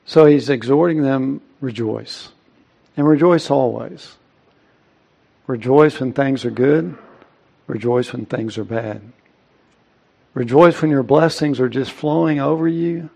So 0.06 0.26
he's 0.26 0.50
exhorting 0.50 1.02
them, 1.02 1.42
rejoice. 1.62 2.30
And 2.96 3.08
rejoice 3.08 3.50
always. 3.50 4.16
Rejoice 5.48 6.00
when 6.00 6.14
things 6.14 6.46
are 6.46 6.52
good. 6.52 6.98
Rejoice 7.68 8.12
when 8.14 8.26
things 8.26 8.58
are 8.58 8.64
bad. 8.64 9.02
Rejoice 10.34 10.82
when 10.82 10.92
your 10.92 11.04
blessings 11.04 11.60
are 11.60 11.70
just 11.70 11.92
flowing 11.92 12.40
over 12.40 12.68
you. 12.68 13.10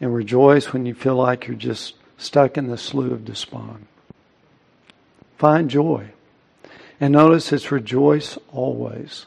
and 0.00 0.14
rejoice 0.14 0.72
when 0.72 0.86
you 0.86 0.94
feel 0.94 1.16
like 1.16 1.46
you're 1.46 1.56
just 1.56 1.94
stuck 2.18 2.58
in 2.58 2.66
the 2.66 2.76
slough 2.76 3.12
of 3.12 3.24
despond. 3.24 3.86
Find 5.38 5.70
joy. 5.70 6.10
And 7.00 7.12
notice 7.12 7.52
it's 7.52 7.72
rejoice 7.72 8.38
always. 8.52 9.26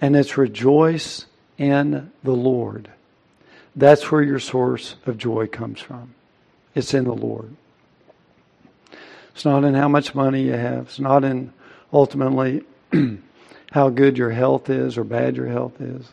And 0.00 0.16
it's 0.16 0.36
rejoice 0.36 1.26
in 1.56 2.12
the 2.22 2.32
Lord. 2.32 2.90
That's 3.76 4.10
where 4.10 4.22
your 4.22 4.38
source 4.38 4.96
of 5.06 5.18
joy 5.18 5.46
comes 5.46 5.80
from. 5.80 6.14
It's 6.74 6.94
in 6.94 7.04
the 7.04 7.14
Lord. 7.14 7.54
It's 9.34 9.44
not 9.44 9.64
in 9.64 9.74
how 9.74 9.88
much 9.88 10.14
money 10.14 10.42
you 10.42 10.52
have. 10.52 10.86
It's 10.86 11.00
not 11.00 11.24
in 11.24 11.52
ultimately 11.92 12.64
how 13.72 13.88
good 13.88 14.16
your 14.16 14.30
health 14.30 14.70
is 14.70 14.96
or 14.96 15.04
bad 15.04 15.36
your 15.36 15.48
health 15.48 15.80
is. 15.80 16.12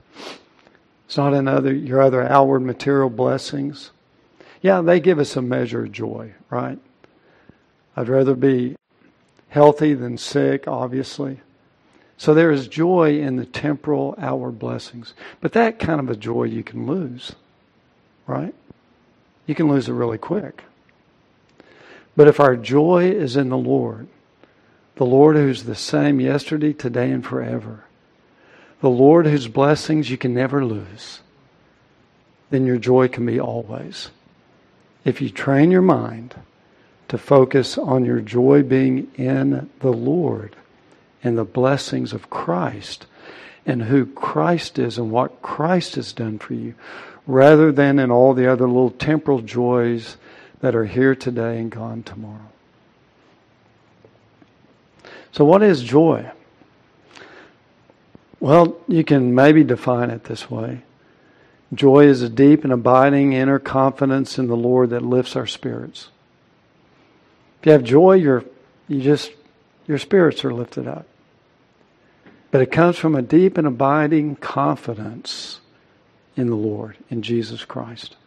It's 1.06 1.18
not 1.18 1.34
in 1.34 1.48
other 1.48 1.74
your 1.74 2.02
other 2.02 2.24
outward 2.24 2.62
material 2.62 3.10
blessings. 3.10 3.92
Yeah, 4.62 4.82
they 4.82 5.00
give 5.00 5.20
us 5.20 5.36
a 5.36 5.42
measure 5.42 5.84
of 5.84 5.92
joy, 5.92 6.34
right? 6.50 6.80
I'd 7.96 8.10
rather 8.10 8.36
be 8.36 8.76
healthy 9.52 9.94
than 9.94 10.18
sick, 10.18 10.66
obviously. 10.66 11.42
So 12.18 12.34
there 12.34 12.52
is 12.52 12.70
joy 12.70 13.20
in 13.20 13.36
the 13.36 13.46
temporal 13.46 14.16
outward 14.18 14.58
blessings. 14.58 15.14
But 15.42 15.52
that 15.54 15.78
kind 15.78 16.00
of 16.00 16.10
a 16.10 16.16
joy 16.16 16.46
you 16.46 16.64
can 16.64 16.88
lose, 16.88 17.36
right? 18.26 18.56
You 19.46 19.54
can 19.54 19.68
lose 19.68 19.90
it 19.90 19.94
really 19.94 20.18
quick. 20.18 20.64
But 22.16 22.30
if 22.30 22.40
our 22.40 22.56
joy 22.56 23.12
is 23.12 23.36
in 23.36 23.50
the 23.50 23.58
Lord, 23.58 24.08
the 24.96 25.06
Lord 25.06 25.36
who's 25.36 25.64
the 25.64 25.76
same 25.76 26.22
yesterday, 26.22 26.72
today, 26.72 27.12
and 27.12 27.26
forever, 27.26 27.84
the 28.80 28.90
Lord 28.90 29.26
whose 29.26 29.50
blessings 29.50 30.10
you 30.10 30.18
can 30.18 30.34
never 30.34 30.64
lose, 30.64 31.20
then 32.52 32.66
your 32.66 32.78
joy 32.78 33.10
can 33.10 33.26
be 33.26 33.40
always. 33.40 34.12
If 35.04 35.22
you 35.22 35.30
train 35.30 35.72
your 35.72 35.82
mind 35.82 36.36
to 37.12 37.18
focus 37.18 37.78
on 37.78 38.06
your 38.06 38.22
joy 38.22 38.64
being 38.64 39.12
in 39.16 39.70
the 39.82 39.92
Lord, 39.92 40.56
and 41.22 41.38
the 41.38 41.44
blessings 41.44 42.14
of 42.14 42.30
Christ 42.30 43.06
and 43.66 43.84
who 43.84 44.06
Christ 44.06 44.80
is 44.80 44.98
and 44.98 45.12
what 45.12 45.42
Christ 45.42 45.96
has 45.96 46.14
done 46.14 46.40
for 46.40 46.54
you, 46.54 46.74
rather 47.28 47.70
than 47.70 48.00
in 48.00 48.12
all 48.12 48.34
the 48.34 48.50
other 48.50 48.66
little 48.66 48.92
temporal 48.92 49.42
joys 49.42 50.16
that 50.62 50.74
are 50.74 50.86
here 50.86 51.14
today 51.14 51.60
and 51.60 51.70
gone 51.70 52.02
tomorrow. 52.02 52.48
So, 55.34 55.44
what 55.44 55.64
is 55.64 55.84
joy? 55.84 56.32
Well, 58.40 58.78
you 58.88 59.04
can 59.04 59.36
maybe 59.36 59.66
define 59.66 60.12
it 60.12 60.24
this 60.24 60.50
way 60.50 60.84
Joy 61.74 62.06
is 62.06 62.22
a 62.22 62.30
deep 62.30 62.64
and 62.64 62.72
abiding 62.72 63.34
inner 63.34 63.60
confidence 63.60 64.40
in 64.40 64.48
the 64.48 64.56
Lord 64.56 64.92
that 64.92 65.02
lifts 65.02 65.36
our 65.36 65.46
spirits. 65.46 66.08
If 67.62 67.68
you 67.68 67.72
have 67.74 67.84
joy, 67.84 68.14
you 68.14 68.50
you 68.88 69.02
just 69.02 69.32
your 69.88 70.00
spirits 70.00 70.44
are 70.44 70.54
lifted 70.54 70.88
up. 70.88 71.06
But 72.50 72.62
it 72.62 72.72
comes 72.72 72.98
from 72.98 73.16
a 73.16 73.22
deep 73.22 73.58
and 73.58 73.68
abiding 73.68 74.38
confidence 74.38 75.60
in 76.36 76.48
the 76.48 76.56
Lord, 76.56 76.98
in 77.10 77.22
Jesus 77.22 77.64
Christ. 77.64 78.18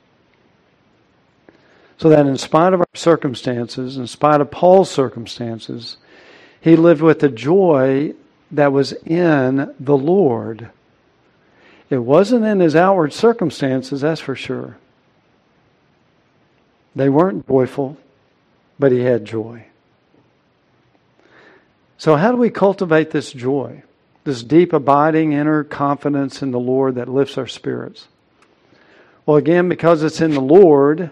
So 1.99 2.09
that 2.09 2.27
in 2.27 2.39
spite 2.39 2.73
of 2.73 2.81
our 2.81 2.87
circumstances, 2.95 3.97
in 3.97 4.07
spite 4.07 4.41
of 4.41 4.51
Paul's 4.51 4.91
circumstances, 4.91 5.97
he 6.61 6.77
lived 6.77 7.03
with 7.03 7.23
a 7.23 7.29
joy 7.29 8.15
that 8.53 8.73
was 8.73 8.93
in 9.05 9.75
the 9.81 9.97
Lord. 9.97 10.71
It 11.91 11.99
wasn't 11.99 12.45
in 12.45 12.61
his 12.61 12.77
outward 12.77 13.13
circumstances, 13.13 14.01
that's 14.01 14.21
for 14.21 14.37
sure. 14.37 14.77
They 16.97 17.09
weren't 17.09 17.47
joyful, 17.49 17.97
but 18.79 18.93
he 18.93 19.01
had 19.01 19.25
joy. 19.25 19.67
So, 21.99 22.17
how 22.17 22.31
do 22.31 22.37
we 22.37 22.51
cultivate 22.51 23.11
this 23.11 23.33
joy? 23.33 23.83
this 24.25 24.43
deep, 24.43 24.73
abiding 24.73 25.33
inner 25.33 25.63
confidence 25.63 26.43
in 26.43 26.51
the 26.51 26.59
Lord 26.59 26.97
that 26.97 27.09
lifts 27.09 27.39
our 27.39 27.47
spirits? 27.47 28.09
Well, 29.25 29.37
again, 29.37 29.69
because 29.69 30.03
it's 30.03 30.21
in 30.21 30.33
the 30.33 30.41
Lord, 30.41 31.11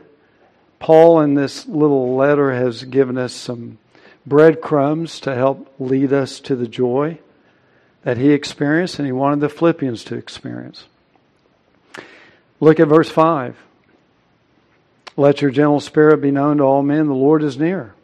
Paul 0.78 1.20
in 1.20 1.34
this 1.34 1.66
little 1.66 2.16
letter 2.16 2.52
has 2.52 2.84
given 2.84 3.16
us 3.16 3.32
some 3.32 3.78
breadcrumbs 4.26 5.20
to 5.20 5.34
help 5.34 5.72
lead 5.78 6.12
us 6.12 6.40
to 6.40 6.56
the 6.56 6.66
joy 6.66 7.18
that 8.02 8.16
he 8.16 8.32
experienced 8.32 8.98
and 8.98 9.06
he 9.06 9.12
wanted 9.12 9.40
the 9.40 9.48
Philippians 9.48 10.04
to 10.04 10.16
experience. 10.16 10.84
Look 12.60 12.80
at 12.80 12.88
verse 12.88 13.10
5. 13.10 13.56
Let 15.16 15.42
your 15.42 15.50
gentle 15.50 15.80
spirit 15.80 16.18
be 16.18 16.30
known 16.30 16.58
to 16.58 16.64
all 16.64 16.82
men, 16.82 17.06
the 17.06 17.14
Lord 17.14 17.42
is 17.42 17.58
near. 17.58 17.94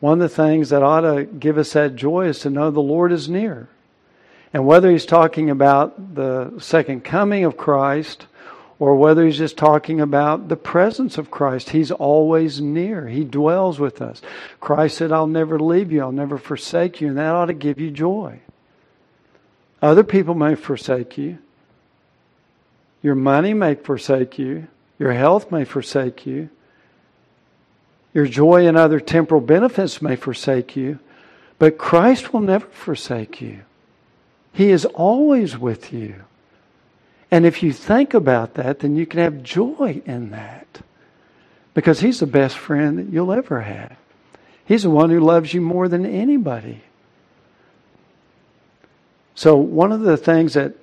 One 0.00 0.20
of 0.20 0.30
the 0.30 0.34
things 0.34 0.70
that 0.70 0.82
ought 0.82 1.02
to 1.02 1.24
give 1.24 1.58
us 1.58 1.72
that 1.74 1.96
joy 1.96 2.26
is 2.26 2.40
to 2.40 2.50
know 2.50 2.70
the 2.70 2.80
Lord 2.80 3.12
is 3.12 3.28
near. 3.28 3.68
And 4.52 4.66
whether 4.66 4.90
he's 4.90 5.06
talking 5.06 5.50
about 5.50 6.14
the 6.14 6.58
second 6.58 7.04
coming 7.04 7.44
of 7.44 7.56
Christ 7.56 8.26
or 8.78 8.96
whether 8.96 9.24
he's 9.24 9.36
just 9.36 9.58
talking 9.58 10.00
about 10.00 10.48
the 10.48 10.56
presence 10.56 11.18
of 11.18 11.30
Christ, 11.30 11.70
he's 11.70 11.90
always 11.90 12.60
near. 12.60 13.06
He 13.06 13.24
dwells 13.24 13.78
with 13.78 14.00
us. 14.00 14.22
Christ 14.58 14.96
said, 14.96 15.12
I'll 15.12 15.26
never 15.26 15.60
leave 15.60 15.92
you, 15.92 16.00
I'll 16.00 16.12
never 16.12 16.38
forsake 16.38 17.00
you, 17.00 17.08
and 17.08 17.18
that 17.18 17.34
ought 17.34 17.46
to 17.46 17.54
give 17.54 17.78
you 17.78 17.90
joy. 17.90 18.40
Other 19.82 20.02
people 20.02 20.34
may 20.34 20.54
forsake 20.54 21.16
you. 21.16 21.38
Your 23.02 23.14
money 23.14 23.54
may 23.54 23.74
forsake 23.76 24.38
you. 24.38 24.66
Your 25.00 25.14
health 25.14 25.50
may 25.50 25.64
forsake 25.64 26.26
you. 26.26 26.50
Your 28.12 28.26
joy 28.26 28.66
and 28.66 28.76
other 28.76 29.00
temporal 29.00 29.40
benefits 29.40 30.02
may 30.02 30.14
forsake 30.14 30.76
you. 30.76 30.98
But 31.58 31.78
Christ 31.78 32.32
will 32.32 32.40
never 32.40 32.66
forsake 32.66 33.40
you. 33.40 33.62
He 34.52 34.68
is 34.68 34.84
always 34.84 35.56
with 35.56 35.92
you. 35.92 36.16
And 37.30 37.46
if 37.46 37.62
you 37.62 37.72
think 37.72 38.12
about 38.12 38.54
that, 38.54 38.80
then 38.80 38.94
you 38.94 39.06
can 39.06 39.20
have 39.20 39.42
joy 39.42 40.02
in 40.04 40.30
that. 40.30 40.82
Because 41.72 42.00
He's 42.00 42.20
the 42.20 42.26
best 42.26 42.58
friend 42.58 42.98
that 42.98 43.08
you'll 43.08 43.32
ever 43.32 43.62
have. 43.62 43.96
He's 44.66 44.82
the 44.82 44.90
one 44.90 45.08
who 45.08 45.20
loves 45.20 45.54
you 45.54 45.62
more 45.62 45.88
than 45.88 46.04
anybody. 46.04 46.82
So, 49.34 49.56
one 49.56 49.92
of 49.92 50.00
the 50.00 50.16
things 50.16 50.54
that 50.54 50.74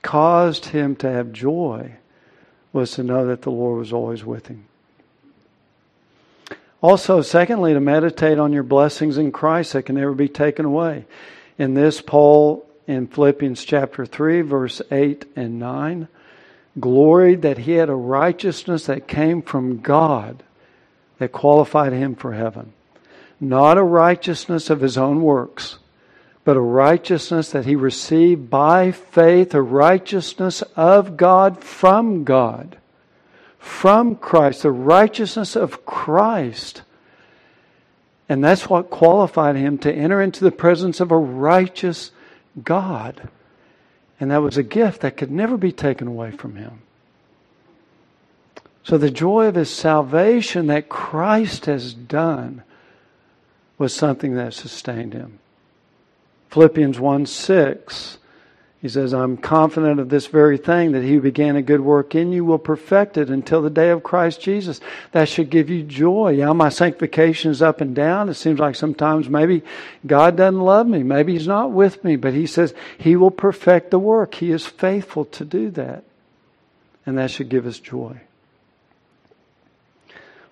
caused 0.00 0.66
him 0.66 0.96
to 0.96 1.10
have 1.10 1.32
joy 1.32 1.96
was 2.72 2.92
to 2.92 3.02
know 3.02 3.26
that 3.26 3.42
the 3.42 3.50
Lord 3.50 3.78
was 3.78 3.92
always 3.92 4.24
with 4.24 4.46
him. 4.46 4.64
Also, 6.80 7.22
secondly, 7.22 7.74
to 7.74 7.80
meditate 7.80 8.38
on 8.38 8.52
your 8.52 8.64
blessings 8.64 9.16
in 9.16 9.30
Christ 9.30 9.72
that 9.72 9.84
can 9.84 9.94
never 9.94 10.14
be 10.14 10.28
taken 10.28 10.64
away. 10.64 11.04
In 11.58 11.74
this, 11.74 12.00
Paul 12.00 12.66
in 12.86 13.06
Philippians 13.06 13.64
chapter 13.64 14.04
3, 14.04 14.40
verse 14.42 14.82
8 14.90 15.24
and 15.36 15.58
9, 15.60 16.08
gloried 16.80 17.42
that 17.42 17.58
he 17.58 17.72
had 17.72 17.88
a 17.88 17.94
righteousness 17.94 18.86
that 18.86 19.06
came 19.06 19.42
from 19.42 19.80
God 19.80 20.42
that 21.18 21.30
qualified 21.30 21.92
him 21.92 22.16
for 22.16 22.32
heaven. 22.32 22.72
Not 23.40 23.78
a 23.78 23.82
righteousness 23.82 24.70
of 24.70 24.80
his 24.80 24.98
own 24.98 25.22
works, 25.22 25.78
but 26.44 26.56
a 26.56 26.60
righteousness 26.60 27.50
that 27.50 27.66
he 27.66 27.76
received 27.76 28.50
by 28.50 28.90
faith, 28.90 29.54
a 29.54 29.62
righteousness 29.62 30.62
of 30.76 31.16
God 31.16 31.62
from 31.62 32.24
God, 32.24 32.78
from 33.58 34.16
Christ, 34.16 34.62
the 34.62 34.72
righteousness 34.72 35.54
of 35.54 35.86
Christ. 35.86 36.82
And 38.28 38.42
that's 38.42 38.68
what 38.68 38.90
qualified 38.90 39.56
him 39.56 39.78
to 39.78 39.92
enter 39.92 40.20
into 40.20 40.42
the 40.42 40.50
presence 40.50 41.00
of 41.00 41.12
a 41.12 41.18
righteous 41.18 42.10
God. 42.62 43.28
And 44.18 44.30
that 44.30 44.42
was 44.42 44.56
a 44.56 44.62
gift 44.62 45.02
that 45.02 45.16
could 45.16 45.30
never 45.30 45.56
be 45.56 45.72
taken 45.72 46.08
away 46.08 46.32
from 46.32 46.56
him. 46.56 46.82
So 48.84 48.98
the 48.98 49.10
joy 49.10 49.46
of 49.46 49.54
his 49.54 49.70
salvation 49.70 50.66
that 50.66 50.88
Christ 50.88 51.66
has 51.66 51.94
done 51.94 52.62
was 53.78 53.94
something 53.94 54.34
that 54.34 54.54
sustained 54.54 55.12
him. 55.12 55.38
Philippians 56.52 57.00
1 57.00 57.26
6 57.26 58.18
he 58.82 58.88
says, 58.88 59.14
I'm 59.14 59.36
confident 59.36 60.00
of 60.00 60.08
this 60.08 60.26
very 60.26 60.58
thing, 60.58 60.90
that 60.90 61.04
he 61.04 61.12
who 61.12 61.20
began 61.20 61.54
a 61.54 61.62
good 61.62 61.80
work 61.80 62.16
in 62.16 62.32
you 62.32 62.44
will 62.44 62.58
perfect 62.58 63.16
it 63.16 63.30
until 63.30 63.62
the 63.62 63.70
day 63.70 63.90
of 63.90 64.02
Christ 64.02 64.40
Jesus. 64.40 64.80
That 65.12 65.28
should 65.28 65.50
give 65.50 65.70
you 65.70 65.84
joy. 65.84 66.30
Yeah, 66.30 66.52
my 66.52 66.68
sanctification 66.68 67.52
is 67.52 67.62
up 67.62 67.80
and 67.80 67.94
down. 67.94 68.28
It 68.28 68.34
seems 68.34 68.58
like 68.58 68.74
sometimes 68.74 69.28
maybe 69.28 69.62
God 70.04 70.36
doesn't 70.36 70.60
love 70.60 70.88
me. 70.88 71.04
Maybe 71.04 71.34
he's 71.34 71.46
not 71.46 71.70
with 71.70 72.02
me. 72.02 72.16
But 72.16 72.34
he 72.34 72.44
says 72.44 72.74
he 72.98 73.14
will 73.14 73.30
perfect 73.30 73.92
the 73.92 74.00
work. 74.00 74.34
He 74.34 74.50
is 74.50 74.66
faithful 74.66 75.26
to 75.26 75.44
do 75.44 75.70
that. 75.70 76.02
And 77.06 77.16
that 77.18 77.30
should 77.30 77.50
give 77.50 77.66
us 77.66 77.78
joy. 77.78 78.20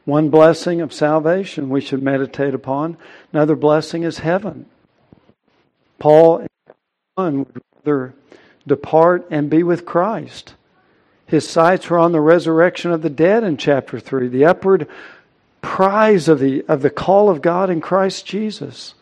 One 0.04 0.30
blessing 0.30 0.80
of 0.80 0.92
salvation 0.92 1.68
we 1.68 1.80
should 1.80 2.00
meditate 2.00 2.54
upon. 2.54 2.96
Another 3.32 3.56
blessing 3.56 4.04
is 4.04 4.18
heaven. 4.20 4.66
Paul 6.00 6.46
would 7.16 7.46
rather 7.84 8.14
depart 8.66 9.28
and 9.30 9.48
be 9.48 9.62
with 9.62 9.86
Christ. 9.86 10.54
His 11.26 11.48
sights 11.48 11.88
were 11.88 11.98
on 11.98 12.10
the 12.10 12.20
resurrection 12.20 12.90
of 12.90 13.02
the 13.02 13.10
dead 13.10 13.44
in 13.44 13.56
chapter 13.56 14.00
3, 14.00 14.26
the 14.26 14.46
upward 14.46 14.88
prize 15.62 16.26
of 16.26 16.40
the, 16.40 16.64
of 16.66 16.82
the 16.82 16.90
call 16.90 17.30
of 17.30 17.42
God 17.42 17.70
in 17.70 17.80
Christ 17.80 18.26
Jesus. 18.26 18.94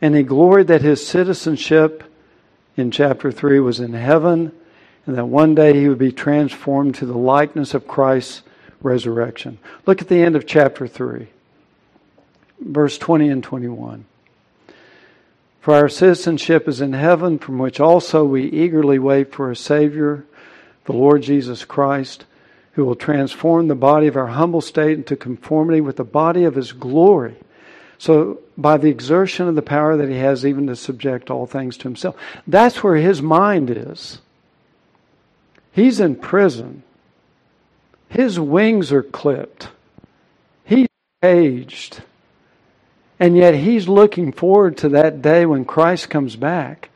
And 0.00 0.14
he 0.14 0.22
gloried 0.22 0.68
that 0.68 0.82
his 0.82 1.04
citizenship 1.04 2.04
in 2.76 2.92
chapter 2.92 3.32
3 3.32 3.58
was 3.58 3.80
in 3.80 3.94
heaven 3.94 4.52
and 5.06 5.16
that 5.16 5.26
one 5.26 5.54
day 5.54 5.80
he 5.80 5.88
would 5.88 5.98
be 5.98 6.12
transformed 6.12 6.94
to 6.96 7.06
the 7.06 7.18
likeness 7.18 7.74
of 7.74 7.88
Christ's 7.88 8.42
resurrection. 8.80 9.58
Look 9.86 10.00
at 10.00 10.08
the 10.08 10.22
end 10.22 10.36
of 10.36 10.46
chapter 10.46 10.86
3, 10.86 11.28
verse 12.60 12.98
20 12.98 13.28
and 13.28 13.42
21. 13.42 14.04
For 15.62 15.74
our 15.74 15.88
citizenship 15.88 16.66
is 16.66 16.80
in 16.80 16.92
heaven, 16.92 17.38
from 17.38 17.58
which 17.58 17.78
also 17.78 18.24
we 18.24 18.46
eagerly 18.46 18.98
wait 18.98 19.32
for 19.32 19.48
a 19.48 19.56
Savior 19.56 20.26
the 20.86 20.92
Lord 20.92 21.22
Jesus 21.22 21.64
Christ, 21.64 22.24
who 22.72 22.84
will 22.84 22.96
transform 22.96 23.68
the 23.68 23.76
body 23.76 24.08
of 24.08 24.16
our 24.16 24.26
humble 24.26 24.60
state 24.60 24.98
into 24.98 25.14
conformity 25.14 25.80
with 25.80 25.98
the 25.98 26.04
body 26.04 26.42
of 26.42 26.56
his 26.56 26.72
glory. 26.72 27.36
So, 27.96 28.40
by 28.58 28.76
the 28.76 28.88
exertion 28.88 29.46
of 29.46 29.54
the 29.54 29.62
power 29.62 29.96
that 29.96 30.08
he 30.08 30.16
has, 30.16 30.44
even 30.44 30.66
to 30.66 30.74
subject 30.74 31.30
all 31.30 31.46
things 31.46 31.76
to 31.76 31.84
himself. 31.84 32.16
That's 32.48 32.82
where 32.82 32.96
his 32.96 33.22
mind 33.22 33.70
is. 33.70 34.20
He's 35.70 36.00
in 36.00 36.16
prison. 36.16 36.82
His 38.08 38.40
wings 38.40 38.90
are 38.90 39.04
clipped. 39.04 39.68
He's 40.64 40.88
aged. 41.22 42.02
And 43.22 43.36
yet 43.36 43.54
he's 43.54 43.86
looking 43.86 44.32
forward 44.32 44.78
to 44.78 44.88
that 44.88 45.22
day 45.22 45.46
when 45.46 45.64
Christ 45.64 46.10
comes 46.10 46.34
back. 46.34 46.90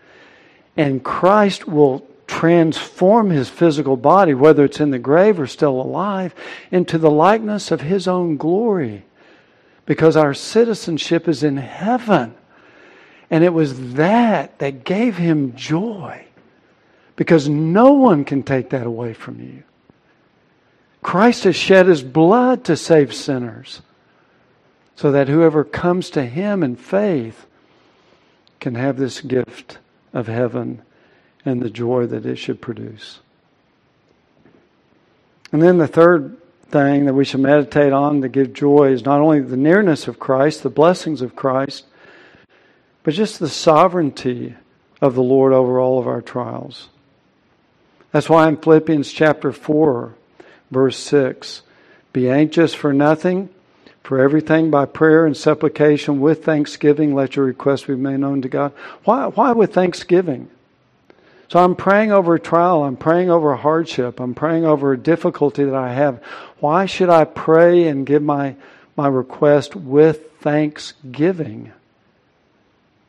And 0.77 1.05
Christ 1.05 1.69
will 1.69 2.05
transform 2.27 3.31
his 3.31 3.49
physical 3.49 3.97
body, 3.97 4.35
whether 4.35 4.65
it's 4.65 4.81
in 4.81 4.91
the 4.91 4.99
grave 4.99 5.39
or 5.39 5.47
still 5.47 5.81
alive, 5.81 6.35
into 6.73 6.99
the 6.99 7.13
likeness 7.13 7.71
of 7.71 7.83
his 7.83 8.09
own 8.09 8.39
glory. 8.39 9.05
Because 9.85 10.17
our 10.17 10.35
citizenship 10.35 11.29
is 11.29 11.45
in 11.45 11.59
heaven. 11.59 12.35
And 13.31 13.45
it 13.45 13.53
was 13.53 13.93
that 13.93 14.59
that 14.59 14.83
gave 14.83 15.17
him 15.17 15.55
joy. 15.55 16.27
Because 17.15 17.49
no 17.49 17.93
one 17.93 18.25
can 18.25 18.43
take 18.43 18.71
that 18.71 18.85
away 18.85 19.15
from 19.15 19.41
you. 19.41 19.63
Christ 21.03 21.45
has 21.45 21.55
shed 21.55 21.87
his 21.87 22.03
blood 22.03 22.65
to 22.65 22.77
save 22.77 23.15
sinners. 23.15 23.81
So 24.97 25.13
that 25.13 25.29
whoever 25.29 25.63
comes 25.63 26.11
to 26.11 26.25
him 26.25 26.63
in 26.63 26.77
faith 26.77 27.47
can 28.61 28.75
have 28.75 28.97
this 28.97 29.21
gift 29.21 29.79
of 30.13 30.27
heaven 30.27 30.83
and 31.45 31.63
the 31.63 31.71
joy 31.71 32.07
that 32.07 32.27
it 32.27 32.37
should 32.37 32.61
produce. 32.61 33.21
And 35.53 35.63
then 35.63 35.79
the 35.79 35.87
third 35.87 36.37
thing 36.71 37.05
that 37.05 37.15
we 37.15 37.25
should 37.25 37.41
meditate 37.41 37.93
on 37.93 38.23
to 38.23 38.29
give 38.29 38.53
joy 38.53 38.91
is 38.91 39.05
not 39.05 39.21
only 39.21 39.41
the 39.41 39.57
nearness 39.57 40.09
of 40.09 40.19
Christ, 40.19 40.63
the 40.63 40.71
blessings 40.71 41.23
of 41.23 41.37
Christ, 41.37 41.85
but 43.05 43.15
just 43.15 43.39
the 43.39 43.49
sovereignty 43.49 44.57
of 45.01 45.15
the 45.15 45.23
Lord 45.23 45.53
over 45.53 45.79
all 45.79 45.99
of 45.99 46.09
our 46.09 46.23
trials. 46.23 46.89
That's 48.11 48.29
why 48.29 48.49
in 48.49 48.57
Philippians 48.57 49.13
chapter 49.13 49.53
4, 49.53 50.15
verse 50.71 50.97
6, 50.99 51.63
be 52.13 52.29
anxious 52.29 52.75
for 52.75 52.93
nothing, 52.93 53.51
for 54.07 54.21
everything 54.21 54.71
by 54.71 54.85
prayer 54.85 55.27
and 55.27 55.37
supplication 55.37 56.21
with 56.21 56.45
thanksgiving, 56.45 57.13
let 57.13 57.35
your 57.35 57.45
requests 57.45 57.87
be 57.87 57.97
made 57.97 58.21
known 58.21 58.41
to 58.41 58.49
God. 58.49 58.73
Why, 59.03 59.27
why 59.27 59.51
with 59.51 59.75
thanksgiving? 59.75 60.49
So 61.49 61.59
I'm 61.59 61.75
praying 61.75 62.13
over 62.13 62.37
a 62.37 62.41
trial. 62.41 62.85
I'm 62.85 62.97
praying 62.97 63.31
over 63.31 63.51
a 63.51 63.57
hardship. 63.57 64.21
I'm 64.21 64.33
praying 64.33 64.65
over 64.65 64.93
a 64.93 64.97
difficulty 64.97 65.65
that 65.65 65.75
I 65.75 65.93
have. 65.93 66.23
Why 66.61 66.87
should 66.87 67.09
I 67.09 67.25
pray 67.25 67.89
and 67.89 68.07
give 68.07 68.23
my, 68.23 68.55
my 68.95 69.09
request 69.09 69.75
with 69.75 70.31
thanksgiving? 70.39 71.73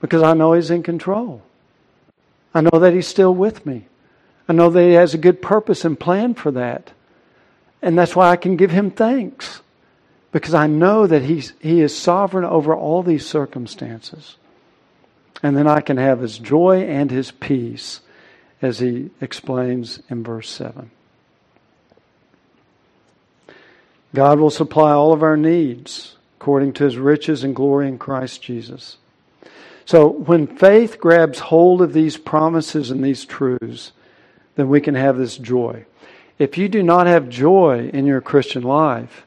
Because 0.01 0.23
I 0.23 0.33
know 0.33 0.53
He's 0.53 0.71
in 0.71 0.81
control. 0.81 1.43
I 2.55 2.61
know 2.61 2.79
that 2.79 2.93
He's 2.93 3.07
still 3.07 3.35
with 3.35 3.67
me. 3.67 3.85
I 4.49 4.53
know 4.53 4.71
that 4.71 4.81
He 4.81 4.93
has 4.93 5.13
a 5.13 5.19
good 5.19 5.43
purpose 5.43 5.85
and 5.85 5.99
plan 5.99 6.33
for 6.33 6.49
that. 6.51 6.91
And 7.83 7.95
that's 7.95 8.15
why 8.15 8.31
I 8.31 8.35
can 8.35 8.55
give 8.55 8.71
Him 8.71 8.89
thanks. 8.89 9.61
Because 10.31 10.53
I 10.53 10.67
know 10.67 11.07
that 11.07 11.23
he's, 11.23 11.53
He 11.59 11.81
is 11.81 11.97
sovereign 11.97 12.45
over 12.45 12.75
all 12.75 13.03
these 13.03 13.25
circumstances. 13.25 14.37
And 15.41 15.55
then 15.55 15.67
I 15.67 15.81
can 15.81 15.97
have 15.97 16.19
His 16.19 16.37
joy 16.37 16.83
and 16.83 17.09
His 17.09 17.31
peace 17.31 18.01
as 18.61 18.79
he 18.79 19.09
explains 19.21 19.99
in 20.09 20.23
verse 20.23 20.49
7. 20.49 20.89
God 24.15 24.39
will 24.39 24.49
supply 24.49 24.91
all 24.91 25.13
of 25.13 25.23
our 25.23 25.37
needs 25.37 26.15
according 26.39 26.73
to 26.73 26.83
his 26.83 26.97
riches 26.97 27.43
and 27.43 27.55
glory 27.55 27.87
in 27.87 27.97
Christ 27.97 28.41
Jesus. 28.41 28.97
So 29.85 30.07
when 30.07 30.47
faith 30.47 30.99
grabs 30.99 31.39
hold 31.39 31.81
of 31.81 31.93
these 31.93 32.17
promises 32.17 32.89
and 32.89 33.03
these 33.03 33.25
truths, 33.25 33.91
then 34.55 34.69
we 34.69 34.81
can 34.81 34.95
have 34.95 35.17
this 35.17 35.37
joy. 35.37 35.85
If 36.39 36.57
you 36.57 36.67
do 36.67 36.83
not 36.83 37.07
have 37.07 37.29
joy 37.29 37.89
in 37.93 38.05
your 38.05 38.21
Christian 38.21 38.63
life, 38.63 39.25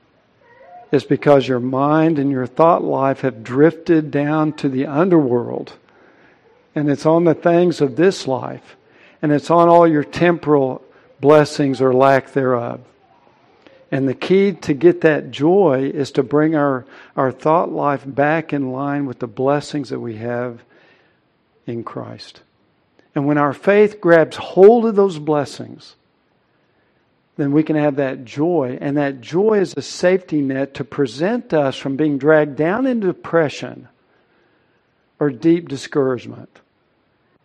it's 0.93 1.05
because 1.05 1.47
your 1.47 1.61
mind 1.61 2.18
and 2.18 2.30
your 2.30 2.47
thought 2.47 2.82
life 2.82 3.20
have 3.20 3.45
drifted 3.45 4.11
down 4.11 4.53
to 4.55 4.68
the 4.68 4.86
underworld 4.86 5.74
and 6.74 6.91
it's 6.91 7.07
on 7.07 7.24
the 7.24 7.34
things 7.34 7.80
of 7.80 7.97
this 7.97 8.26
life 8.26 8.76
and 9.22 9.32
it's 9.32 9.51
on 9.51 9.68
all 9.68 9.86
your 9.86 10.05
temporal 10.05 10.82
blessings 11.20 11.80
or 11.80 11.93
lack 11.93 12.32
thereof. 12.32 12.80
And 13.93 14.09
the 14.09 14.14
key 14.14 14.53
to 14.53 14.72
get 14.72 15.01
that 15.01 15.30
joy 15.30 15.91
is 15.93 16.12
to 16.12 16.22
bring 16.22 16.55
our, 16.55 16.86
our 17.16 17.32
thought 17.32 17.72
life 17.72 18.05
back 18.07 18.53
in 18.53 18.70
line 18.70 19.05
with 19.05 19.18
the 19.18 19.26
blessings 19.26 19.91
that 19.91 19.99
we 19.99 20.16
have 20.16 20.62
in 21.66 21.82
Christ. 21.82 22.41
And 23.14 23.26
when 23.26 23.36
our 23.36 23.53
faith 23.53 24.01
grabs 24.01 24.36
hold 24.36 24.86
of 24.86 24.95
those 24.95 25.18
blessings, 25.18 25.97
then 27.41 27.53
we 27.53 27.62
can 27.62 27.76
have 27.76 27.97
that 27.97 28.24
joy. 28.24 28.76
And 28.80 28.99
that 28.99 29.20
joy 29.20 29.61
is 29.61 29.74
a 29.76 29.82
safety 29.82 30.43
net 30.43 30.74
to 30.74 30.84
present 30.84 31.55
us 31.55 31.76
from 31.76 31.97
being 31.97 32.18
dragged 32.18 32.57
down 32.57 32.86
into 32.86 33.07
depression 33.07 33.88
or 35.18 35.30
deep 35.30 35.68
discouragement. 35.68 36.61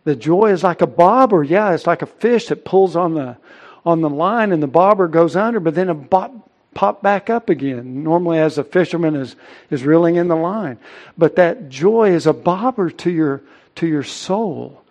The 0.04 0.14
joy 0.14 0.52
is 0.52 0.62
like 0.62 0.82
a 0.82 0.86
bobber. 0.86 1.42
Yeah, 1.42 1.72
it's 1.72 1.86
like 1.86 2.02
a 2.02 2.06
fish 2.06 2.48
that 2.48 2.64
pulls 2.64 2.94
on 2.94 3.14
the 3.14 3.38
on 3.86 4.00
the 4.00 4.10
line 4.10 4.52
and 4.52 4.62
the 4.62 4.66
bobber 4.66 5.08
goes 5.08 5.36
under, 5.36 5.60
but 5.60 5.76
then 5.76 5.88
it 5.88 6.10
pop, 6.10 6.50
pop 6.74 7.02
back 7.02 7.30
up 7.30 7.48
again. 7.48 8.02
Normally, 8.02 8.38
as 8.38 8.58
a 8.58 8.64
fisherman 8.64 9.16
is 9.16 9.34
is 9.70 9.84
reeling 9.84 10.16
in 10.16 10.28
the 10.28 10.36
line, 10.36 10.78
but 11.16 11.36
that 11.36 11.68
joy 11.68 12.10
is 12.10 12.26
a 12.26 12.32
bobber 12.32 12.90
to 12.90 13.10
your 13.10 13.42
to 13.76 13.86
your 13.86 14.02
soul, 14.02 14.82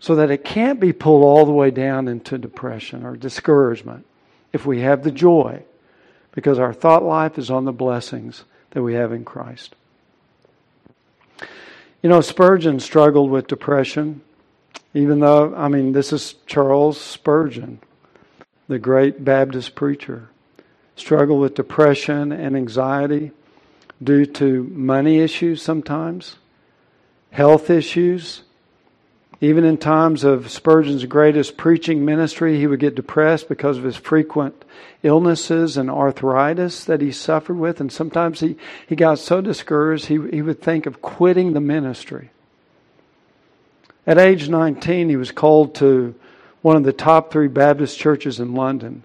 so 0.00 0.14
that 0.14 0.30
it 0.30 0.44
can't 0.44 0.80
be 0.80 0.92
pulled 0.92 1.24
all 1.24 1.44
the 1.44 1.52
way 1.52 1.70
down 1.70 2.08
into 2.08 2.38
depression 2.38 3.04
or 3.04 3.16
discouragement. 3.16 4.04
If 4.52 4.64
we 4.64 4.80
have 4.80 5.02
the 5.02 5.10
joy, 5.10 5.62
because 6.32 6.58
our 6.58 6.72
thought 6.72 7.02
life 7.02 7.38
is 7.38 7.50
on 7.50 7.64
the 7.64 7.72
blessings 7.72 8.44
that 8.70 8.82
we 8.82 8.94
have 8.94 9.12
in 9.12 9.24
Christ. 9.24 9.74
You 12.02 12.08
know, 12.08 12.20
Spurgeon 12.20 12.78
struggled 12.78 13.30
with 13.30 13.48
depression, 13.48 14.20
even 14.94 15.18
though, 15.18 15.54
I 15.54 15.68
mean, 15.68 15.92
this 15.92 16.12
is 16.12 16.36
Charles 16.46 17.00
Spurgeon, 17.00 17.80
the 18.68 18.78
great 18.78 19.24
Baptist 19.24 19.74
preacher. 19.74 20.28
Struggled 20.94 21.40
with 21.40 21.54
depression 21.54 22.32
and 22.32 22.56
anxiety 22.56 23.32
due 24.02 24.26
to 24.26 24.64
money 24.72 25.18
issues 25.18 25.60
sometimes, 25.62 26.36
health 27.30 27.68
issues, 27.68 28.42
even 29.40 29.64
in 29.64 29.78
times 29.78 30.24
of 30.24 30.50
Spurgeon's 30.50 31.04
greatest 31.04 31.56
preaching 31.56 32.04
ministry, 32.04 32.58
he 32.58 32.66
would 32.66 32.80
get 32.80 32.96
depressed 32.96 33.48
because 33.48 33.78
of 33.78 33.84
his 33.84 33.96
frequent 33.96 34.64
illnesses 35.04 35.76
and 35.76 35.88
arthritis 35.88 36.84
that 36.84 37.00
he 37.00 37.12
suffered 37.12 37.56
with. 37.56 37.80
And 37.80 37.92
sometimes 37.92 38.40
he, 38.40 38.56
he 38.88 38.96
got 38.96 39.20
so 39.20 39.40
discouraged, 39.40 40.06
he, 40.06 40.18
he 40.30 40.42
would 40.42 40.60
think 40.60 40.86
of 40.86 41.00
quitting 41.00 41.52
the 41.52 41.60
ministry. 41.60 42.30
At 44.08 44.18
age 44.18 44.48
19, 44.48 45.08
he 45.08 45.16
was 45.16 45.30
called 45.30 45.76
to 45.76 46.16
one 46.62 46.76
of 46.76 46.82
the 46.82 46.92
top 46.92 47.30
three 47.30 47.46
Baptist 47.46 47.96
churches 47.96 48.40
in 48.40 48.54
London 48.54 49.04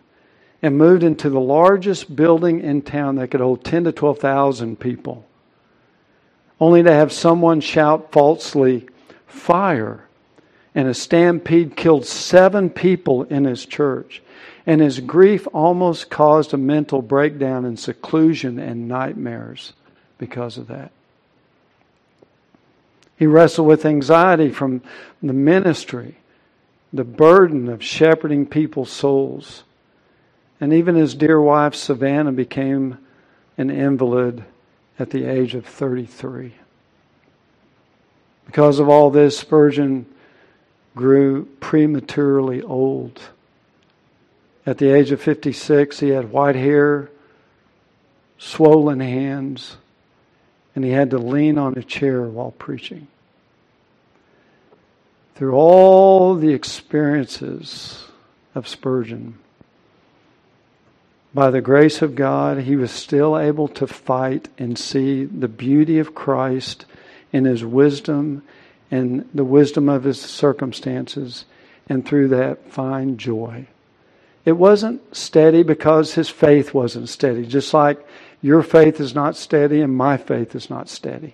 and 0.63 0.77
moved 0.77 1.03
into 1.03 1.29
the 1.29 1.39
largest 1.39 2.15
building 2.15 2.61
in 2.61 2.81
town 2.81 3.17
that 3.17 3.29
could 3.29 3.41
hold 3.41 3.63
10 3.63 3.84
to 3.84 3.91
12,000 3.91 4.79
people, 4.79 5.27
only 6.59 6.81
to 6.81 6.91
have 6.91 7.11
someone 7.11 7.59
shout 7.59 8.11
falsely, 8.11 8.88
Fire! 9.27 10.07
And 10.76 10.88
a 10.88 10.93
stampede 10.93 11.76
killed 11.76 12.05
seven 12.05 12.69
people 12.69 13.24
in 13.24 13.45
his 13.45 13.65
church. 13.65 14.21
And 14.65 14.82
his 14.82 14.99
grief 14.99 15.47
almost 15.53 16.09
caused 16.09 16.53
a 16.53 16.57
mental 16.57 17.01
breakdown 17.01 17.65
and 17.65 17.78
seclusion 17.78 18.59
and 18.59 18.88
nightmares 18.88 19.74
because 20.17 20.57
of 20.57 20.67
that. 20.67 20.91
He 23.17 23.28
wrestled 23.28 23.67
with 23.67 23.86
anxiety 23.86 24.49
from 24.49 24.82
the 25.21 25.34
ministry 25.34 26.17
the 26.93 27.03
burden 27.03 27.67
of 27.69 27.84
shepherding 27.84 28.45
people's 28.45 28.91
souls. 28.91 29.63
And 30.61 30.71
even 30.71 30.95
his 30.95 31.15
dear 31.15 31.41
wife, 31.41 31.74
Susannah, 31.74 32.32
became 32.32 32.99
an 33.57 33.71
invalid 33.71 34.43
at 34.99 35.09
the 35.09 35.26
age 35.26 35.55
of 35.55 35.65
33. 35.65 36.53
Because 38.45 38.80
of 38.80 38.88
all 38.88 39.09
this, 39.09 39.38
Spurgeon 39.38 40.05
grew 40.95 41.45
prematurely 41.59 42.61
old. 42.61 43.21
At 44.65 44.77
the 44.77 44.89
age 44.89 45.11
of 45.11 45.21
56, 45.21 45.99
he 45.99 46.09
had 46.09 46.31
white 46.31 46.55
hair, 46.55 47.09
swollen 48.37 48.99
hands, 48.99 49.77
and 50.75 50.85
he 50.85 50.91
had 50.91 51.09
to 51.11 51.17
lean 51.17 51.57
on 51.57 51.77
a 51.77 51.83
chair 51.83 52.21
while 52.23 52.51
preaching. 52.51 53.07
Through 55.35 55.53
all 55.53 56.35
the 56.35 56.53
experiences 56.53 58.05
of 58.55 58.67
Spurgeon, 58.67 59.39
by 61.33 61.49
the 61.49 61.61
grace 61.61 62.03
of 62.03 62.13
God, 62.13 62.59
he 62.59 62.75
was 62.75 62.91
still 62.91 63.37
able 63.37 63.67
to 63.69 63.87
fight 63.87 64.49
and 64.59 64.77
see 64.77 65.23
the 65.23 65.47
beauty 65.47 65.97
of 65.97 66.13
Christ 66.13 66.85
in 67.31 67.45
his 67.45 67.65
wisdom 67.65 68.43
and 68.93 69.27
the 69.33 69.43
wisdom 69.43 69.89
of 69.89 70.03
his 70.03 70.21
circumstances, 70.21 71.45
and 71.89 72.05
through 72.05 72.27
that 72.27 72.71
find 72.71 73.17
joy. 73.17 73.65
It 74.45 74.51
wasn't 74.51 75.15
steady 75.15 75.63
because 75.63 76.13
his 76.13 76.29
faith 76.29 76.75
wasn't 76.75 77.09
steady, 77.09 77.47
just 77.47 77.73
like 77.73 78.05
your 78.39 78.61
faith 78.61 78.99
is 78.99 79.15
not 79.15 79.35
steady 79.35 79.81
and 79.81 79.97
my 79.97 80.17
faith 80.17 80.53
is 80.53 80.69
not 80.69 80.89
steady. 80.89 81.33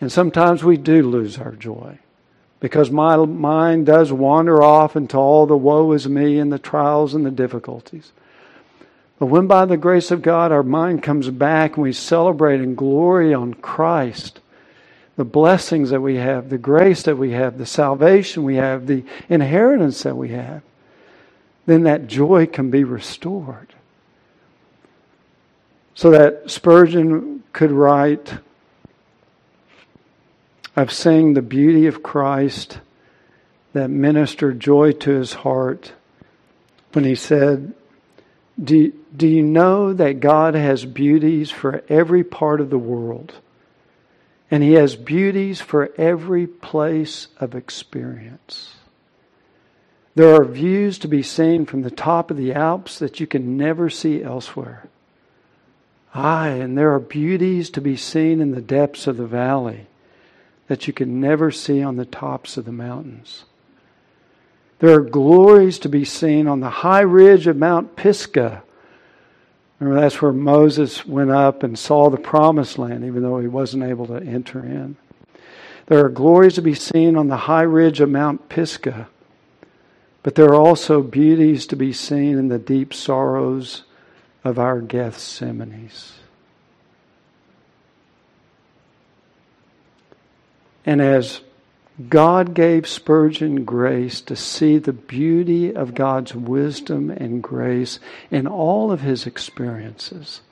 And 0.00 0.10
sometimes 0.10 0.64
we 0.64 0.76
do 0.76 1.08
lose 1.08 1.38
our 1.38 1.52
joy 1.52 2.00
because 2.58 2.90
my 2.90 3.14
mind 3.16 3.86
does 3.86 4.10
wander 4.10 4.64
off 4.64 4.96
into 4.96 5.16
all 5.16 5.46
the 5.46 5.56
woe 5.56 5.92
is 5.92 6.08
me 6.08 6.40
and 6.40 6.52
the 6.52 6.58
trials 6.58 7.14
and 7.14 7.24
the 7.24 7.30
difficulties. 7.30 8.10
But 9.20 9.26
when 9.26 9.46
by 9.46 9.64
the 9.64 9.76
grace 9.76 10.10
of 10.10 10.22
God 10.22 10.50
our 10.50 10.64
mind 10.64 11.04
comes 11.04 11.30
back 11.30 11.76
and 11.76 11.84
we 11.84 11.92
celebrate 11.92 12.60
and 12.60 12.76
glory 12.76 13.32
on 13.32 13.54
Christ, 13.54 14.40
the 15.16 15.24
blessings 15.24 15.90
that 15.90 16.00
we 16.00 16.16
have, 16.16 16.50
the 16.50 16.58
grace 16.58 17.02
that 17.04 17.16
we 17.16 17.32
have, 17.32 17.58
the 17.58 17.66
salvation 17.66 18.44
we 18.44 18.56
have, 18.56 18.86
the 18.86 19.04
inheritance 19.28 20.02
that 20.02 20.16
we 20.16 20.28
have, 20.28 20.62
then 21.64 21.84
that 21.84 22.06
joy 22.06 22.46
can 22.46 22.70
be 22.70 22.84
restored. 22.84 23.74
So 25.94 26.10
that 26.10 26.50
Spurgeon 26.50 27.42
could 27.52 27.70
write 27.70 28.34
of 30.76 30.92
seeing 30.92 31.32
the 31.32 31.42
beauty 31.42 31.86
of 31.86 32.02
Christ 32.02 32.80
that 33.72 33.88
ministered 33.88 34.60
joy 34.60 34.92
to 34.92 35.10
his 35.12 35.32
heart 35.32 35.92
when 36.92 37.04
he 37.04 37.14
said, 37.14 37.74
do, 38.62 38.92
do 39.14 39.26
you 39.26 39.42
know 39.42 39.92
that 39.94 40.20
God 40.20 40.54
has 40.54 40.84
beauties 40.84 41.50
for 41.50 41.82
every 41.88 42.22
part 42.22 42.60
of 42.60 42.68
the 42.68 42.78
world? 42.78 43.34
And 44.50 44.62
He 44.62 44.74
has 44.74 44.96
beauties 44.96 45.60
for 45.60 45.92
every 45.98 46.46
place 46.46 47.28
of 47.38 47.54
experience. 47.54 48.76
There 50.14 50.34
are 50.34 50.44
views 50.44 50.98
to 51.00 51.08
be 51.08 51.22
seen 51.22 51.66
from 51.66 51.82
the 51.82 51.90
top 51.90 52.30
of 52.30 52.36
the 52.36 52.54
Alps 52.54 52.98
that 53.00 53.20
you 53.20 53.26
can 53.26 53.56
never 53.56 53.90
see 53.90 54.22
elsewhere. 54.22 54.88
Aye, 56.14 56.48
and 56.48 56.78
there 56.78 56.94
are 56.94 57.00
beauties 57.00 57.68
to 57.70 57.80
be 57.82 57.96
seen 57.96 58.40
in 58.40 58.52
the 58.52 58.62
depths 58.62 59.06
of 59.06 59.18
the 59.18 59.26
valley 59.26 59.86
that 60.68 60.86
you 60.86 60.92
can 60.92 61.20
never 61.20 61.50
see 61.50 61.82
on 61.82 61.96
the 61.96 62.06
tops 62.06 62.56
of 62.56 62.64
the 62.64 62.72
mountains. 62.72 63.44
There 64.78 64.94
are 64.94 65.02
glories 65.02 65.78
to 65.80 65.88
be 65.88 66.04
seen 66.04 66.46
on 66.48 66.60
the 66.60 66.70
high 66.70 67.00
ridge 67.00 67.46
of 67.46 67.56
Mount 67.56 67.96
Pisgah. 67.96 68.62
Remember, 69.78 70.00
that's 70.00 70.22
where 70.22 70.32
Moses 70.32 71.04
went 71.06 71.30
up 71.30 71.62
and 71.62 71.78
saw 71.78 72.08
the 72.08 72.16
promised 72.16 72.78
land, 72.78 73.04
even 73.04 73.22
though 73.22 73.38
he 73.38 73.48
wasn't 73.48 73.84
able 73.84 74.06
to 74.06 74.22
enter 74.22 74.60
in. 74.60 74.96
There 75.86 76.04
are 76.04 76.08
glories 76.08 76.54
to 76.54 76.62
be 76.62 76.74
seen 76.74 77.16
on 77.16 77.28
the 77.28 77.36
high 77.36 77.62
ridge 77.62 78.00
of 78.00 78.08
Mount 78.08 78.48
Pisgah, 78.48 79.08
but 80.22 80.34
there 80.34 80.48
are 80.48 80.54
also 80.54 81.02
beauties 81.02 81.66
to 81.68 81.76
be 81.76 81.92
seen 81.92 82.38
in 82.38 82.48
the 82.48 82.58
deep 82.58 82.92
sorrows 82.92 83.84
of 84.42 84.58
our 84.58 84.80
Gethsemanes. 84.80 86.12
And 90.84 91.00
as 91.00 91.40
God 92.10 92.52
gave 92.52 92.86
Spurgeon 92.86 93.64
grace 93.64 94.20
to 94.22 94.36
see 94.36 94.76
the 94.76 94.92
beauty 94.92 95.74
of 95.74 95.94
God's 95.94 96.34
wisdom 96.34 97.08
and 97.08 97.42
grace 97.42 97.98
in 98.30 98.46
all 98.46 98.92
of 98.92 99.00
his 99.00 99.26
experiences. 99.26 100.42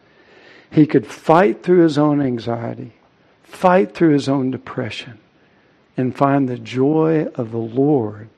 He 0.71 0.87
could 0.87 1.07
fight 1.07 1.63
through 1.63 1.83
his 1.83 1.99
own 1.99 2.23
anxiety, 2.23 2.95
fight 3.43 3.95
through 3.95 4.15
his 4.15 4.27
own 4.27 4.51
depression, 4.51 5.19
and 5.99 6.17
find 6.17 6.49
the 6.49 6.59
joy 6.59 7.27
of 7.35 7.51
the 7.51 7.59
Lord 7.59 8.31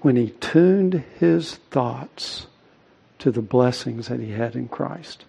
when 0.00 0.16
he 0.16 0.30
tuned 0.40 1.04
his 1.20 1.56
thoughts 1.70 2.46
to 3.18 3.30
the 3.30 3.42
blessings 3.42 4.08
that 4.08 4.20
he 4.20 4.32
had 4.32 4.56
in 4.56 4.68
Christ. 4.68 5.26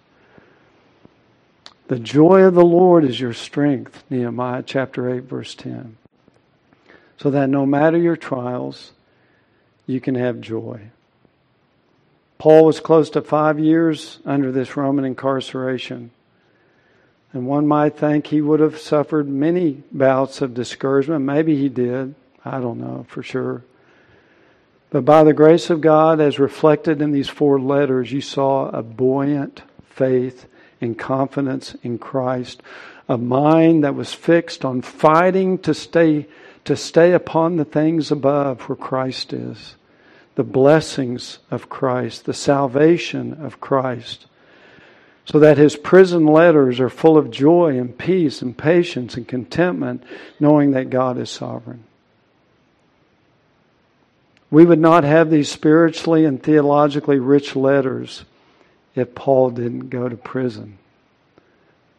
The 1.88 1.98
joy 1.98 2.42
of 2.42 2.54
the 2.54 2.64
Lord 2.64 3.04
is 3.04 3.20
your 3.20 3.34
strength, 3.34 4.02
Nehemiah 4.08 4.62
chapter 4.62 5.14
8, 5.14 5.24
verse 5.24 5.54
10 5.54 5.98
so 7.18 7.30
that 7.30 7.48
no 7.48 7.66
matter 7.66 7.98
your 7.98 8.16
trials, 8.16 8.92
you 9.86 10.00
can 10.00 10.14
have 10.14 10.40
joy. 10.40 10.80
Paul 12.38 12.66
was 12.66 12.78
close 12.78 13.10
to 13.10 13.22
five 13.22 13.58
years 13.58 14.20
under 14.24 14.52
this 14.52 14.76
Roman 14.76 15.04
incarceration. 15.04 16.12
And 17.32 17.46
one 17.46 17.66
might 17.66 17.96
think 17.96 18.28
he 18.28 18.40
would 18.40 18.60
have 18.60 18.78
suffered 18.78 19.28
many 19.28 19.82
bouts 19.92 20.40
of 20.40 20.54
discouragement. 20.54 21.24
Maybe 21.24 21.56
he 21.56 21.68
did. 21.68 22.14
I 22.44 22.60
don't 22.60 22.78
know 22.78 23.06
for 23.08 23.22
sure. 23.22 23.64
But 24.90 25.04
by 25.04 25.24
the 25.24 25.34
grace 25.34 25.68
of 25.68 25.80
God, 25.80 26.20
as 26.20 26.38
reflected 26.38 27.02
in 27.02 27.10
these 27.12 27.28
four 27.28 27.60
letters, 27.60 28.10
you 28.12 28.20
saw 28.20 28.70
a 28.70 28.82
buoyant 28.82 29.62
faith 29.90 30.46
and 30.80 30.98
confidence 30.98 31.76
in 31.82 31.98
Christ, 31.98 32.62
a 33.08 33.18
mind 33.18 33.84
that 33.84 33.94
was 33.94 34.14
fixed 34.14 34.64
on 34.64 34.80
fighting 34.80 35.58
to 35.58 35.74
stay 35.74 36.28
to 36.68 36.76
stay 36.76 37.12
upon 37.12 37.56
the 37.56 37.64
things 37.64 38.10
above 38.10 38.60
where 38.68 38.76
Christ 38.76 39.32
is, 39.32 39.74
the 40.34 40.44
blessings 40.44 41.38
of 41.50 41.70
Christ, 41.70 42.26
the 42.26 42.34
salvation 42.34 43.42
of 43.42 43.58
Christ, 43.58 44.26
so 45.24 45.38
that 45.38 45.56
his 45.56 45.76
prison 45.76 46.26
letters 46.26 46.78
are 46.78 46.90
full 46.90 47.16
of 47.16 47.30
joy 47.30 47.78
and 47.78 47.96
peace 47.96 48.42
and 48.42 48.54
patience 48.54 49.16
and 49.16 49.26
contentment, 49.26 50.02
knowing 50.38 50.72
that 50.72 50.90
God 50.90 51.16
is 51.16 51.30
sovereign. 51.30 51.84
We 54.50 54.66
would 54.66 54.78
not 54.78 55.04
have 55.04 55.30
these 55.30 55.50
spiritually 55.50 56.26
and 56.26 56.42
theologically 56.42 57.18
rich 57.18 57.56
letters 57.56 58.26
if 58.94 59.14
Paul 59.14 59.52
didn't 59.52 59.88
go 59.88 60.06
to 60.06 60.16
prison. 60.18 60.76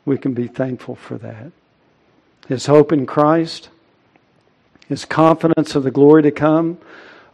We 0.06 0.20
can 0.20 0.36
be 0.36 0.48
thankful 0.48 0.94
for 0.94 1.18
that. 1.18 1.52
His 2.48 2.68
hope 2.68 2.92
in 2.92 3.08
Christ 3.08 3.70
his 4.90 5.06
confidence 5.06 5.76
of 5.76 5.84
the 5.84 5.92
glory 5.92 6.24
to 6.24 6.32
come 6.32 6.80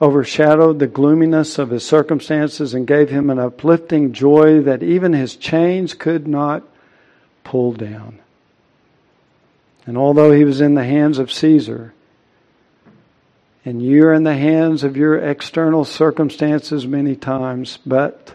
overshadowed 0.02 0.78
the 0.78 0.88
gloominess 0.88 1.58
of 1.58 1.70
his 1.70 1.86
circumstances 1.86 2.74
and 2.74 2.86
gave 2.86 3.10
him 3.10 3.30
an 3.30 3.40
uplifting 3.40 4.12
joy 4.12 4.62
that 4.62 4.84
even 4.84 5.14
his 5.14 5.38
chains 5.38 5.94
could 5.94 6.28
not 6.28 6.62
pull 7.46 7.72
down. 7.72 8.20
And 9.86 9.98
although 9.98 10.32
he 10.32 10.44
was 10.44 10.60
in 10.60 10.74
the 10.74 10.84
hands 10.84 11.18
of 11.18 11.32
Caesar, 11.32 11.94
and 13.64 13.82
you're 13.82 14.14
in 14.14 14.24
the 14.24 14.36
hands 14.36 14.84
of 14.84 14.98
your 14.98 15.18
external 15.18 15.86
circumstances 15.86 16.86
many 16.86 17.16
times, 17.16 17.80
but 17.86 18.34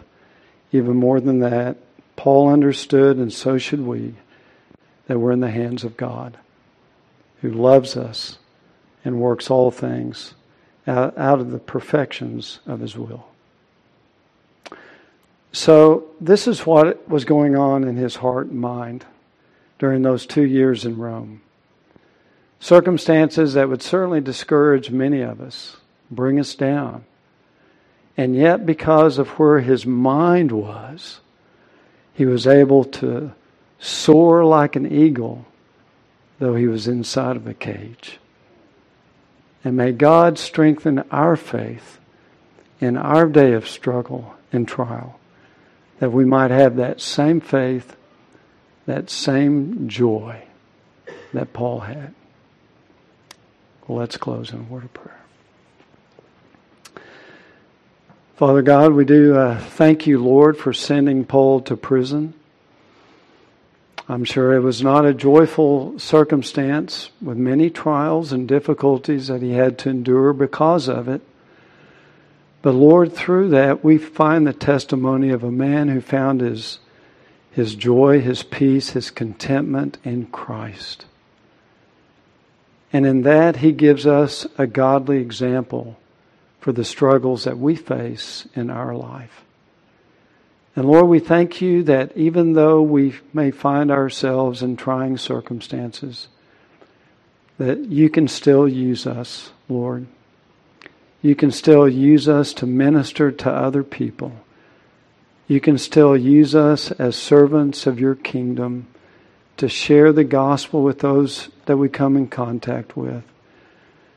even 0.71 0.95
more 0.95 1.19
than 1.19 1.39
that, 1.39 1.77
Paul 2.15 2.49
understood, 2.49 3.17
and 3.17 3.31
so 3.31 3.57
should 3.57 3.85
we, 3.85 4.15
that 5.07 5.19
we're 5.19 5.31
in 5.31 5.39
the 5.41 5.51
hands 5.51 5.83
of 5.83 5.95
God, 5.95 6.37
who 7.41 7.51
loves 7.51 7.95
us 7.95 8.39
and 9.03 9.19
works 9.19 9.49
all 9.49 9.71
things 9.71 10.33
out, 10.87 11.17
of 11.17 11.51
the 11.51 11.59
perfections 11.59 12.59
of 12.65 12.79
his 12.79 12.97
will. 12.97 13.27
So, 15.53 16.05
this 16.21 16.47
is 16.47 16.65
what 16.65 17.07
was 17.09 17.25
going 17.25 17.55
on 17.55 17.83
in 17.83 17.97
his 17.97 18.15
heart 18.15 18.47
and 18.47 18.59
mind 18.59 19.05
during 19.79 20.01
those 20.01 20.25
two 20.25 20.43
years 20.43 20.85
in 20.85 20.97
Rome. 20.97 21.41
Circumstances 22.59 23.53
that 23.53 23.67
would 23.67 23.81
certainly 23.81 24.21
discourage 24.21 24.91
many 24.91 25.21
of 25.21 25.41
us, 25.41 25.77
bring 26.09 26.39
us 26.39 26.55
down. 26.55 27.03
And 28.15 28.35
yet, 28.35 28.65
because 28.65 29.17
of 29.17 29.27
where 29.39 29.59
his 29.59 29.85
mind 29.85 30.51
was, 30.51 31.19
he 32.13 32.25
was 32.25 32.45
able 32.47 32.83
to 32.85 33.33
soar 33.79 34.45
like 34.45 34.75
an 34.75 34.89
eagle, 34.89 35.45
though 36.39 36.55
he 36.55 36.67
was 36.67 36.87
inside 36.87 37.35
of 37.35 37.47
a 37.47 37.53
cage. 37.53 38.19
And 39.63 39.77
may 39.77 39.91
God 39.91 40.37
strengthen 40.39 40.99
our 41.11 41.35
faith 41.35 41.99
in 42.79 42.97
our 42.97 43.27
day 43.27 43.53
of 43.53 43.67
struggle 43.67 44.35
and 44.51 44.67
trial, 44.67 45.19
that 45.99 46.11
we 46.11 46.25
might 46.25 46.51
have 46.51 46.77
that 46.77 46.99
same 46.99 47.39
faith, 47.39 47.95
that 48.87 49.09
same 49.09 49.87
joy 49.87 50.43
that 51.33 51.53
Paul 51.53 51.81
had. 51.81 52.13
Well, 53.87 53.99
let's 53.99 54.17
close 54.17 54.51
in 54.51 54.59
a 54.59 54.63
word 54.63 54.85
of 54.85 54.93
prayer. 54.93 55.19
Father 58.35 58.63
God, 58.63 58.93
we 58.93 59.05
do 59.05 59.37
uh, 59.37 59.59
thank 59.59 60.07
you, 60.07 60.17
Lord, 60.23 60.57
for 60.57 60.73
sending 60.73 61.25
Paul 61.25 61.61
to 61.61 61.77
prison. 61.77 62.33
I'm 64.11 64.25
sure 64.25 64.51
it 64.51 64.59
was 64.59 64.83
not 64.83 65.05
a 65.05 65.13
joyful 65.13 65.97
circumstance 65.97 67.11
with 67.21 67.37
many 67.37 67.69
trials 67.69 68.33
and 68.33 68.45
difficulties 68.45 69.27
that 69.27 69.41
he 69.41 69.51
had 69.53 69.77
to 69.79 69.89
endure 69.89 70.33
because 70.33 70.89
of 70.89 71.07
it. 71.07 71.21
But 72.61 72.73
Lord, 72.73 73.13
through 73.13 73.51
that, 73.51 73.85
we 73.85 73.97
find 73.97 74.45
the 74.45 74.51
testimony 74.51 75.29
of 75.29 75.45
a 75.45 75.51
man 75.51 75.87
who 75.87 76.01
found 76.01 76.41
his, 76.41 76.79
his 77.51 77.73
joy, 77.73 78.19
his 78.19 78.43
peace, 78.43 78.89
his 78.89 79.11
contentment 79.11 79.97
in 80.03 80.25
Christ. 80.25 81.05
And 82.91 83.05
in 83.05 83.21
that, 83.21 83.55
he 83.55 83.71
gives 83.71 84.05
us 84.05 84.45
a 84.57 84.67
godly 84.67 85.19
example 85.19 85.97
for 86.59 86.73
the 86.73 86.83
struggles 86.83 87.45
that 87.45 87.57
we 87.57 87.77
face 87.77 88.45
in 88.55 88.69
our 88.69 88.93
life. 88.93 89.45
And 90.75 90.85
Lord, 90.85 91.07
we 91.07 91.19
thank 91.19 91.61
you 91.61 91.83
that 91.83 92.15
even 92.15 92.53
though 92.53 92.81
we 92.81 93.15
may 93.33 93.51
find 93.51 93.91
ourselves 93.91 94.61
in 94.61 94.77
trying 94.77 95.17
circumstances, 95.17 96.27
that 97.57 97.79
you 97.79 98.09
can 98.09 98.27
still 98.27 98.67
use 98.67 99.05
us, 99.05 99.51
Lord. 99.67 100.07
You 101.21 101.35
can 101.35 101.51
still 101.51 101.87
use 101.87 102.27
us 102.27 102.53
to 102.55 102.65
minister 102.65 103.31
to 103.31 103.51
other 103.51 103.83
people. 103.83 104.31
You 105.47 105.59
can 105.59 105.77
still 105.77 106.15
use 106.15 106.55
us 106.55 106.91
as 106.91 107.15
servants 107.15 107.85
of 107.85 107.99
your 107.99 108.15
kingdom 108.15 108.87
to 109.57 109.67
share 109.67 110.13
the 110.13 110.23
gospel 110.23 110.81
with 110.81 110.99
those 110.99 111.49
that 111.65 111.77
we 111.77 111.89
come 111.89 112.15
in 112.15 112.27
contact 112.27 112.95
with 112.95 113.23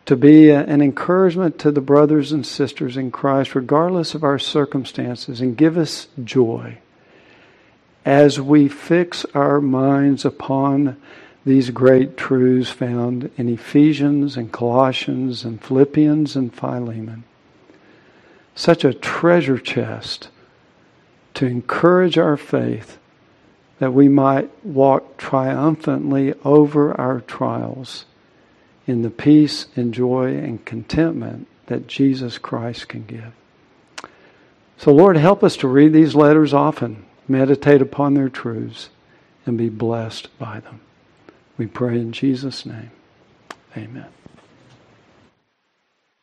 to 0.07 0.17
be 0.17 0.51
an 0.51 0.83
encouragement 0.83 1.59
to 1.61 1.71
the 1.71 1.81
brothers 1.81 2.33
and 2.33 2.47
sisters 2.47 2.97
in 2.97 3.11
Christ, 3.11 3.55
regardless 3.55 4.15
of 4.15 4.23
our 4.23 4.39
circumstances, 4.39 5.41
and 5.41 5.57
give 5.57 5.79
us 5.79 6.09
joy 6.23 6.79
as 8.05 8.39
we 8.39 8.69
fix 8.69 9.25
our 9.35 9.61
minds 9.61 10.25
upon 10.25 11.01
these 11.47 11.71
great 11.71 12.17
truths 12.17 12.71
found 12.71 13.31
in 13.37 13.49
Ephesians 13.49 14.37
and 14.37 14.53
Colossians 14.53 15.45
and 15.45 15.63
Philippians 15.63 16.37
and 16.37 16.53
Philemon. 16.55 17.25
Such 18.55 18.85
a 18.85 18.95
treasure 18.95 19.59
chest 19.59 20.29
to 21.35 21.47
encourage 21.47 22.17
our 22.19 22.37
faith 22.37 22.99
that 23.79 23.93
we 23.93 24.09
might 24.09 24.51
walk 24.65 25.17
triumphantly 25.17 26.35
over 26.45 26.99
our 26.99 27.21
trials 27.21 28.05
in 28.87 29.03
the 29.03 29.11
peace 29.11 29.67
and 29.77 29.95
joy 29.95 30.37
and 30.37 30.65
contentment 30.65 31.47
that 31.67 31.87
Jesus 31.87 32.39
Christ 32.39 32.89
can 32.89 33.05
give. 33.05 33.33
So, 34.77 34.93
Lord, 34.93 35.17
help 35.17 35.43
us 35.43 35.57
to 35.59 35.69
read 35.69 35.93
these 35.93 36.15
letters 36.15 36.53
often, 36.53 37.05
meditate 37.27 37.81
upon 37.81 38.15
their 38.15 38.29
truths, 38.29 38.91
and 39.47 39.57
be 39.57 39.69
blessed 39.69 40.37
by 40.39 40.61
them. 40.61 40.81
We 41.57 41.67
pray 41.67 41.99
in 41.99 42.13
Jesus' 42.13 42.67
name. 42.67 42.91
Amen. 43.77 44.07